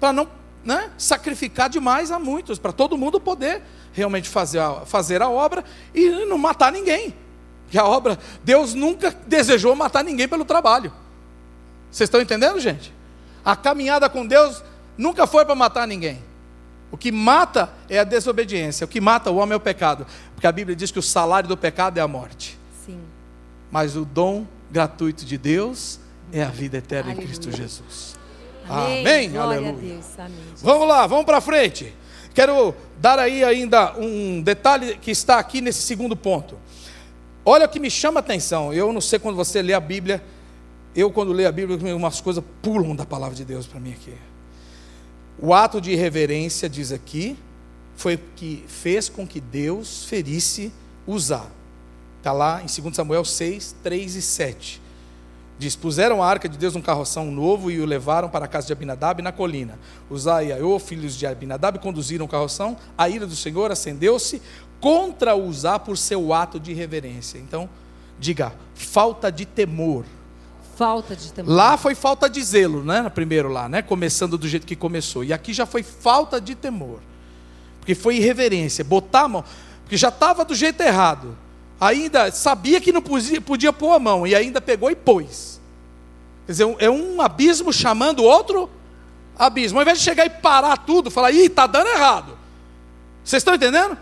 para 0.00 0.14
não 0.14 0.26
né, 0.64 0.90
sacrificar 0.96 1.68
demais 1.68 2.10
a 2.10 2.18
muitos, 2.18 2.58
para 2.58 2.72
todo 2.72 2.96
mundo 2.96 3.20
poder 3.20 3.60
realmente 3.92 4.30
fazer 4.30 4.60
a, 4.60 4.86
fazer 4.86 5.20
a 5.20 5.28
obra 5.28 5.62
e 5.94 6.24
não 6.24 6.38
matar 6.38 6.72
ninguém. 6.72 7.14
Que 7.74 7.78
a 7.80 7.84
obra, 7.84 8.16
Deus 8.44 8.72
nunca 8.72 9.12
desejou 9.26 9.74
matar 9.74 10.04
ninguém 10.04 10.28
pelo 10.28 10.44
trabalho. 10.44 10.92
Vocês 11.90 12.06
estão 12.06 12.20
entendendo, 12.20 12.60
gente? 12.60 12.94
A 13.44 13.56
caminhada 13.56 14.08
com 14.08 14.24
Deus 14.24 14.62
nunca 14.96 15.26
foi 15.26 15.44
para 15.44 15.56
matar 15.56 15.84
ninguém. 15.84 16.22
O 16.92 16.96
que 16.96 17.10
mata 17.10 17.72
é 17.88 17.98
a 17.98 18.04
desobediência, 18.04 18.84
o 18.84 18.88
que 18.88 19.00
mata 19.00 19.28
o 19.28 19.38
homem 19.38 19.54
é 19.54 19.56
o 19.56 19.60
pecado, 19.60 20.06
porque 20.36 20.46
a 20.46 20.52
Bíblia 20.52 20.76
diz 20.76 20.92
que 20.92 21.00
o 21.00 21.02
salário 21.02 21.48
do 21.48 21.56
pecado 21.56 21.98
é 21.98 22.00
a 22.00 22.06
morte. 22.06 22.56
Sim. 22.86 23.00
Mas 23.72 23.96
o 23.96 24.04
dom 24.04 24.46
gratuito 24.70 25.24
de 25.24 25.36
Deus 25.36 25.98
é 26.32 26.44
a 26.44 26.50
vida 26.50 26.76
eterna 26.76 27.10
Aleluia. 27.10 27.24
em 27.24 27.26
Cristo 27.26 27.50
Jesus. 27.50 28.16
Amém. 28.68 29.00
Amém. 29.00 29.36
Aleluia. 29.36 30.00
Amém, 30.16 30.34
vamos 30.62 30.86
lá, 30.86 31.08
vamos 31.08 31.24
para 31.24 31.40
frente. 31.40 31.92
Quero 32.32 32.72
dar 33.00 33.18
aí 33.18 33.42
ainda 33.42 33.98
um 33.98 34.40
detalhe 34.40 34.96
que 34.98 35.10
está 35.10 35.40
aqui 35.40 35.60
nesse 35.60 35.82
segundo 35.82 36.14
ponto. 36.14 36.62
Olha 37.44 37.66
o 37.66 37.68
que 37.68 37.78
me 37.78 37.90
chama 37.90 38.20
a 38.20 38.22
atenção. 38.22 38.72
Eu 38.72 38.92
não 38.92 39.00
sei 39.00 39.18
quando 39.18 39.36
você 39.36 39.60
lê 39.60 39.74
a 39.74 39.80
Bíblia, 39.80 40.22
eu 40.96 41.10
quando 41.10 41.32
leio 41.32 41.48
a 41.48 41.52
Bíblia, 41.52 41.94
umas 41.94 42.20
coisas 42.20 42.42
pulam 42.62 42.96
da 42.96 43.04
palavra 43.04 43.34
de 43.34 43.44
Deus 43.44 43.66
para 43.66 43.80
mim 43.80 43.92
aqui. 43.92 44.14
O 45.38 45.52
ato 45.52 45.80
de 45.80 45.94
reverência, 45.94 46.68
diz 46.68 46.92
aqui, 46.92 47.36
foi 47.96 48.18
que 48.36 48.64
fez 48.66 49.08
com 49.08 49.26
que 49.26 49.40
Deus 49.40 50.04
ferisse 50.04 50.72
Uzá. 51.06 51.46
Está 52.18 52.32
lá 52.32 52.62
em 52.62 52.82
2 52.82 52.96
Samuel 52.96 53.24
6, 53.24 53.76
3 53.82 54.14
e 54.16 54.22
7. 54.22 54.84
Diz: 55.58 55.76
Puseram 55.76 56.22
a 56.22 56.26
arca 56.26 56.48
de 56.48 56.58
Deus 56.58 56.74
num 56.74 56.80
carroção 56.80 57.30
novo 57.30 57.70
e 57.70 57.80
o 57.80 57.86
levaram 57.86 58.28
para 58.28 58.46
a 58.46 58.48
casa 58.48 58.66
de 58.66 58.72
Abinadab 58.72 59.22
na 59.22 59.30
colina. 59.30 59.78
Uzá 60.10 60.42
e 60.42 60.52
Aiô, 60.52 60.78
filhos 60.78 61.14
de 61.16 61.26
Abinadab, 61.26 61.78
conduziram 61.78 62.24
o 62.24 62.28
carroção. 62.28 62.76
A 62.96 63.08
ira 63.08 63.26
do 63.26 63.36
Senhor 63.36 63.70
acendeu-se 63.70 64.42
contra 64.84 65.34
Uzá 65.34 65.78
por 65.78 65.96
seu 65.96 66.34
ato 66.34 66.60
de 66.60 66.74
reverência. 66.74 67.38
Então, 67.38 67.70
diga: 68.18 68.52
falta 68.74 69.32
de 69.32 69.46
temor. 69.46 70.04
Falta 70.76 71.16
de 71.16 71.32
temor. 71.32 71.50
Lá 71.50 71.78
foi 71.78 71.94
falta 71.94 72.28
de 72.28 72.42
zelo, 72.42 72.84
né? 72.84 73.08
Primeiro 73.08 73.48
lá, 73.48 73.66
né? 73.66 73.80
Começando 73.80 74.36
do 74.36 74.46
jeito 74.46 74.66
que 74.66 74.76
começou. 74.76 75.24
E 75.24 75.32
aqui 75.32 75.54
já 75.54 75.64
foi 75.64 75.82
falta 75.82 76.38
de 76.38 76.54
temor. 76.54 77.00
Porque 77.78 77.94
foi 77.94 78.16
irreverência. 78.16 78.84
Botar 78.84 79.22
a 79.22 79.28
mão. 79.28 79.44
Porque 79.80 79.96
já 79.96 80.08
estava 80.08 80.44
do 80.44 80.54
jeito 80.54 80.82
errado 80.82 81.34
ainda 81.80 82.30
sabia 82.30 82.80
que 82.80 82.92
não 82.92 83.02
podia, 83.02 83.40
podia 83.40 83.72
pôr 83.72 83.92
a 83.92 83.98
mão, 83.98 84.26
e 84.26 84.34
ainda 84.34 84.60
pegou 84.60 84.90
e 84.90 84.94
pôs. 84.94 85.60
Quer 86.46 86.52
dizer, 86.52 86.76
é 86.78 86.90
um 86.90 87.20
abismo 87.20 87.72
chamando 87.72 88.22
outro 88.22 88.70
abismo. 89.36 89.78
Ao 89.78 89.82
invés 89.82 89.98
de 89.98 90.04
chegar 90.04 90.24
e 90.26 90.30
parar 90.30 90.76
tudo, 90.78 91.10
falar, 91.10 91.32
ih, 91.32 91.46
está 91.46 91.66
dando 91.66 91.88
errado. 91.88 92.38
Vocês 93.24 93.40
estão 93.40 93.54
entendendo? 93.54 93.96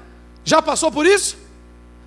Já 0.45 0.61
passou 0.61 0.90
por 0.90 1.07
isso? 1.07 1.36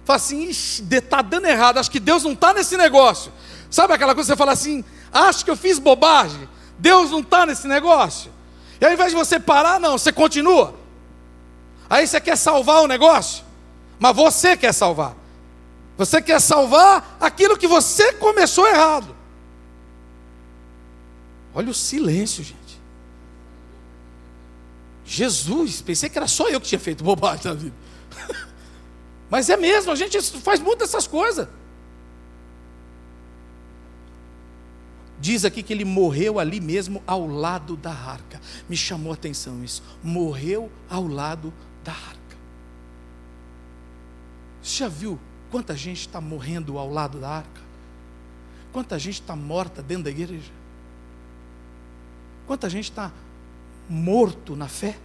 Fala 0.03 0.17
assim, 0.17 0.49
está 0.49 1.21
dando 1.21 1.47
errado, 1.47 1.79
acho 1.79 1.89
que 1.89 1.99
Deus 1.99 2.23
não 2.23 2.33
está 2.33 2.53
nesse 2.53 2.77
negócio. 2.77 3.31
Sabe 3.71 3.93
aquela 3.93 4.13
coisa 4.13 4.31
que 4.31 4.35
você 4.35 4.37
fala 4.37 4.51
assim, 4.51 4.83
acho 5.11 5.43
que 5.43 5.51
eu 5.51 5.57
fiz 5.57 5.79
bobagem, 5.79 6.47
Deus 6.77 7.11
não 7.11 7.21
está 7.21 7.45
nesse 7.45 7.67
negócio. 7.67 8.31
E 8.79 8.85
ao 8.85 8.93
invés 8.93 9.11
de 9.11 9.17
você 9.17 9.39
parar, 9.39 9.79
não, 9.79 9.97
você 9.97 10.11
continua. 10.11 10.75
Aí 11.89 12.05
você 12.05 12.19
quer 12.21 12.35
salvar 12.35 12.83
o 12.83 12.87
negócio, 12.87 13.43
mas 13.99 14.15
você 14.15 14.55
quer 14.55 14.73
salvar. 14.73 15.15
Você 15.97 16.21
quer 16.21 16.41
salvar 16.41 17.17
aquilo 17.19 17.57
que 17.57 17.67
você 17.67 18.13
começou 18.13 18.67
errado. 18.67 19.15
Olha 21.53 21.69
o 21.69 21.73
silêncio, 21.73 22.43
gente. 22.43 22.81
Jesus, 25.05 25.81
pensei 25.81 26.09
que 26.09 26.17
era 26.17 26.27
só 26.27 26.49
eu 26.49 26.59
que 26.59 26.67
tinha 26.67 26.79
feito 26.79 27.03
bobagem 27.03 27.45
na 27.45 27.53
vida. 27.53 27.75
Mas 29.29 29.49
é 29.49 29.57
mesmo, 29.57 29.91
a 29.91 29.95
gente 29.95 30.21
faz 30.39 30.59
muitas 30.59 30.89
dessas 30.89 31.07
coisas. 31.07 31.47
Diz 35.19 35.43
aqui 35.45 35.63
que 35.63 35.73
ele 35.73 35.85
morreu 35.85 36.39
ali 36.39 36.59
mesmo 36.59 37.01
ao 37.07 37.25
lado 37.25 37.75
da 37.75 37.91
arca. 37.91 38.39
Me 38.69 38.77
chamou 38.77 39.11
a 39.11 39.15
atenção 39.15 39.63
isso. 39.63 39.81
Morreu 40.03 40.71
ao 40.89 41.07
lado 41.07 41.53
da 41.83 41.91
arca. 41.91 42.37
Você 44.61 44.79
já 44.79 44.87
viu 44.87 45.19
Quanta 45.55 45.73
gente 45.73 46.01
está 46.01 46.19
morrendo 46.19 46.77
ao 46.77 46.89
lado 46.89 47.17
da 47.17 47.29
arca? 47.29 47.61
Quanta 48.73 48.99
gente 48.99 49.21
está 49.21 49.37
morta 49.37 49.81
dentro 49.81 50.03
da 50.03 50.09
igreja? 50.09 50.51
Quanta 52.45 52.69
gente 52.69 52.89
está 52.91 53.09
morto 53.89 54.53
na 54.53 54.67
fé? 54.67 54.97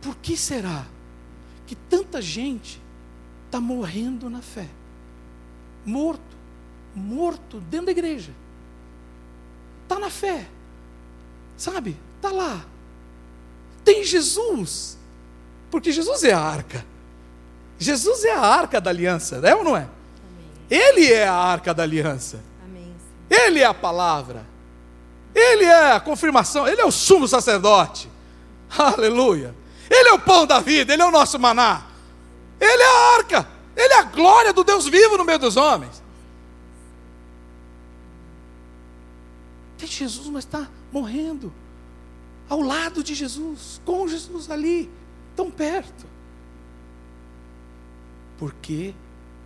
Por 0.00 0.16
que 0.16 0.36
será 0.36 0.84
que 1.72 1.76
tanta 1.88 2.20
gente 2.20 2.78
está 3.46 3.58
morrendo 3.58 4.28
na 4.28 4.42
fé? 4.42 4.68
Morto, 5.86 6.36
morto 6.94 7.60
dentro 7.60 7.86
da 7.86 7.92
igreja. 7.92 8.30
Está 9.82 9.98
na 9.98 10.10
fé, 10.10 10.46
sabe? 11.56 11.96
Está 12.16 12.30
lá. 12.30 12.62
Tem 13.82 14.04
Jesus, 14.04 14.98
porque 15.70 15.92
Jesus 15.92 16.22
é 16.24 16.34
a 16.34 16.38
arca. 16.38 16.84
Jesus 17.78 18.22
é 18.22 18.34
a 18.34 18.40
arca 18.40 18.78
da 18.78 18.90
aliança, 18.90 19.36
é 19.36 19.54
ou 19.54 19.64
não 19.64 19.74
é? 19.74 19.88
Amém. 19.88 20.50
Ele 20.68 21.10
é 21.10 21.26
a 21.26 21.32
arca 21.32 21.72
da 21.72 21.84
aliança. 21.84 22.38
Amém. 22.66 22.94
Ele 23.30 23.60
é 23.60 23.64
a 23.64 23.72
palavra. 23.72 24.44
Ele 25.34 25.64
é 25.64 25.92
a 25.92 26.00
confirmação, 26.00 26.68
ele 26.68 26.82
é 26.82 26.84
o 26.84 26.92
sumo 26.92 27.26
sacerdote. 27.26 28.10
Aleluia. 28.76 29.54
Ele 29.90 30.08
é 30.08 30.12
o 30.12 30.18
pão 30.18 30.46
da 30.46 30.60
vida, 30.60 30.92
ele 30.92 31.02
é 31.02 31.06
o 31.06 31.10
nosso 31.10 31.38
maná. 31.38 31.82
Ele 32.60 32.82
é 32.82 32.86
a 32.86 33.16
arca. 33.16 33.48
Ele 33.74 33.94
é 33.94 33.98
a 33.98 34.04
glória 34.04 34.52
do 34.52 34.62
Deus 34.62 34.86
vivo 34.86 35.16
no 35.16 35.24
meio 35.24 35.38
dos 35.38 35.56
homens. 35.56 36.02
Tem 39.78 39.88
Jesus, 39.88 40.28
mas 40.28 40.44
está 40.44 40.68
morrendo. 40.92 41.52
Ao 42.48 42.60
lado 42.60 43.02
de 43.02 43.14
Jesus, 43.14 43.80
com 43.84 44.06
Jesus 44.06 44.50
ali, 44.50 44.90
tão 45.34 45.50
perto. 45.50 46.06
Porque 48.38 48.94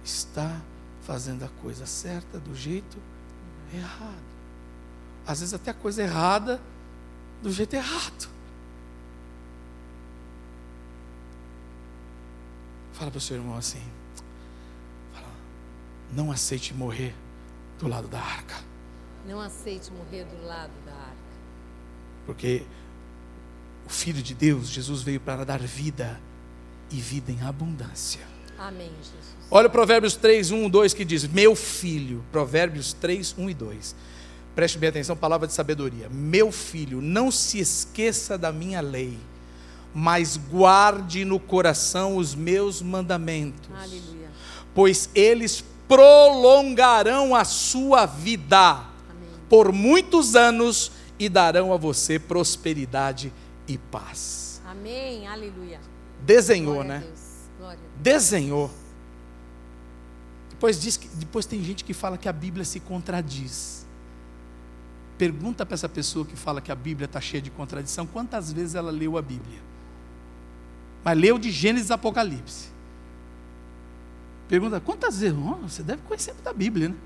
está 0.05 0.61
fazendo 1.03 1.45
a 1.45 1.49
coisa 1.63 1.87
certa 1.87 2.39
do 2.39 2.55
jeito 2.55 2.99
errado. 3.73 4.27
Às 5.27 5.41
vezes 5.41 5.55
até 5.55 5.71
a 5.71 5.75
coisa 5.75 6.03
errada 6.03 6.61
do 7.43 7.51
jeito 7.51 7.75
errado. 7.75 8.36
Fala 12.97 13.11
para 13.11 13.19
o 13.19 13.21
seu 13.21 13.37
irmão 13.37 13.57
assim: 13.57 13.83
fala, 15.13 15.29
não 16.13 16.33
aceite 16.33 16.73
morrer 16.73 17.15
do 17.79 17.87
lado 17.87 18.09
da 18.09 18.19
arca. 18.19 18.57
Não 19.29 19.39
aceite 19.39 19.91
morrer 19.93 20.25
do 20.25 20.47
lado 20.47 20.73
da 20.87 20.93
arca. 20.93 21.17
Porque 22.25 22.63
o 23.85 23.91
Filho 23.91 24.23
de 24.23 24.35
Deus, 24.35 24.69
Jesus, 24.69 25.03
veio 25.03 25.21
para 25.21 25.45
dar 25.45 25.61
vida 25.61 26.19
e 26.91 26.97
vida 26.97 27.31
em 27.31 27.43
abundância. 27.43 28.27
Amém, 28.59 28.89
Jesus. 28.97 29.37
Olha 29.51 29.69
o 29.69 29.71
Provérbios 29.71 30.17
3, 30.17 30.51
1, 30.51 30.71
2 30.71 30.95
que 30.95 31.05
diz: 31.05 31.27
Meu 31.27 31.55
filho, 31.55 32.25
Provérbios 32.33 32.95
3, 32.95 33.35
1 33.37 33.51
e 33.51 33.55
2. 33.55 33.97
Preste 34.55 34.79
bem 34.79 34.89
atenção, 34.89 35.15
palavra 35.15 35.47
de 35.47 35.53
sabedoria. 35.53 36.09
Meu 36.09 36.51
filho, 36.51 37.03
não 37.03 37.31
se 37.31 37.59
esqueça 37.59 38.39
da 38.39 38.51
minha 38.51 38.81
lei 38.81 39.19
mas 39.99 40.37
guarde 40.37 41.25
no 41.25 41.41
coração 41.41 42.19
os 42.19 42.35
meus 42.35 42.83
mandamentos, 42.83 43.71
Aleluia. 43.75 44.29
pois 44.75 45.09
eles 45.15 45.65
prolongarão 45.89 47.35
a 47.35 47.47
sua 47.47 48.05
vida 48.05 48.73
Amém. 48.73 48.85
por 49.49 49.73
muitos 49.73 50.37
anos 50.37 50.93
e 51.19 51.31
darão 51.31 51.73
a 51.73 51.79
você 51.79 52.19
prosperidade 52.19 53.33
e 53.67 53.79
paz. 53.79 54.61
Amém. 54.67 55.27
Aleluia. 55.27 55.81
Desenhou, 56.21 56.75
Glória 56.75 56.99
né? 57.01 57.07
Desenhou. 57.99 58.71
Depois 60.51 60.79
diz 60.79 60.99
que 60.99 61.09
depois 61.09 61.47
tem 61.47 61.65
gente 61.65 61.83
que 61.83 61.95
fala 61.95 62.19
que 62.19 62.29
a 62.29 62.35
Bíblia 62.35 62.67
se 62.67 62.81
contradiz. 62.81 63.87
Pergunta 65.17 65.65
para 65.65 65.73
essa 65.73 65.89
pessoa 65.89 66.27
que 66.27 66.37
fala 66.37 66.61
que 66.61 66.71
a 66.71 66.75
Bíblia 66.77 67.07
está 67.07 67.19
cheia 67.19 67.41
de 67.41 67.51
contradição, 67.51 68.07
quantas 68.07 68.53
vezes 68.53 68.75
ela 68.75 68.91
leu 68.91 69.17
a 69.17 69.23
Bíblia? 69.23 69.65
Mas 71.07 71.17
leu 71.17 71.39
de 71.39 71.53
Gênesis 71.53 71.89
e 71.89 71.93
Apocalipse. 71.93 72.67
Pergunta, 74.49 74.81
quantas 74.81 75.21
vezes? 75.21 75.39
Oh, 75.39 75.55
você 75.69 75.81
deve 75.81 76.03
conhecer 76.03 76.33
muito 76.33 76.49
a 76.49 76.53
Bíblia, 76.53 76.89
né? 76.89 76.97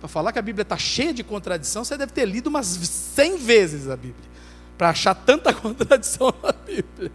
Para 0.00 0.08
falar 0.08 0.32
que 0.32 0.38
a 0.38 0.42
Bíblia 0.42 0.62
está 0.62 0.78
cheia 0.78 1.12
de 1.12 1.22
contradição, 1.22 1.84
você 1.84 1.94
deve 1.98 2.10
ter 2.10 2.24
lido 2.24 2.46
umas 2.46 2.64
100 2.66 3.36
vezes 3.36 3.90
a 3.90 3.96
Bíblia. 3.96 4.30
Para 4.78 4.88
achar 4.88 5.14
tanta 5.14 5.52
contradição 5.60 6.32
na 6.42 6.52
Bíblia. 6.52 7.12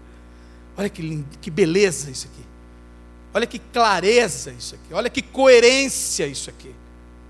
Olha 0.78 0.88
que, 0.88 1.02
lindo, 1.02 1.26
que 1.42 1.50
beleza 1.50 2.12
isso 2.12 2.28
aqui. 2.32 2.46
Olha 3.34 3.48
que 3.48 3.58
clareza 3.58 4.52
isso 4.52 4.76
aqui. 4.76 4.94
Olha 4.94 5.10
que 5.10 5.24
coerência 5.24 6.28
isso 6.28 6.52
aqui. 6.52 6.76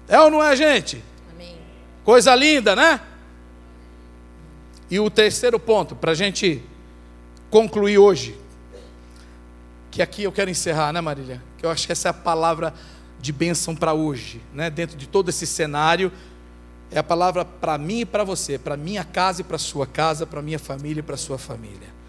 É 0.09 0.19
ou 0.19 0.29
não 0.29 0.43
é, 0.43 0.53
gente? 0.57 1.01
Amém. 1.33 1.55
Coisa 2.03 2.35
linda, 2.35 2.75
né? 2.75 2.99
E 4.91 4.99
o 4.99 5.09
terceiro 5.09 5.57
ponto, 5.57 5.95
para 5.95 6.11
a 6.11 6.15
gente 6.15 6.61
concluir 7.49 7.97
hoje, 7.97 8.37
que 9.91 10.01
aqui 10.01 10.23
eu 10.23 10.31
quero 10.31 10.49
encerrar, 10.49 10.93
né, 10.93 11.01
Marília? 11.01 11.41
Que 11.57 11.65
eu 11.65 11.69
acho 11.69 11.85
que 11.85 11.91
essa 11.91 12.09
é 12.09 12.11
a 12.11 12.13
palavra 12.13 12.73
de 13.19 13.31
bênção 13.31 13.75
para 13.75 13.93
hoje, 13.93 14.41
né? 14.53 14.69
Dentro 14.69 14.97
de 14.97 15.07
todo 15.07 15.29
esse 15.29 15.45
cenário, 15.45 16.11
é 16.91 16.99
a 16.99 17.03
palavra 17.03 17.43
para 17.45 17.77
mim 17.77 18.01
e 18.01 18.05
para 18.05 18.23
você, 18.23 18.57
para 18.57 18.75
minha 18.77 19.03
casa 19.03 19.41
e 19.41 19.43
para 19.43 19.57
sua 19.57 19.85
casa, 19.85 20.25
para 20.25 20.41
minha 20.41 20.59
família 20.59 20.99
e 21.01 21.03
para 21.03 21.17
sua 21.17 21.37
família. 21.37 21.99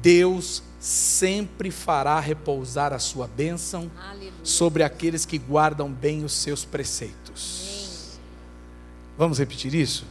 Deus 0.00 0.62
sempre 0.78 1.70
fará 1.70 2.20
repousar 2.20 2.92
a 2.92 2.98
sua 2.98 3.26
bênção 3.26 3.90
Aleluia. 3.98 4.32
sobre 4.42 4.82
aqueles 4.82 5.24
que 5.24 5.38
guardam 5.38 5.90
bem 5.90 6.24
os 6.24 6.34
seus 6.34 6.64
preceitos. 6.64 8.18
Vamos 9.16 9.38
repetir 9.38 9.74
isso? 9.74 10.04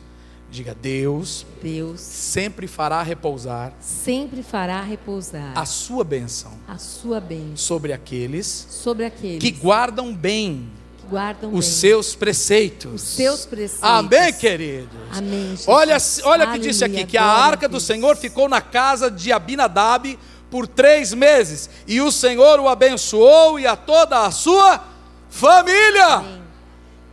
Diga: 0.53 0.77
Deus 0.79 1.47
Deus 1.63 1.99
sempre 1.99 2.67
fará 2.67 3.01
repousar 3.01 3.73
sempre 3.81 4.43
fará 4.43 4.83
repousar 4.83 5.51
a 5.55 5.65
sua 5.65 6.03
bênção 6.03 6.51
a 6.67 6.77
sua 6.77 7.19
bênção 7.19 7.57
sobre 7.57 7.91
aqueles 7.91 8.67
sobre 8.69 9.03
aqueles 9.03 9.39
que 9.39 9.49
guardam 9.49 10.13
bem 10.13 10.69
que 10.99 11.07
guardam 11.07 11.49
os 11.55 11.65
bem 11.65 11.73
seus 11.73 12.15
preceitos. 12.15 12.93
os 12.93 13.01
seus 13.01 13.47
preceitos. 13.47 13.83
Amém, 13.83 14.31
queridos? 14.31 14.95
Amém. 15.11 15.49
Jesus. 15.57 15.67
Olha, 15.67 15.97
olha 16.25 16.47
o 16.47 16.51
que 16.51 16.59
disse 16.59 16.85
aqui: 16.85 17.03
que 17.03 17.17
a 17.17 17.25
arca 17.25 17.67
do 17.67 17.71
Deus. 17.71 17.83
Senhor 17.83 18.15
ficou 18.15 18.47
na 18.47 18.61
casa 18.61 19.09
de 19.09 19.31
Abinadab 19.31 20.19
por 20.51 20.67
três 20.67 21.15
meses, 21.15 21.67
e 21.87 21.99
o 21.99 22.11
Senhor 22.11 22.59
o 22.59 22.69
abençoou 22.69 23.59
e 23.59 23.65
a 23.65 23.75
toda 23.75 24.19
a 24.23 24.29
sua 24.29 24.83
família. 25.31 26.05
Amém. 26.05 26.43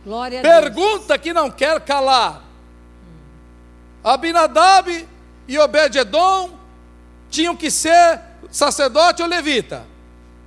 Glória 0.05 0.39
a 0.39 0.43
Deus. 0.43 0.53
Pergunta 0.53 1.17
que 1.17 1.33
não 1.33 1.49
quer 1.49 1.81
calar. 1.81 2.50
Abinadab 4.03 5.07
e 5.47 5.59
Obed-edom 5.59 6.51
tinham 7.29 7.55
que 7.55 7.69
ser 7.69 8.19
sacerdote 8.51 9.21
ou 9.21 9.27
levita 9.27 9.85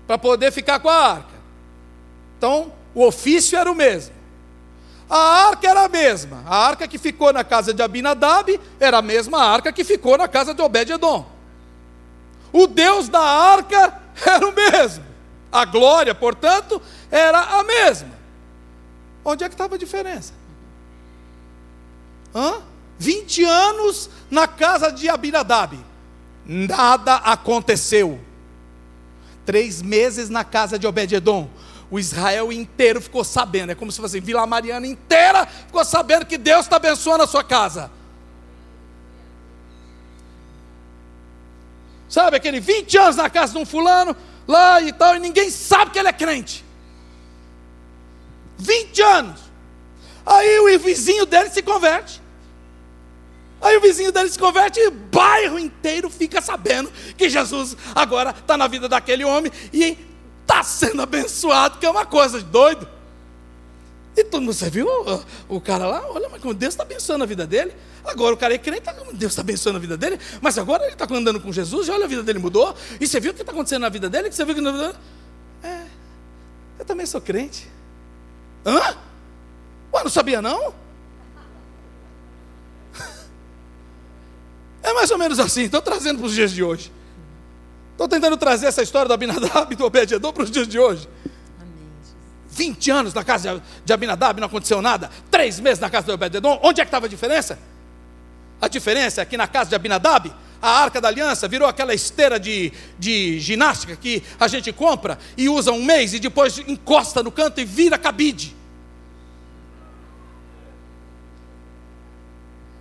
para 0.07 0.19
poder 0.19 0.53
ficar 0.53 0.81
com 0.81 0.89
a 0.89 1.13
arca. 1.13 1.35
Então, 2.37 2.73
o 2.95 3.07
ofício 3.07 3.59
era 3.59 3.71
o 3.71 3.75
mesmo. 3.75 4.15
A 5.09 5.47
arca 5.49 5.69
era 5.69 5.85
a 5.85 5.89
mesma. 5.89 6.43
A 6.47 6.57
arca 6.67 6.89
que 6.89 6.99
ficou 6.99 7.33
na 7.33 7.45
casa 7.45 7.73
de 7.73 7.83
Abinadab 7.83 8.61
era 8.81 8.99
a 8.99 9.03
mesma 9.03 9.43
arca 9.43 9.73
que 9.73 9.85
ficou 9.85 10.19
na 10.19 10.29
casa 10.29 10.55
de 10.55 10.63
Obed-edom. 10.63 11.27
O 12.53 12.67
Deus 12.67 13.09
da 13.09 13.21
arca 13.21 14.01
era 14.27 14.47
o 14.47 14.53
mesmo. 14.53 15.05
A 15.51 15.65
glória, 15.65 16.15
portanto, 16.15 16.81
era 17.11 17.39
a 17.41 17.63
mesma. 17.63 18.11
Onde 19.25 19.45
é 19.45 19.49
que 19.49 19.55
estava 19.55 19.77
a 19.77 19.79
diferença? 19.79 20.33
Hã? 22.35 22.74
20 22.99 23.45
anos 23.45 24.11
na 24.31 24.47
casa 24.47 24.91
de 24.91 25.09
Abinadab. 25.09 25.79
Nada 26.47 27.17
aconteceu. 27.17 28.21
Três 29.45 29.83
meses 29.83 30.29
na 30.29 30.45
casa 30.45 30.79
de 30.79 30.87
Obed-edom. 30.87 31.49
O 31.91 31.99
Israel 31.99 32.53
inteiro 32.53 33.01
ficou 33.01 33.25
sabendo. 33.25 33.71
É 33.71 33.75
como 33.75 33.93
se 33.93 34.01
fosse 34.01 34.21
Vila 34.21 34.47
Mariana 34.47 34.87
inteira 34.87 35.47
ficou 35.47 35.85
sabendo 35.85 36.27
que 36.27 36.39
Deus 36.39 36.67
está 36.67 36.77
abençoando 36.77 37.25
a 37.25 37.27
sua 37.27 37.45
casa. 37.45 37.91
Sabe 42.09 42.37
aquele 42.37 42.61
20 42.61 42.97
anos 42.97 43.17
na 43.17 43.29
casa 43.29 43.53
de 43.53 43.59
um 43.59 43.67
fulano, 43.67 44.17
lá 44.47 44.81
e 44.81 44.93
tal, 44.93 45.17
e 45.17 45.19
ninguém 45.19 45.51
sabe 45.51 45.91
que 45.91 45.99
ele 45.99 46.09
é 46.09 46.13
crente. 46.13 46.65
20 48.57 49.03
anos. 49.03 49.41
Aí 50.25 50.61
o 50.61 50.79
vizinho 50.79 51.27
dele 51.27 51.51
se 51.51 51.61
converte. 51.61 52.23
Aí 53.65 53.79
o 53.79 53.81
vizinho 53.81 54.13
dele 54.13 54.29
se 54.29 54.39
converte 54.39 54.79
e 54.79 54.89
o 54.89 54.91
bairro 54.91 55.59
inteiro 55.59 56.11
fica 56.11 56.43
sabendo 56.43 56.93
que 57.17 57.31
Jesus 57.31 57.75
agora 57.95 58.29
está 58.31 58.59
na 58.59 58.69
vida 58.69 58.91
daquele 58.91 59.25
homem 59.25 59.51
e 59.73 59.97
está 60.43 60.63
sendo 60.63 61.01
abençoado, 61.01 61.79
que 61.79 61.87
é 61.87 61.91
uma 61.91 62.05
coisa 62.05 62.39
de 62.39 62.45
doido. 62.45 62.87
E 64.15 64.23
todo 64.23 64.43
mundo, 64.43 64.53
você 64.53 64.69
viu 64.69 64.87
o, 64.87 65.57
o 65.57 65.61
cara 65.63 65.87
lá? 65.87 66.05
Olha, 66.11 66.29
mas 66.29 66.43
como 66.43 66.53
Deus 66.53 66.75
está 66.75 66.83
abençoando 66.83 67.25
a 67.25 67.27
vida 67.27 67.47
dele. 67.47 67.73
Agora 68.05 68.35
o 68.35 68.37
cara 68.37 68.55
é 68.55 68.59
crente, 68.59 68.83
tá- 68.83 68.93
Deus 69.15 69.33
está 69.33 69.41
abençoando 69.41 69.79
a 69.79 69.81
vida 69.81 69.97
dele. 69.97 70.21
Mas 70.43 70.59
agora 70.59 70.85
ele 70.85 70.93
está 70.93 71.07
andando 71.11 71.41
com 71.41 71.51
Jesus, 71.51 71.89
e 71.89 71.91
olha, 71.91 72.05
a 72.05 72.09
vida 72.09 72.23
dele 72.23 72.39
mudou. 72.39 72.77
E 73.01 73.09
você 73.09 73.19
viu 73.19 73.33
o 73.33 73.35
que 73.35 73.41
está 73.41 73.51
acontecendo 73.51 73.81
na 73.81 73.89
vida 73.89 74.11
dele? 74.11 74.29
Que 74.29 74.35
você 74.37 74.45
viu 74.45 74.55
que 74.55 74.61
vida 74.61 74.95
É, 75.63 75.81
eu 76.79 76.85
também 76.85 77.07
sou 77.07 77.21
crente. 77.21 77.67
Hã? 78.65 78.95
Ué, 79.93 80.05
não 80.05 80.11
sabia 80.11 80.43
não? 80.43 80.84
É 84.85 84.93
mais 84.93 85.11
ou 85.11 85.17
menos 85.17 85.41
assim, 85.41 85.63
estou 85.63 85.81
trazendo 85.81 86.19
para 86.19 86.27
os 86.27 86.35
dias 86.35 86.53
de 86.53 86.63
hoje. 86.63 86.93
Estou 87.93 88.07
tentando 88.07 88.37
trazer 88.37 88.67
essa 88.67 88.83
história 88.83 89.09
do 89.09 89.15
Abinadab 89.15 89.73
e 89.73 89.75
do 89.75 89.85
Obed-edom 89.85 90.31
para 90.31 90.43
os 90.43 90.51
dias 90.51 90.69
de 90.69 90.79
hoje. 90.79 91.09
Amém. 91.59 91.73
Jesus. 92.03 92.15
20 92.51 92.91
anos 92.91 93.15
na 93.15 93.25
casa 93.25 93.63
de 93.83 93.93
Abinadab, 93.95 94.39
não 94.39 94.47
aconteceu 94.47 94.83
nada. 94.83 95.11
Três 95.31 95.59
meses 95.59 95.81
na 95.81 95.89
casa 95.89 96.07
de 96.07 96.13
Obed-edom, 96.13 96.61
onde 96.63 96.83
é 96.83 96.85
que 96.85 96.89
estava 96.89 97.07
a 97.07 97.09
diferença? 97.09 97.59
A 98.61 98.69
diferença 98.69 99.23
é 99.23 99.25
que 99.25 99.39
na 99.39 99.49
casa 99.49 99.71
de 99.71 99.75
Abinadab, 99.75 100.31
a 100.61 100.69
arca 100.69 101.01
da 101.01 101.09
aliança 101.09 101.49
virou 101.49 101.67
aquela 101.67 101.95
esteira 101.95 102.39
de, 102.39 102.71
de 102.99 103.41
ginástica 103.41 103.97
que 103.97 104.23
a 104.39 104.49
gente 104.49 104.71
compra 104.71 105.19
e 105.35 105.49
usa 105.49 105.73
um 105.73 105.83
mês 105.83 106.13
e 106.13 106.19
depois 106.19 106.59
encosta 106.59 107.23
no 107.23 107.33
canto 107.33 107.59
e 107.59 107.65
vira 107.65 107.97
cabide. 107.97 108.55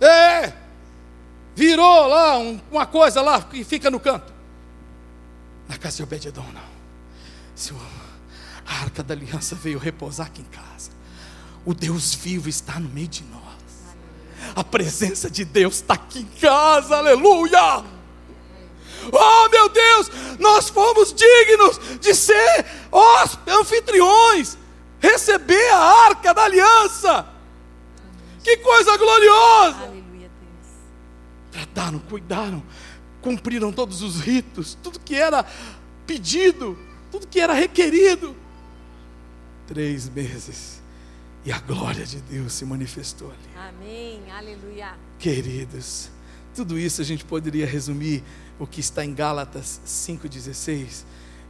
É, 0.00 0.52
virou 1.54 2.06
lá 2.08 2.38
um- 2.38 2.60
uma 2.70 2.86
coisa 2.86 3.20
lá 3.22 3.40
que 3.42 3.62
fica 3.64 3.90
no 3.90 4.00
canto. 4.00 4.32
Na 5.68 5.76
casa 5.78 5.96
de 5.98 6.02
Obed-edom, 6.02 6.46
não. 6.52 6.74
Se 7.54 7.72
o- 7.72 8.04
A 8.66 8.80
arca 8.80 9.02
da 9.02 9.12
aliança 9.12 9.54
veio 9.54 9.78
repousar 9.78 10.26
aqui 10.26 10.40
em 10.40 10.44
casa. 10.46 10.90
O 11.66 11.74
Deus 11.74 12.14
vivo 12.14 12.48
está 12.48 12.80
no 12.80 12.88
meio 12.88 13.08
de 13.08 13.22
nós. 13.24 13.42
A 14.56 14.64
presença 14.64 15.30
de 15.30 15.44
Deus 15.44 15.76
está 15.76 15.94
aqui 15.94 16.20
em 16.20 16.40
casa, 16.40 16.96
aleluia! 16.96 17.84
Oh 19.12 19.48
meu 19.50 19.68
Deus, 19.68 20.10
nós 20.38 20.70
fomos 20.70 21.12
dignos 21.12 21.78
de 22.00 22.14
ser 22.14 22.64
anfitriões, 23.48 24.56
receber 24.98 25.68
a 25.70 25.78
arca 26.06 26.32
da 26.32 26.44
aliança. 26.44 27.26
Que 28.42 28.56
coisa 28.58 28.96
gloriosa! 28.96 29.92
Trataram, 31.54 32.00
cuidaram, 32.00 32.60
cumpriram 33.22 33.72
todos 33.72 34.02
os 34.02 34.20
ritos, 34.20 34.76
tudo 34.82 34.98
que 34.98 35.14
era 35.14 35.46
pedido, 36.04 36.76
tudo 37.12 37.28
que 37.28 37.38
era 37.38 37.52
requerido. 37.52 38.34
Três 39.68 40.08
meses. 40.08 40.82
E 41.44 41.52
a 41.52 41.60
glória 41.60 42.04
de 42.04 42.20
Deus 42.22 42.54
se 42.54 42.64
manifestou 42.64 43.30
ali. 43.30 43.68
Amém, 43.68 44.20
aleluia. 44.32 44.96
Queridos, 45.16 46.10
tudo 46.56 46.76
isso 46.76 47.00
a 47.00 47.04
gente 47.04 47.24
poderia 47.24 47.66
resumir 47.66 48.24
o 48.58 48.66
que 48.66 48.80
está 48.80 49.04
em 49.04 49.14
Gálatas 49.14 49.80
5,16, 49.86 51.04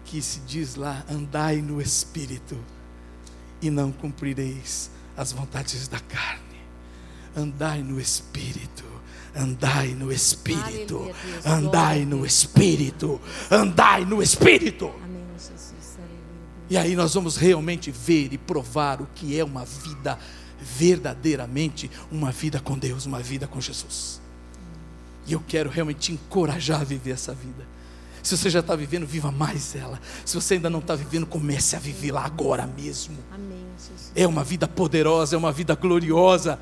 que 0.04 0.20
se 0.20 0.40
diz 0.40 0.74
lá: 0.74 1.02
andai 1.08 1.62
no 1.62 1.80
espírito 1.80 2.58
e 3.62 3.70
não 3.70 3.90
cumprireis 3.90 4.90
as 5.16 5.32
vontades 5.32 5.88
da 5.88 5.98
carne. 5.98 6.53
Andai 7.36 7.82
no 7.82 8.00
espírito. 8.00 8.84
Andai 9.34 9.88
no 9.88 10.12
espírito. 10.12 11.10
Andai 11.44 12.04
no 12.04 12.24
espírito. 12.24 13.20
Andai 13.50 14.04
no 14.04 14.22
espírito. 14.22 14.92
Amém, 15.02 15.24
Jesus. 15.36 15.98
Aleluia. 15.98 16.66
E 16.70 16.76
aí 16.76 16.94
nós 16.94 17.14
vamos 17.14 17.36
realmente 17.36 17.90
ver 17.90 18.32
e 18.32 18.38
provar 18.38 19.02
o 19.02 19.08
que 19.14 19.38
é 19.38 19.44
uma 19.44 19.64
vida 19.64 20.18
verdadeiramente 20.64 21.90
uma 22.10 22.30
vida 22.30 22.58
com 22.58 22.78
Deus, 22.78 23.06
uma 23.06 23.20
vida 23.20 23.46
com 23.46 23.60
Jesus. 23.60 24.20
E 25.26 25.32
eu 25.32 25.42
quero 25.46 25.70
realmente 25.70 25.98
te 25.98 26.12
encorajar 26.12 26.80
a 26.80 26.84
viver 26.84 27.12
essa 27.12 27.34
vida. 27.34 27.66
Se 28.22 28.36
você 28.36 28.48
já 28.48 28.60
está 28.60 28.74
vivendo, 28.74 29.06
viva 29.06 29.30
mais 29.30 29.74
ela. 29.74 30.00
Se 30.24 30.34
você 30.34 30.54
ainda 30.54 30.70
não 30.70 30.78
está 30.78 30.94
vivendo, 30.94 31.26
comece 31.26 31.76
a 31.76 31.78
viver 31.78 32.12
lá 32.12 32.24
agora 32.24 32.66
mesmo. 32.66 33.16
Amém, 33.30 33.64
é 34.14 34.26
uma 34.26 34.42
vida 34.42 34.66
poderosa, 34.66 35.36
é 35.36 35.38
uma 35.38 35.52
vida 35.52 35.74
gloriosa. 35.74 36.58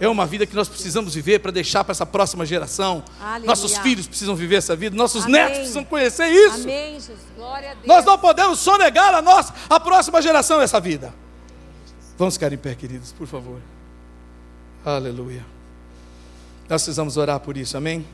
É 0.00 0.08
uma 0.08 0.24
vida 0.24 0.46
que 0.46 0.56
nós 0.56 0.66
precisamos 0.66 1.14
viver 1.14 1.40
para 1.40 1.52
deixar 1.52 1.84
para 1.84 1.92
essa 1.92 2.06
próxima 2.06 2.46
geração. 2.46 3.04
Aleluia. 3.20 3.46
Nossos 3.46 3.76
filhos 3.76 4.06
precisam 4.06 4.34
viver 4.34 4.56
essa 4.56 4.74
vida, 4.74 4.96
nossos 4.96 5.26
Amém. 5.26 5.34
netos 5.34 5.58
precisam 5.58 5.84
conhecer 5.84 6.26
isso. 6.26 6.62
Amém, 6.62 6.94
Jesus. 6.94 7.18
Glória 7.36 7.72
a 7.72 7.74
Deus. 7.74 7.86
Nós 7.86 8.04
não 8.06 8.18
podemos 8.18 8.58
sonegar 8.60 9.14
a 9.14 9.20
nós, 9.20 9.52
a 9.68 9.78
próxima 9.78 10.22
geração 10.22 10.58
essa 10.58 10.80
vida. 10.80 11.12
Vamos 12.16 12.34
ficar 12.34 12.50
em 12.50 12.56
pé, 12.56 12.74
queridos, 12.74 13.12
por 13.12 13.26
favor. 13.26 13.60
Aleluia. 14.82 15.44
Nós 16.66 16.82
precisamos 16.82 17.18
orar 17.18 17.38
por 17.38 17.58
isso, 17.58 17.76
amém? 17.76 18.06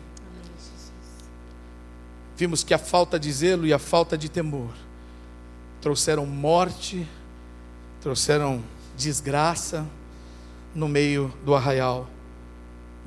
Vimos 2.37 2.65
que 2.65 2.75
a 2.75 2.79
falta 2.79 3.17
de 3.19 3.31
zelo 3.33 3.65
e 3.65 3.73
a 3.73 3.79
falta 3.79 4.19
de 4.19 4.29
temor 4.29 4.71
trouxeram 5.81 6.27
morte, 6.27 7.07
trouxeram 8.01 8.61
desgraça 8.97 9.87
no 10.77 10.87
meio 10.87 11.33
do 11.45 11.55
arraial 11.55 12.09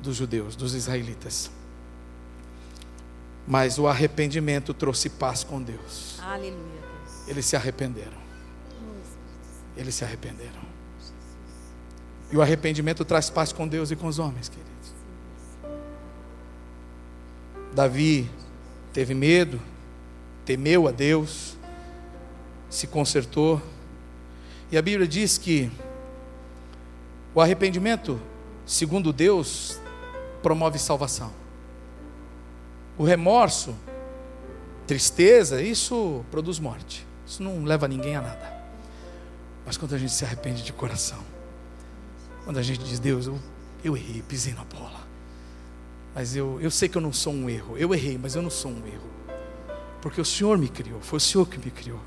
dos 0.02 0.16
judeus, 0.16 0.56
dos 0.56 0.74
israelitas. 0.74 1.50
Mas 3.46 3.78
o 3.78 3.86
arrependimento 3.86 4.74
trouxe 4.74 5.08
paz 5.08 5.44
com 5.44 5.62
Deus. 5.62 6.18
Aleluia. 6.20 6.80
Eles 7.28 7.46
se 7.46 7.54
arrependeram. 7.54 8.18
Eles 9.76 9.94
se 9.94 10.04
arrependeram. 10.04 10.60
E 12.32 12.36
o 12.36 12.42
arrependimento 12.42 13.04
traz 13.04 13.30
paz 13.30 13.52
com 13.52 13.66
Deus 13.66 13.90
e 13.90 13.96
com 13.96 14.06
os 14.06 14.18
homens, 14.18 14.48
queridos. 14.48 14.70
Davi 17.72 18.28
teve 18.92 19.14
medo, 19.14 19.60
temeu 20.44 20.88
a 20.88 20.90
Deus, 20.90 21.56
se 22.68 22.86
consertou. 22.86 23.62
E 24.70 24.78
a 24.78 24.82
Bíblia 24.82 25.06
diz 25.06 25.38
que 25.38 25.70
o 27.34 27.40
arrependimento, 27.40 28.20
segundo 28.66 29.12
Deus, 29.12 29.80
promove 30.42 30.78
salvação. 30.78 31.32
O 32.98 33.04
remorso, 33.04 33.74
tristeza, 34.86 35.62
isso 35.62 36.24
produz 36.30 36.58
morte. 36.58 37.06
Isso 37.26 37.42
não 37.42 37.64
leva 37.64 37.86
ninguém 37.86 38.16
a 38.16 38.20
nada. 38.20 38.60
Mas 39.64 39.76
quando 39.76 39.94
a 39.94 39.98
gente 39.98 40.12
se 40.12 40.24
arrepende 40.24 40.62
de 40.62 40.72
coração, 40.72 41.20
quando 42.44 42.58
a 42.58 42.62
gente 42.62 42.82
diz, 42.82 42.98
Deus, 42.98 43.26
eu, 43.26 43.38
eu 43.84 43.96
errei, 43.96 44.22
pisei 44.22 44.52
na 44.52 44.64
bola. 44.64 45.00
Mas 46.14 46.34
eu, 46.34 46.60
eu 46.60 46.70
sei 46.70 46.88
que 46.88 46.98
eu 46.98 47.02
não 47.02 47.12
sou 47.12 47.32
um 47.32 47.48
erro. 47.48 47.78
Eu 47.78 47.94
errei, 47.94 48.18
mas 48.18 48.34
eu 48.34 48.42
não 48.42 48.50
sou 48.50 48.72
um 48.72 48.84
erro. 48.86 49.08
Porque 50.02 50.20
o 50.20 50.24
Senhor 50.24 50.58
me 50.58 50.68
criou, 50.68 51.00
foi 51.00 51.18
o 51.18 51.20
Senhor 51.20 51.46
que 51.46 51.58
me 51.58 51.70
criou. 51.70 52.00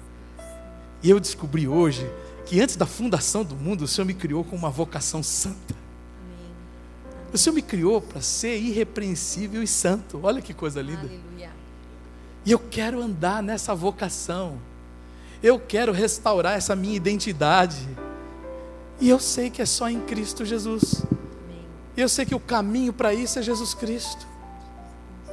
E 1.02 1.10
eu 1.10 1.20
descobri 1.20 1.68
hoje 1.68 2.10
que 2.46 2.60
antes 2.62 2.76
da 2.76 2.86
fundação 2.86 3.44
do 3.44 3.56
mundo, 3.56 3.84
o 3.84 3.88
Senhor 3.88 4.06
me 4.06 4.14
criou 4.14 4.44
com 4.44 4.56
uma 4.56 4.70
vocação 4.70 5.24
santa. 5.24 5.76
O 7.34 7.38
Senhor 7.38 7.56
me 7.56 7.62
criou 7.62 8.00
para 8.00 8.22
ser 8.22 8.58
irrepreensível 8.58 9.64
e 9.64 9.68
santo. 9.68 10.20
Olha 10.22 10.42
que 10.42 10.54
coisa 10.54 10.82
linda. 10.82 11.08
Aleluia. 11.08 11.52
E 12.46 12.52
eu 12.52 12.60
quero 12.60 13.02
andar 13.02 13.42
nessa 13.42 13.74
vocação. 13.74 14.60
Eu 15.42 15.60
quero 15.60 15.92
restaurar 15.92 16.56
essa 16.56 16.76
minha 16.76 16.96
identidade. 16.96 17.88
E 19.00 19.10
eu 19.10 19.20
sei 19.20 19.50
que 19.50 19.62
é 19.62 19.66
só 19.66 19.90
em 19.90 20.00
Cristo 20.02 20.46
Jesus. 20.46 21.04
E 21.96 22.02
eu 22.02 22.10
sei 22.10 22.26
que 22.26 22.36
o 22.36 22.40
caminho 22.40 22.94
para 22.94 23.14
isso 23.14 23.40
é 23.40 23.42
Jesus 23.42 23.74
Cristo. 23.74 24.28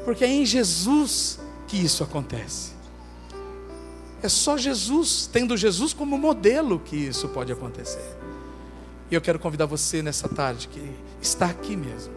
Porque 0.05 0.25
é 0.25 0.29
em 0.29 0.47
Jesus 0.47 1.39
que 1.67 1.77
isso 1.77 2.03
acontece. 2.03 2.73
É 4.23 4.29
só 4.29 4.57
Jesus, 4.57 5.29
tendo 5.33 5.57
Jesus 5.57 5.93
como 5.93 6.19
modelo, 6.19 6.79
que 6.79 6.97
isso 6.97 7.29
pode 7.29 7.53
acontecer. 7.53 8.17
E 9.11 9.15
eu 9.15 9.21
quero 9.21 9.39
convidar 9.39 9.67
você 9.67 10.03
nessa 10.03 10.29
tarde, 10.29 10.69
que 10.69 10.83
está 11.21 11.47
aqui 11.47 11.77
mesmo. 11.77 12.13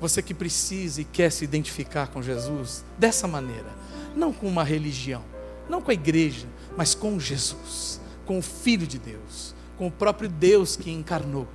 Você 0.00 0.22
que 0.22 0.32
precisa 0.32 1.02
e 1.02 1.04
quer 1.04 1.30
se 1.30 1.44
identificar 1.44 2.08
com 2.08 2.22
Jesus 2.22 2.84
dessa 2.98 3.28
maneira, 3.28 3.68
não 4.16 4.32
com 4.32 4.48
uma 4.48 4.64
religião, 4.64 5.22
não 5.68 5.82
com 5.82 5.90
a 5.90 5.94
igreja, 5.94 6.46
mas 6.76 6.94
com 6.94 7.20
Jesus, 7.20 8.00
com 8.24 8.38
o 8.38 8.42
Filho 8.42 8.86
de 8.86 8.98
Deus, 8.98 9.54
com 9.76 9.86
o 9.88 9.90
próprio 9.90 10.28
Deus 10.28 10.74
que 10.74 10.90
encarnou 10.90 11.46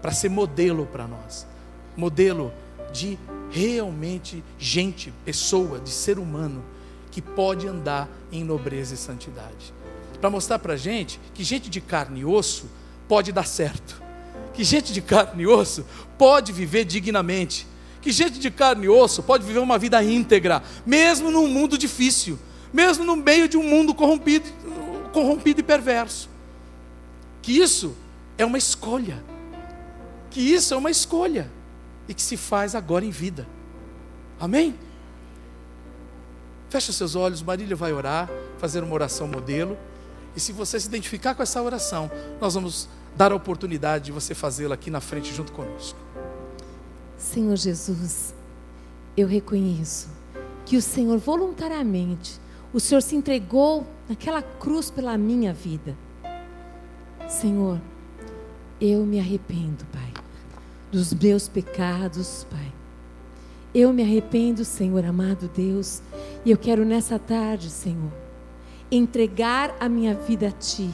para 0.00 0.12
ser 0.12 0.30
modelo 0.30 0.86
para 0.86 1.06
nós 1.06 1.46
modelo 1.96 2.52
de 2.92 3.18
realmente 3.50 4.42
gente, 4.58 5.12
pessoa, 5.24 5.78
de 5.78 5.90
ser 5.90 6.18
humano 6.18 6.64
que 7.14 7.22
pode 7.22 7.68
andar 7.68 8.08
em 8.32 8.42
nobreza 8.42 8.94
e 8.94 8.96
santidade. 8.96 9.72
Para 10.20 10.28
mostrar 10.28 10.58
para 10.58 10.72
a 10.72 10.76
gente 10.76 11.20
que 11.32 11.44
gente 11.44 11.70
de 11.70 11.80
carne 11.80 12.20
e 12.20 12.24
osso 12.24 12.66
pode 13.06 13.30
dar 13.30 13.46
certo, 13.46 14.02
que 14.52 14.64
gente 14.64 14.92
de 14.92 15.00
carne 15.00 15.44
e 15.44 15.46
osso 15.46 15.86
pode 16.18 16.52
viver 16.52 16.84
dignamente, 16.84 17.68
que 18.02 18.10
gente 18.10 18.40
de 18.40 18.50
carne 18.50 18.86
e 18.86 18.88
osso 18.88 19.22
pode 19.22 19.46
viver 19.46 19.60
uma 19.60 19.78
vida 19.78 20.02
íntegra, 20.02 20.60
mesmo 20.84 21.30
num 21.30 21.46
mundo 21.46 21.78
difícil, 21.78 22.36
mesmo 22.72 23.04
no 23.04 23.14
meio 23.14 23.48
de 23.48 23.56
um 23.56 23.62
mundo 23.62 23.94
corrompido, 23.94 24.48
corrompido 25.12 25.60
e 25.60 25.62
perverso. 25.62 26.28
Que 27.40 27.56
isso 27.56 27.94
é 28.36 28.44
uma 28.44 28.58
escolha 28.58 29.22
que 30.34 30.40
isso 30.40 30.74
é 30.74 30.76
uma 30.76 30.90
escolha 30.90 31.48
e 32.08 32.12
que 32.12 32.20
se 32.20 32.36
faz 32.36 32.74
agora 32.74 33.04
em 33.04 33.10
vida. 33.10 33.46
Amém? 34.40 34.74
Fecha 36.74 36.92
seus 36.92 37.14
olhos, 37.14 37.40
Marília 37.40 37.76
vai 37.76 37.92
orar, 37.92 38.28
fazer 38.58 38.82
uma 38.82 38.92
oração 38.92 39.28
modelo. 39.28 39.78
E 40.34 40.40
se 40.40 40.50
você 40.50 40.80
se 40.80 40.88
identificar 40.88 41.32
com 41.32 41.40
essa 41.40 41.62
oração, 41.62 42.10
nós 42.40 42.54
vamos 42.54 42.88
dar 43.16 43.30
a 43.30 43.36
oportunidade 43.36 44.06
de 44.06 44.10
você 44.10 44.34
fazê-la 44.34 44.74
aqui 44.74 44.90
na 44.90 45.00
frente 45.00 45.32
junto 45.32 45.52
conosco. 45.52 45.96
Senhor 47.16 47.54
Jesus, 47.54 48.34
eu 49.16 49.28
reconheço 49.28 50.08
que 50.66 50.76
o 50.76 50.82
Senhor 50.82 51.16
voluntariamente, 51.16 52.40
o 52.72 52.80
Senhor 52.80 53.02
se 53.02 53.14
entregou 53.14 53.86
naquela 54.08 54.42
cruz 54.42 54.90
pela 54.90 55.16
minha 55.16 55.52
vida. 55.52 55.96
Senhor, 57.28 57.80
eu 58.80 59.06
me 59.06 59.20
arrependo, 59.20 59.84
Pai 59.92 60.12
dos 60.90 61.14
meus 61.14 61.46
pecados, 61.46 62.44
Pai. 62.50 62.72
Eu 63.74 63.92
me 63.92 64.02
arrependo, 64.02 64.64
Senhor 64.64 65.04
amado 65.04 65.50
Deus, 65.54 66.00
e 66.44 66.50
eu 66.50 66.58
quero 66.58 66.84
nessa 66.84 67.18
tarde, 67.18 67.70
Senhor, 67.70 68.12
entregar 68.90 69.74
a 69.80 69.88
minha 69.88 70.14
vida 70.14 70.48
a 70.48 70.50
Ti, 70.50 70.90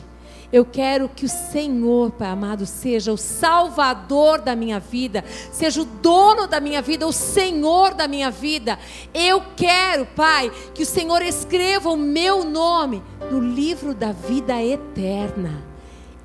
Eu 0.53 0.65
quero 0.65 1.09
que 1.09 1.25
o 1.25 1.29
Senhor, 1.29 2.11
Pai 2.11 2.29
amado, 2.29 2.67
seja 2.67 3.13
o 3.13 3.17
salvador 3.17 4.41
da 4.41 4.57
minha 4.57 4.81
vida, 4.81 5.25
seja 5.53 5.81
o 5.81 5.85
dono 5.85 6.49
da 6.49 6.61
minha 6.61 6.83
vida, 6.83 7.07
o 7.07 7.13
Senhor 7.13 7.95
da 7.95 8.09
minha 8.09 8.33
vida. 8.33 8.77
Eu 9.15 9.41
quero, 9.57 10.07
Pai, 10.07 10.51
que 10.75 10.83
o 10.83 10.87
Senhor 10.87 11.23
escreva 11.23 11.91
o 11.91 11.97
meu 11.97 12.43
nome 12.43 13.01
no 13.31 13.39
livro 13.39 13.95
da 13.95 14.11
vida 14.11 14.61
eterna. 14.61 15.63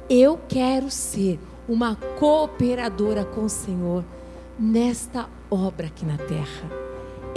Eu 0.10 0.40
quero 0.50 0.90
ser 0.90 1.40
uma 1.70 1.96
cooperadora 2.18 3.26
com 3.26 3.46
o 3.46 3.50
Senhor 3.50 4.04
nesta 4.58 5.30
obra 5.52 5.86
aqui 5.86 6.04
na 6.04 6.18
terra. 6.18 6.85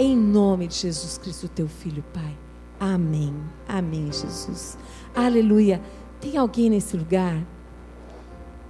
Em 0.01 0.15
nome 0.15 0.65
de 0.65 0.75
Jesus 0.75 1.17
Cristo, 1.17 1.49
teu 1.49 1.67
filho, 1.67 2.01
Pai. 2.13 2.37
Amém. 2.79 3.35
Amém, 3.67 4.05
Jesus. 4.05 4.77
Aleluia. 5.13 5.81
Tem 6.21 6.37
alguém 6.37 6.69
nesse 6.69 6.95
lugar 6.95 7.45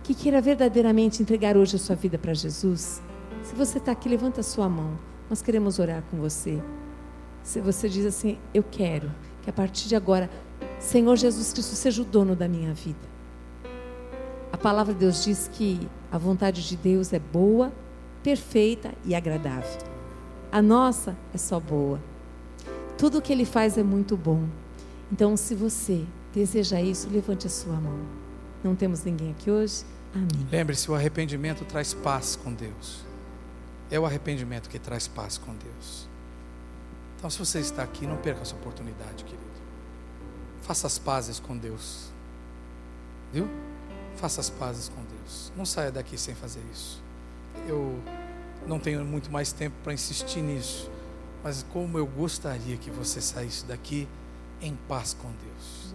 que 0.02 0.16
queira 0.16 0.42
verdadeiramente 0.42 1.22
entregar 1.22 1.56
hoje 1.56 1.76
a 1.76 1.80
sua 1.80 1.96
vida 1.96 2.18
para 2.18 2.34
Jesus? 2.34 3.00
Se 3.44 3.54
você 3.54 3.78
está 3.78 3.92
aqui, 3.92 4.10
levanta 4.10 4.40
a 4.40 4.44
sua 4.44 4.68
mão. 4.68 4.98
Nós 5.30 5.40
queremos 5.40 5.78
orar 5.78 6.02
com 6.10 6.18
você. 6.18 6.60
Se 7.44 7.62
você 7.62 7.88
diz 7.88 8.08
assim, 8.08 8.40
eu 8.52 8.64
quero 8.64 9.12
que 9.44 9.52
a 9.52 9.54
partir 9.54 9.88
de 9.88 9.96
agora, 9.96 10.32
Senhor 10.80 11.16
Jesus 11.16 11.54
Cristo 11.54 11.76
seja 11.76 12.02
o 12.02 12.06
dono 12.06 12.36
da 12.36 12.48
minha 12.48 12.74
vida. 12.74 13.08
A 14.52 14.58
palavra 14.58 14.96
de 14.96 15.02
Deus 15.02 15.24
diz 15.24 15.48
que 15.54 15.88
a 16.12 16.18
vontade 16.18 16.68
de 16.68 16.76
Deus 16.76 17.14
é 17.14 17.20
boa, 17.20 17.72
perfeita 18.24 18.92
e 19.06 19.14
agradável. 19.14 19.99
A 20.52 20.62
nossa 20.62 21.16
é 21.34 21.38
só 21.38 21.60
boa. 21.60 22.00
Tudo 22.98 23.20
o 23.20 23.22
que 23.22 23.32
ele 23.32 23.46
faz 23.46 23.78
é 23.78 23.84
muito 23.84 24.18
bom. 24.18 24.48
Então, 25.12 25.38
se 25.38 25.54
você 25.54 26.06
deseja 26.34 26.82
isso, 26.82 27.08
levante 27.10 27.48
a 27.48 27.50
sua 27.50 27.76
mão. 27.76 28.00
Não 28.64 28.76
temos 28.76 29.04
ninguém 29.04 29.32
aqui 29.32 29.52
hoje? 29.52 29.84
Amém. 30.14 30.48
Lembre-se, 30.52 30.90
o 30.90 30.96
arrependimento 30.96 31.64
traz 31.66 31.94
paz 31.94 32.36
com 32.36 32.52
Deus. 32.52 33.06
É 33.92 34.00
o 34.00 34.06
arrependimento 34.06 34.70
que 34.70 34.80
traz 34.80 35.08
paz 35.08 35.38
com 35.38 35.54
Deus. 35.54 36.08
Então, 37.18 37.30
se 37.30 37.38
você 37.38 37.60
está 37.60 37.84
aqui, 37.84 38.08
não 38.08 38.18
perca 38.18 38.42
essa 38.42 38.56
oportunidade, 38.56 39.24
querido. 39.24 39.44
Faça 40.62 40.88
as 40.88 40.98
pazes 40.98 41.40
com 41.40 41.58
Deus. 41.58 42.12
Viu? 43.32 43.48
Faça 44.16 44.42
as 44.42 44.50
pazes 44.50 44.90
com 44.90 45.02
Deus. 45.04 45.52
Não 45.56 45.66
saia 45.66 45.92
daqui 45.92 46.18
sem 46.18 46.34
fazer 46.34 46.62
isso. 46.72 47.02
Eu 47.68 48.00
não 48.68 48.80
tenho 48.80 49.04
muito 49.04 49.32
mais 49.32 49.52
tempo 49.52 49.76
para 49.84 49.94
insistir 49.94 50.42
nisso, 50.42 50.90
mas 51.44 51.66
como 51.72 51.98
eu 51.98 52.06
gostaria 52.06 52.78
que 52.78 52.90
você 52.90 53.22
saísse 53.22 53.66
daqui 53.66 54.08
em 54.62 54.76
paz 54.88 55.16
com 55.20 55.30
Deus, 55.30 55.94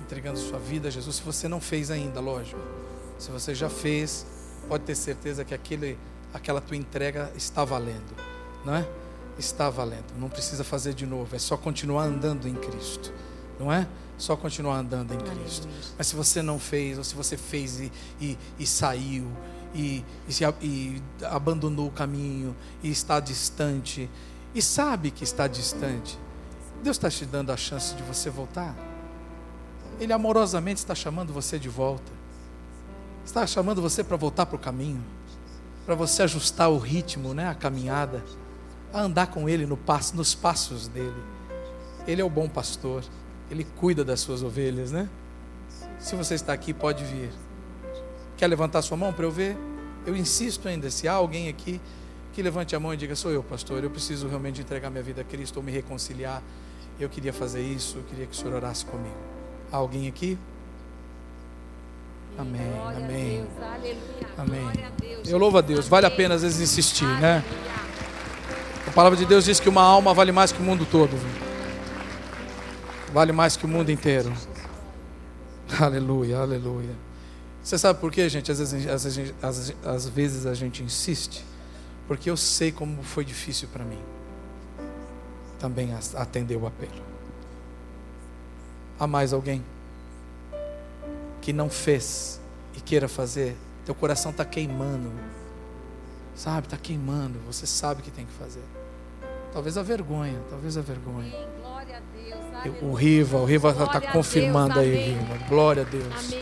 entregando 0.00 0.38
sua 0.38 0.58
vida 0.58 0.88
a 0.88 0.90
Jesus. 0.90 1.16
Se 1.16 1.22
você 1.22 1.48
não 1.48 1.60
fez 1.60 1.90
ainda, 1.90 2.20
lógico. 2.20 2.60
Se 3.18 3.30
você 3.30 3.54
já 3.54 3.68
fez, 3.68 4.26
pode 4.68 4.84
ter 4.84 4.94
certeza 4.94 5.44
que 5.44 5.52
aquele, 5.52 5.98
aquela 6.32 6.60
tua 6.60 6.76
entrega 6.76 7.32
está 7.36 7.64
valendo, 7.64 8.14
não 8.64 8.74
é? 8.74 8.88
Está 9.38 9.68
valendo. 9.68 10.14
Não 10.18 10.28
precisa 10.28 10.64
fazer 10.64 10.94
de 10.94 11.06
novo. 11.06 11.34
É 11.34 11.38
só 11.38 11.56
continuar 11.56 12.04
andando 12.04 12.48
em 12.48 12.54
Cristo, 12.54 13.12
não 13.58 13.72
é? 13.72 13.86
Só 14.16 14.36
continuar 14.36 14.78
andando 14.78 15.14
em 15.14 15.18
Cristo. 15.18 15.68
Mas 15.96 16.08
se 16.08 16.16
você 16.16 16.42
não 16.42 16.58
fez, 16.58 16.98
ou 16.98 17.04
se 17.04 17.14
você 17.14 17.36
fez 17.36 17.80
e, 17.80 17.92
e, 18.20 18.38
e 18.58 18.66
saiu, 18.66 19.26
e, 19.74 20.04
e, 20.26 20.32
se, 20.32 20.44
e 20.62 21.02
abandonou 21.24 21.88
o 21.88 21.90
caminho, 21.90 22.56
e 22.82 22.90
está 22.90 23.20
distante, 23.20 24.08
e 24.54 24.62
sabe 24.62 25.10
que 25.10 25.24
está 25.24 25.46
distante, 25.46 26.18
Deus 26.82 26.96
está 26.96 27.10
te 27.10 27.26
dando 27.26 27.50
a 27.50 27.56
chance 27.56 27.94
de 27.94 28.02
você 28.02 28.30
voltar. 28.30 28.74
Ele 30.00 30.12
amorosamente 30.12 30.78
está 30.78 30.94
chamando 30.94 31.32
você 31.32 31.58
de 31.58 31.68
volta. 31.68 32.12
Está 33.24 33.46
chamando 33.46 33.82
você 33.82 34.02
para 34.04 34.16
voltar 34.16 34.46
para 34.46 34.56
o 34.56 34.58
caminho, 34.58 35.04
para 35.84 35.94
você 35.94 36.22
ajustar 36.22 36.70
o 36.70 36.78
ritmo, 36.78 37.34
né, 37.34 37.48
a 37.48 37.54
caminhada, 37.54 38.24
a 38.92 39.02
andar 39.02 39.26
com 39.26 39.48
Ele 39.48 39.66
no 39.66 39.76
passo, 39.76 40.16
nos 40.16 40.34
passos 40.34 40.88
dele. 40.88 41.22
Ele 42.06 42.22
é 42.22 42.24
o 42.24 42.30
bom 42.30 42.48
pastor. 42.48 43.04
Ele 43.50 43.64
cuida 43.64 44.04
das 44.04 44.20
suas 44.20 44.42
ovelhas, 44.42 44.92
né? 44.92 45.08
Se 45.98 46.14
você 46.14 46.34
está 46.34 46.52
aqui, 46.52 46.72
pode 46.72 47.04
vir. 47.04 47.30
Quer 48.38 48.46
levantar 48.46 48.80
sua 48.80 48.96
mão 48.96 49.12
para 49.12 49.26
eu 49.26 49.30
ver? 49.30 49.56
Eu 50.06 50.16
insisto 50.16 50.66
ainda, 50.66 50.90
se 50.90 51.06
há 51.06 51.12
alguém 51.12 51.48
aqui 51.50 51.78
que 52.32 52.40
levante 52.40 52.74
a 52.74 52.80
mão 52.80 52.94
e 52.94 52.96
diga: 52.96 53.14
Sou 53.14 53.30
eu, 53.30 53.42
pastor, 53.42 53.84
eu 53.84 53.90
preciso 53.90 54.26
realmente 54.28 54.60
entregar 54.60 54.88
minha 54.88 55.02
vida 55.02 55.20
a 55.20 55.24
Cristo 55.24 55.58
ou 55.58 55.62
me 55.62 55.70
reconciliar. 55.70 56.42
Eu 56.98 57.08
queria 57.10 57.32
fazer 57.32 57.62
isso, 57.62 57.98
eu 57.98 58.04
queria 58.04 58.26
que 58.26 58.32
o 58.32 58.36
senhor 58.36 58.54
orasse 58.54 58.86
comigo. 58.86 59.14
Há 59.70 59.76
alguém 59.76 60.08
aqui? 60.08 60.38
Amém, 62.38 62.60
amém. 62.96 63.46
Amém. 64.38 64.70
Eu 65.26 65.36
louvo 65.36 65.58
a 65.58 65.60
Deus, 65.60 65.88
vale 65.88 66.06
a 66.06 66.10
pena 66.10 66.36
às 66.36 66.42
vezes 66.42 66.60
insistir, 66.60 67.08
né? 67.20 67.44
A 68.86 68.90
palavra 68.92 69.18
de 69.18 69.26
Deus 69.26 69.44
diz 69.44 69.60
que 69.60 69.68
uma 69.68 69.82
alma 69.82 70.14
vale 70.14 70.32
mais 70.32 70.52
que 70.52 70.60
o 70.60 70.64
mundo 70.64 70.86
todo. 70.90 71.10
Viu? 71.10 71.48
vale 73.12 73.32
mais 73.32 73.56
que 73.56 73.64
o 73.64 73.68
mundo 73.68 73.90
inteiro. 73.90 74.32
Aleluia, 75.80 76.38
aleluia. 76.38 77.07
Você 77.62 77.76
sabe 77.76 78.00
por 78.00 78.10
quê, 78.10 78.28
gente? 78.28 78.50
Às 78.50 78.58
vezes, 78.58 78.86
às, 78.88 79.04
vezes, 79.04 79.34
às, 79.42 79.74
às 79.84 80.08
vezes 80.08 80.46
a 80.46 80.54
gente 80.54 80.82
insiste, 80.82 81.44
porque 82.06 82.30
eu 82.30 82.36
sei 82.36 82.72
como 82.72 83.02
foi 83.02 83.24
difícil 83.24 83.68
para 83.72 83.84
mim 83.84 84.00
também 85.58 85.90
atender 86.14 86.56
o 86.56 86.66
apelo. 86.66 87.02
Há 88.98 89.06
mais 89.06 89.32
alguém 89.32 89.64
que 91.40 91.52
não 91.52 91.68
fez 91.68 92.40
e 92.76 92.80
queira 92.80 93.08
fazer? 93.08 93.56
Teu 93.84 93.94
coração 93.94 94.30
está 94.30 94.44
queimando, 94.44 95.10
sabe? 96.34 96.66
Está 96.66 96.76
queimando. 96.76 97.38
Você 97.46 97.66
sabe 97.66 98.02
que 98.02 98.10
tem 98.10 98.26
que 98.26 98.32
fazer. 98.32 98.62
Talvez 99.52 99.78
a 99.78 99.82
vergonha, 99.82 100.40
talvez 100.50 100.76
a 100.76 100.80
vergonha. 100.80 101.32
O 102.82 102.92
Riva, 102.92 103.38
o 103.38 103.44
Riva 103.44 103.70
está 103.70 104.00
confirmando 104.00 104.78
aí, 104.78 105.12
Riva. 105.12 105.38
Glória 105.48 105.82
a 105.82 105.86
Deus. 105.86 106.34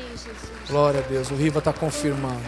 Glória 0.69 1.01
a 1.01 1.03
Deus. 1.03 1.31
O 1.31 1.35
Riva 1.35 1.59
está 1.61 1.73
confirmando. 1.73 2.43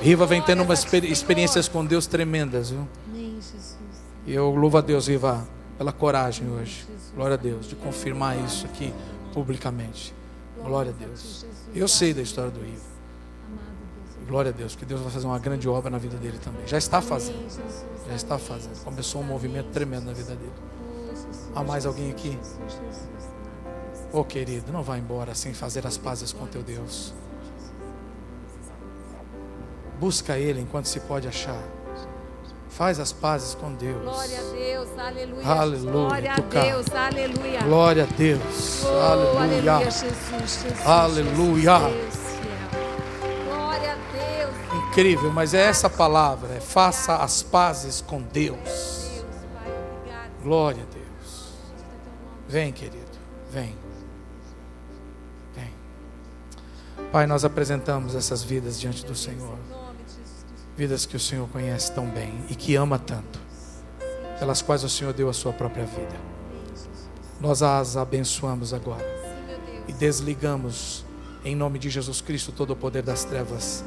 Riva 0.00 0.26
vem 0.26 0.42
tendo 0.42 0.62
umas 0.62 0.84
experiências 1.04 1.68
com 1.68 1.84
Deus 1.84 2.06
tremendas, 2.06 2.70
viu? 2.70 2.86
E 4.26 4.34
eu 4.34 4.50
louvo 4.54 4.78
a 4.78 4.80
Deus, 4.80 5.06
Riva, 5.06 5.46
pela 5.78 5.92
coragem 5.92 6.50
hoje. 6.50 6.86
Glória 7.14 7.34
a 7.34 7.36
Deus, 7.38 7.68
de 7.68 7.76
confirmar 7.76 8.36
isso 8.44 8.66
aqui 8.66 8.92
publicamente. 9.32 10.14
Glória 10.62 10.92
a 10.92 11.06
Deus. 11.06 11.46
Eu 11.74 11.86
sei 11.86 12.12
da 12.12 12.22
história 12.22 12.50
do 12.50 12.60
Riva. 12.60 12.94
Glória 14.26 14.50
a 14.50 14.54
Deus, 14.54 14.74
que 14.74 14.84
Deus 14.84 15.00
vai 15.00 15.10
fazer 15.10 15.26
uma 15.26 15.38
grande 15.38 15.68
obra 15.68 15.90
na 15.90 15.98
vida 15.98 16.16
dele 16.16 16.38
também. 16.42 16.66
Já 16.66 16.78
está 16.78 17.00
fazendo. 17.00 17.46
Já 18.08 18.14
está 18.14 18.38
fazendo. 18.38 18.82
Começou 18.82 19.20
um 19.20 19.24
movimento 19.24 19.66
tremendo 19.66 20.06
na 20.06 20.12
vida 20.12 20.34
dele. 20.34 20.52
Há 21.54 21.62
mais 21.62 21.86
alguém 21.86 22.10
aqui? 22.10 22.38
Oh 24.16 24.24
querido, 24.24 24.72
não 24.72 24.80
vá 24.80 24.96
embora 24.96 25.34
sem 25.34 25.52
fazer 25.52 25.84
as 25.84 25.98
pazes 25.98 26.32
com 26.32 26.46
teu 26.46 26.62
Deus. 26.62 27.12
Busca 29.98 30.38
Ele 30.38 30.60
enquanto 30.60 30.86
se 30.86 31.00
pode 31.00 31.26
achar. 31.26 31.60
Faz 32.68 33.00
as 33.00 33.12
pazes 33.12 33.56
com 33.56 33.72
Deus. 33.74 34.00
Glória 34.02 34.38
a 34.38 34.52
Deus, 34.52 34.88
aleluia. 34.96 35.46
Aleluia. 35.48 35.92
Glória 35.92 36.32
a 36.32 36.40
Deus, 36.40 36.86
aleluia. 36.94 37.62
Glória 37.62 38.02
a 38.04 38.06
Deus. 38.06 38.84
Oh, 38.84 38.88
aleluia. 38.88 39.72
aleluia. 39.72 39.90
Jesus, 39.90 40.14
Jesus, 40.38 40.86
aleluia. 40.86 41.78
Jesus, 41.78 42.38
Glória 43.48 43.92
a 43.94 43.96
Deus. 43.96 44.84
Incrível, 44.90 45.32
mas 45.32 45.54
é 45.54 45.62
essa 45.62 45.90
palavra, 45.90 46.54
é 46.54 46.60
faça 46.60 47.16
as 47.16 47.42
pazes 47.42 48.00
com 48.00 48.22
Deus. 48.22 49.10
Glória 50.40 50.84
a 50.84 50.94
Deus. 50.94 51.48
Vem, 52.46 52.70
querido. 52.72 53.02
Vem. 53.50 53.83
Pai, 57.14 57.28
nós 57.28 57.44
apresentamos 57.44 58.16
essas 58.16 58.42
vidas 58.42 58.80
diante 58.80 59.06
do 59.06 59.14
Senhor. 59.14 59.56
Vidas 60.76 61.06
que 61.06 61.16
o 61.16 61.20
Senhor 61.20 61.48
conhece 61.48 61.92
tão 61.92 62.08
bem 62.08 62.34
e 62.50 62.56
que 62.56 62.74
ama 62.74 62.98
tanto, 62.98 63.38
pelas 64.36 64.60
quais 64.60 64.82
o 64.82 64.88
Senhor 64.88 65.12
deu 65.12 65.28
a 65.28 65.32
sua 65.32 65.52
própria 65.52 65.84
vida. 65.84 66.16
Nós 67.40 67.62
as 67.62 67.96
abençoamos 67.96 68.74
agora 68.74 69.06
e 69.86 69.92
desligamos, 69.92 71.04
em 71.44 71.54
nome 71.54 71.78
de 71.78 71.88
Jesus 71.88 72.20
Cristo, 72.20 72.50
todo 72.50 72.72
o 72.72 72.76
poder 72.76 73.04
das 73.04 73.22
trevas 73.22 73.84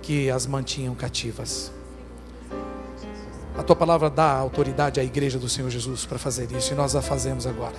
que 0.00 0.30
as 0.30 0.46
mantinham 0.46 0.94
cativas. 0.94 1.72
A 3.58 3.64
tua 3.64 3.74
palavra 3.74 4.08
dá 4.08 4.30
autoridade 4.30 5.00
à 5.00 5.02
igreja 5.02 5.40
do 5.40 5.48
Senhor 5.48 5.70
Jesus 5.70 6.06
para 6.06 6.20
fazer 6.20 6.52
isso 6.52 6.72
e 6.72 6.76
nós 6.76 6.94
a 6.94 7.02
fazemos 7.02 7.48
agora. 7.48 7.74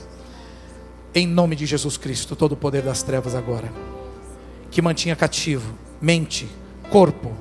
Em 1.14 1.26
nome 1.26 1.56
de 1.56 1.66
Jesus 1.66 1.96
Cristo, 1.96 2.36
todo 2.36 2.52
o 2.52 2.58
poder 2.58 2.82
das 2.82 3.02
trevas 3.02 3.36
agora, 3.36 3.72
que 4.76 4.82
mantinha 4.82 5.16
cativo 5.16 5.74
mente, 6.02 6.50
corpo, 6.90 7.32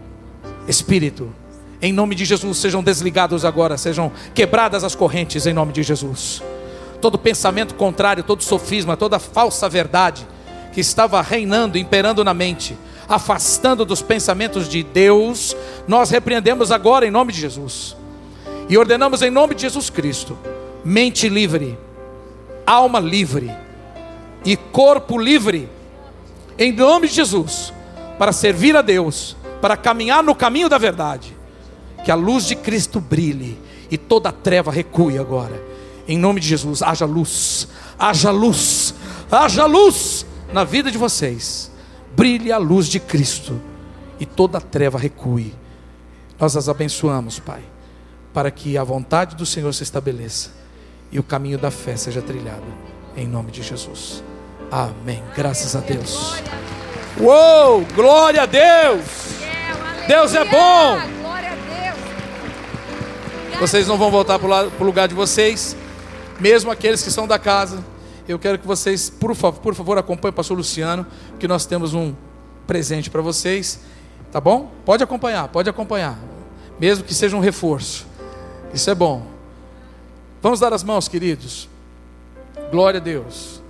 espírito, 0.68 1.35
em 1.82 1.93
nome 1.93 2.14
de 2.14 2.24
Jesus, 2.24 2.59
sejam 2.59 2.80
desligados 2.80 3.45
agora, 3.45 3.76
sejam 3.76 4.12
quebradas 4.32 4.85
as 4.85 4.95
correntes 4.95 5.45
em 5.45 5.53
nome 5.53 5.72
de 5.72 5.82
Jesus. 5.82 6.41
Todo 7.01 7.18
pensamento 7.18 7.74
contrário, 7.74 8.22
todo 8.22 8.41
sofisma, 8.41 8.97
toda 8.97 9.18
falsa 9.18 9.68
verdade 9.68 10.24
que 10.72 10.80
estava 10.80 11.20
reinando, 11.20 11.76
imperando 11.76 12.22
na 12.22 12.32
mente, 12.32 12.78
afastando 13.09 13.85
dos 13.85 14.01
pensamentos 14.01 14.68
de 14.68 14.85
Deus, 14.85 15.57
nós 15.89 16.11
repreendemos 16.11 16.70
agora 16.70 17.05
em 17.05 17.11
nome 17.11 17.32
de 17.32 17.41
Jesus. 17.41 17.97
E 18.68 18.78
ordenamos 18.78 19.22
em 19.22 19.30
nome 19.30 19.57
de 19.57 19.62
Jesus 19.62 19.91
Cristo: 19.91 20.39
mente 20.85 21.28
livre, 21.28 21.76
alma 22.64 23.01
livre 23.01 23.51
e 24.45 24.57
corpo 24.57 25.18
livre, 25.18 25.68
em 26.59 26.73
nome 26.73 27.09
de 27.09 27.15
Jesus, 27.15 27.73
para 28.19 28.33
servir 28.33 28.77
a 28.77 28.83
Deus, 28.83 29.37
para 29.61 29.77
caminhar 29.77 30.23
no 30.23 30.35
caminho 30.35 30.69
da 30.69 30.79
verdade. 30.79 31.37
Que 32.05 32.11
a 32.11 32.15
luz 32.15 32.47
de 32.47 32.55
Cristo 32.55 33.01
brilhe 33.01 33.59
e 33.91 33.97
toda 33.97 34.31
treva 34.31 34.71
recue 34.71 35.19
agora. 35.19 35.61
Em 36.07 36.19
nome 36.19 36.41
de 36.41 36.49
Jesus, 36.49 36.83
haja 36.83 37.07
luz, 37.07 37.69
haja 37.99 38.31
luz, 38.31 38.95
haja 39.31 39.65
luz 39.65 40.27
na 40.53 40.65
vida 40.65 40.91
de 40.91 40.99
vocês. 40.99 41.71
Brilhe 42.15 42.53
a 42.53 42.59
luz 42.59 42.87
de 42.87 43.01
Cristo 43.01 43.61
e 44.21 44.27
toda 44.27 44.61
treva 44.61 44.99
recue. 44.99 45.55
Nós 46.39 46.57
as 46.57 46.69
abençoamos, 46.69 47.39
Pai, 47.39 47.63
para 48.33 48.51
que 48.51 48.77
a 48.77 48.85
vontade 48.85 49.35
do 49.35 49.47
Senhor 49.47 49.73
se 49.73 49.83
estabeleça 49.83 50.51
e 51.11 51.19
o 51.19 51.23
caminho 51.23 51.59
da 51.59 51.71
fé 51.71 51.97
seja 51.97 52.21
trilhado. 52.21 52.67
Em 53.17 53.27
nome 53.27 53.51
de 53.51 53.63
Jesus. 53.63 54.23
Amém. 54.71 55.23
Graças 55.37 55.75
a 55.77 55.81
Deus. 55.81 56.35
Uou! 57.21 57.85
Glória 57.95 58.43
a 58.43 58.47
Deus! 58.47 59.05
Deus 60.09 60.35
é 60.35 60.45
bom! 60.45 60.99
Vocês 63.61 63.87
não 63.87 63.97
vão 63.97 64.11
voltar 64.11 64.39
para 64.39 64.69
o 64.79 64.85
lugar 64.85 65.09
de 65.09 65.15
vocês, 65.15 65.77
mesmo 66.41 66.71
aqueles 66.71 67.03
que 67.03 67.11
são 67.11 67.27
da 67.27 67.39
casa. 67.39 67.85
Eu 68.29 68.39
quero 68.39 68.59
que 68.59 68.67
vocês, 68.67 69.09
por 69.09 69.35
favor, 69.35 69.61
por 69.61 69.75
favor 69.75 69.97
acompanhem 69.97 70.33
o 70.33 70.37
pastor 70.37 70.57
Luciano, 70.57 71.07
que 71.39 71.47
nós 71.47 71.65
temos 71.65 71.95
um 71.95 72.15
presente 72.67 73.09
para 73.09 73.23
vocês. 73.23 73.81
Tá 74.33 74.41
bom? 74.41 74.73
Pode 74.85 75.03
acompanhar, 75.05 75.49
pode 75.49 75.71
acompanhar. 75.71 76.19
Mesmo 76.79 77.05
que 77.05 77.15
seja 77.15 77.37
um 77.37 77.41
reforço. 77.41 78.07
Isso 78.73 78.91
é 78.91 78.95
bom. 78.95 79.25
Vamos 80.43 80.59
dar 80.59 80.73
as 80.73 80.83
mãos, 80.83 81.07
queridos. 81.07 81.69
Glória 82.71 82.99
a 82.99 83.03
Deus. 83.03 83.62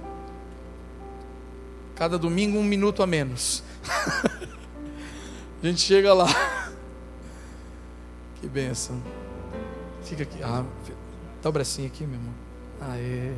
Cada 1.94 2.18
domingo 2.18 2.58
um 2.58 2.64
minuto 2.64 3.02
a 3.02 3.06
menos. 3.06 3.62
a 5.62 5.66
gente 5.66 5.80
chega 5.80 6.12
lá. 6.12 6.28
Que 8.40 8.48
benção. 8.48 9.00
Fica 10.02 10.24
aqui. 10.24 10.42
Ah, 10.42 10.64
dá 11.42 11.48
o 11.48 11.52
bracinho 11.52 11.86
aqui, 11.86 12.04
meu 12.04 12.18
irmão. 12.18 12.34
Aê. 12.80 13.32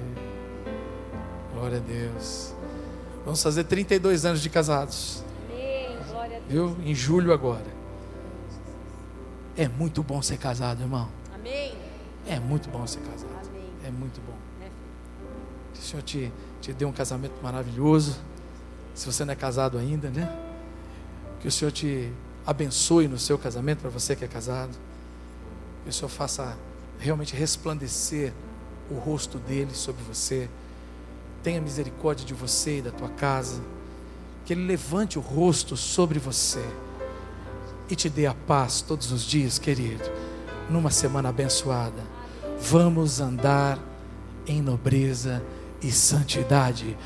Glória 1.52 1.78
a 1.78 1.80
Deus. 1.80 2.54
Vamos 3.24 3.42
fazer 3.42 3.64
32 3.64 4.24
anos 4.24 4.40
de 4.40 4.48
casados. 4.48 5.22
Amém. 5.50 5.98
Glória 6.10 6.36
a 6.38 6.40
Deus. 6.40 6.76
Viu? 6.76 6.84
Em 6.84 6.94
julho 6.94 7.32
agora. 7.32 7.76
É 9.56 9.68
muito 9.68 10.02
bom 10.02 10.20
ser 10.22 10.38
casado, 10.38 10.82
irmão. 10.82 11.08
Amém. 11.34 11.74
É 12.26 12.38
muito 12.38 12.68
bom 12.68 12.86
ser 12.86 13.00
casado. 13.00 13.30
Amém. 13.48 13.70
É 13.84 13.90
muito 13.90 14.20
bom. 14.26 14.36
É. 14.62 14.68
O 15.78 15.82
Senhor 15.82 16.02
te, 16.02 16.32
te 16.60 16.72
deu 16.72 16.88
um 16.88 16.92
casamento 16.92 17.34
maravilhoso. 17.42 18.18
Se 18.96 19.04
você 19.04 19.26
não 19.26 19.32
é 19.34 19.36
casado 19.36 19.76
ainda, 19.76 20.08
né? 20.08 20.26
Que 21.40 21.46
o 21.46 21.52
Senhor 21.52 21.70
te 21.70 22.10
abençoe 22.46 23.06
no 23.06 23.18
seu 23.18 23.36
casamento, 23.36 23.80
para 23.80 23.90
você 23.90 24.16
que 24.16 24.24
é 24.24 24.28
casado. 24.28 24.74
Que 25.84 25.90
o 25.90 25.92
Senhor 25.92 26.08
faça 26.08 26.56
realmente 26.98 27.36
resplandecer 27.36 28.32
o 28.90 28.94
rosto 28.94 29.38
dele 29.38 29.74
sobre 29.74 30.02
você. 30.02 30.48
Tenha 31.42 31.60
misericórdia 31.60 32.24
de 32.24 32.32
você 32.32 32.78
e 32.78 32.82
da 32.82 32.90
tua 32.90 33.10
casa. 33.10 33.60
Que 34.46 34.54
ele 34.54 34.66
levante 34.66 35.18
o 35.18 35.22
rosto 35.22 35.76
sobre 35.76 36.18
você 36.18 36.64
e 37.90 37.94
te 37.94 38.08
dê 38.08 38.26
a 38.26 38.34
paz 38.34 38.80
todos 38.80 39.12
os 39.12 39.22
dias, 39.22 39.58
querido. 39.58 40.10
Numa 40.70 40.90
semana 40.90 41.28
abençoada. 41.28 42.02
Vamos 42.58 43.20
andar 43.20 43.78
em 44.46 44.62
nobreza 44.62 45.42
e 45.82 45.92
santidade 45.92 46.96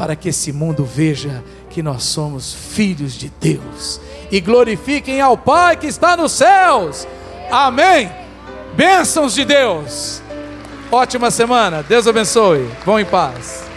para 0.00 0.16
que 0.16 0.30
esse 0.30 0.50
mundo 0.50 0.82
veja 0.82 1.44
que 1.68 1.82
nós 1.82 2.04
somos 2.04 2.54
filhos 2.54 3.12
de 3.12 3.30
Deus 3.38 4.00
e 4.32 4.40
glorifiquem 4.40 5.20
ao 5.20 5.36
Pai 5.36 5.76
que 5.76 5.86
está 5.86 6.16
nos 6.16 6.32
céus. 6.32 7.06
Amém. 7.50 8.10
Bênçãos 8.74 9.34
de 9.34 9.44
Deus. 9.44 10.22
Ótima 10.90 11.30
semana. 11.30 11.82
Deus 11.82 12.06
abençoe. 12.06 12.66
Vão 12.86 12.98
em 12.98 13.04
paz. 13.04 13.69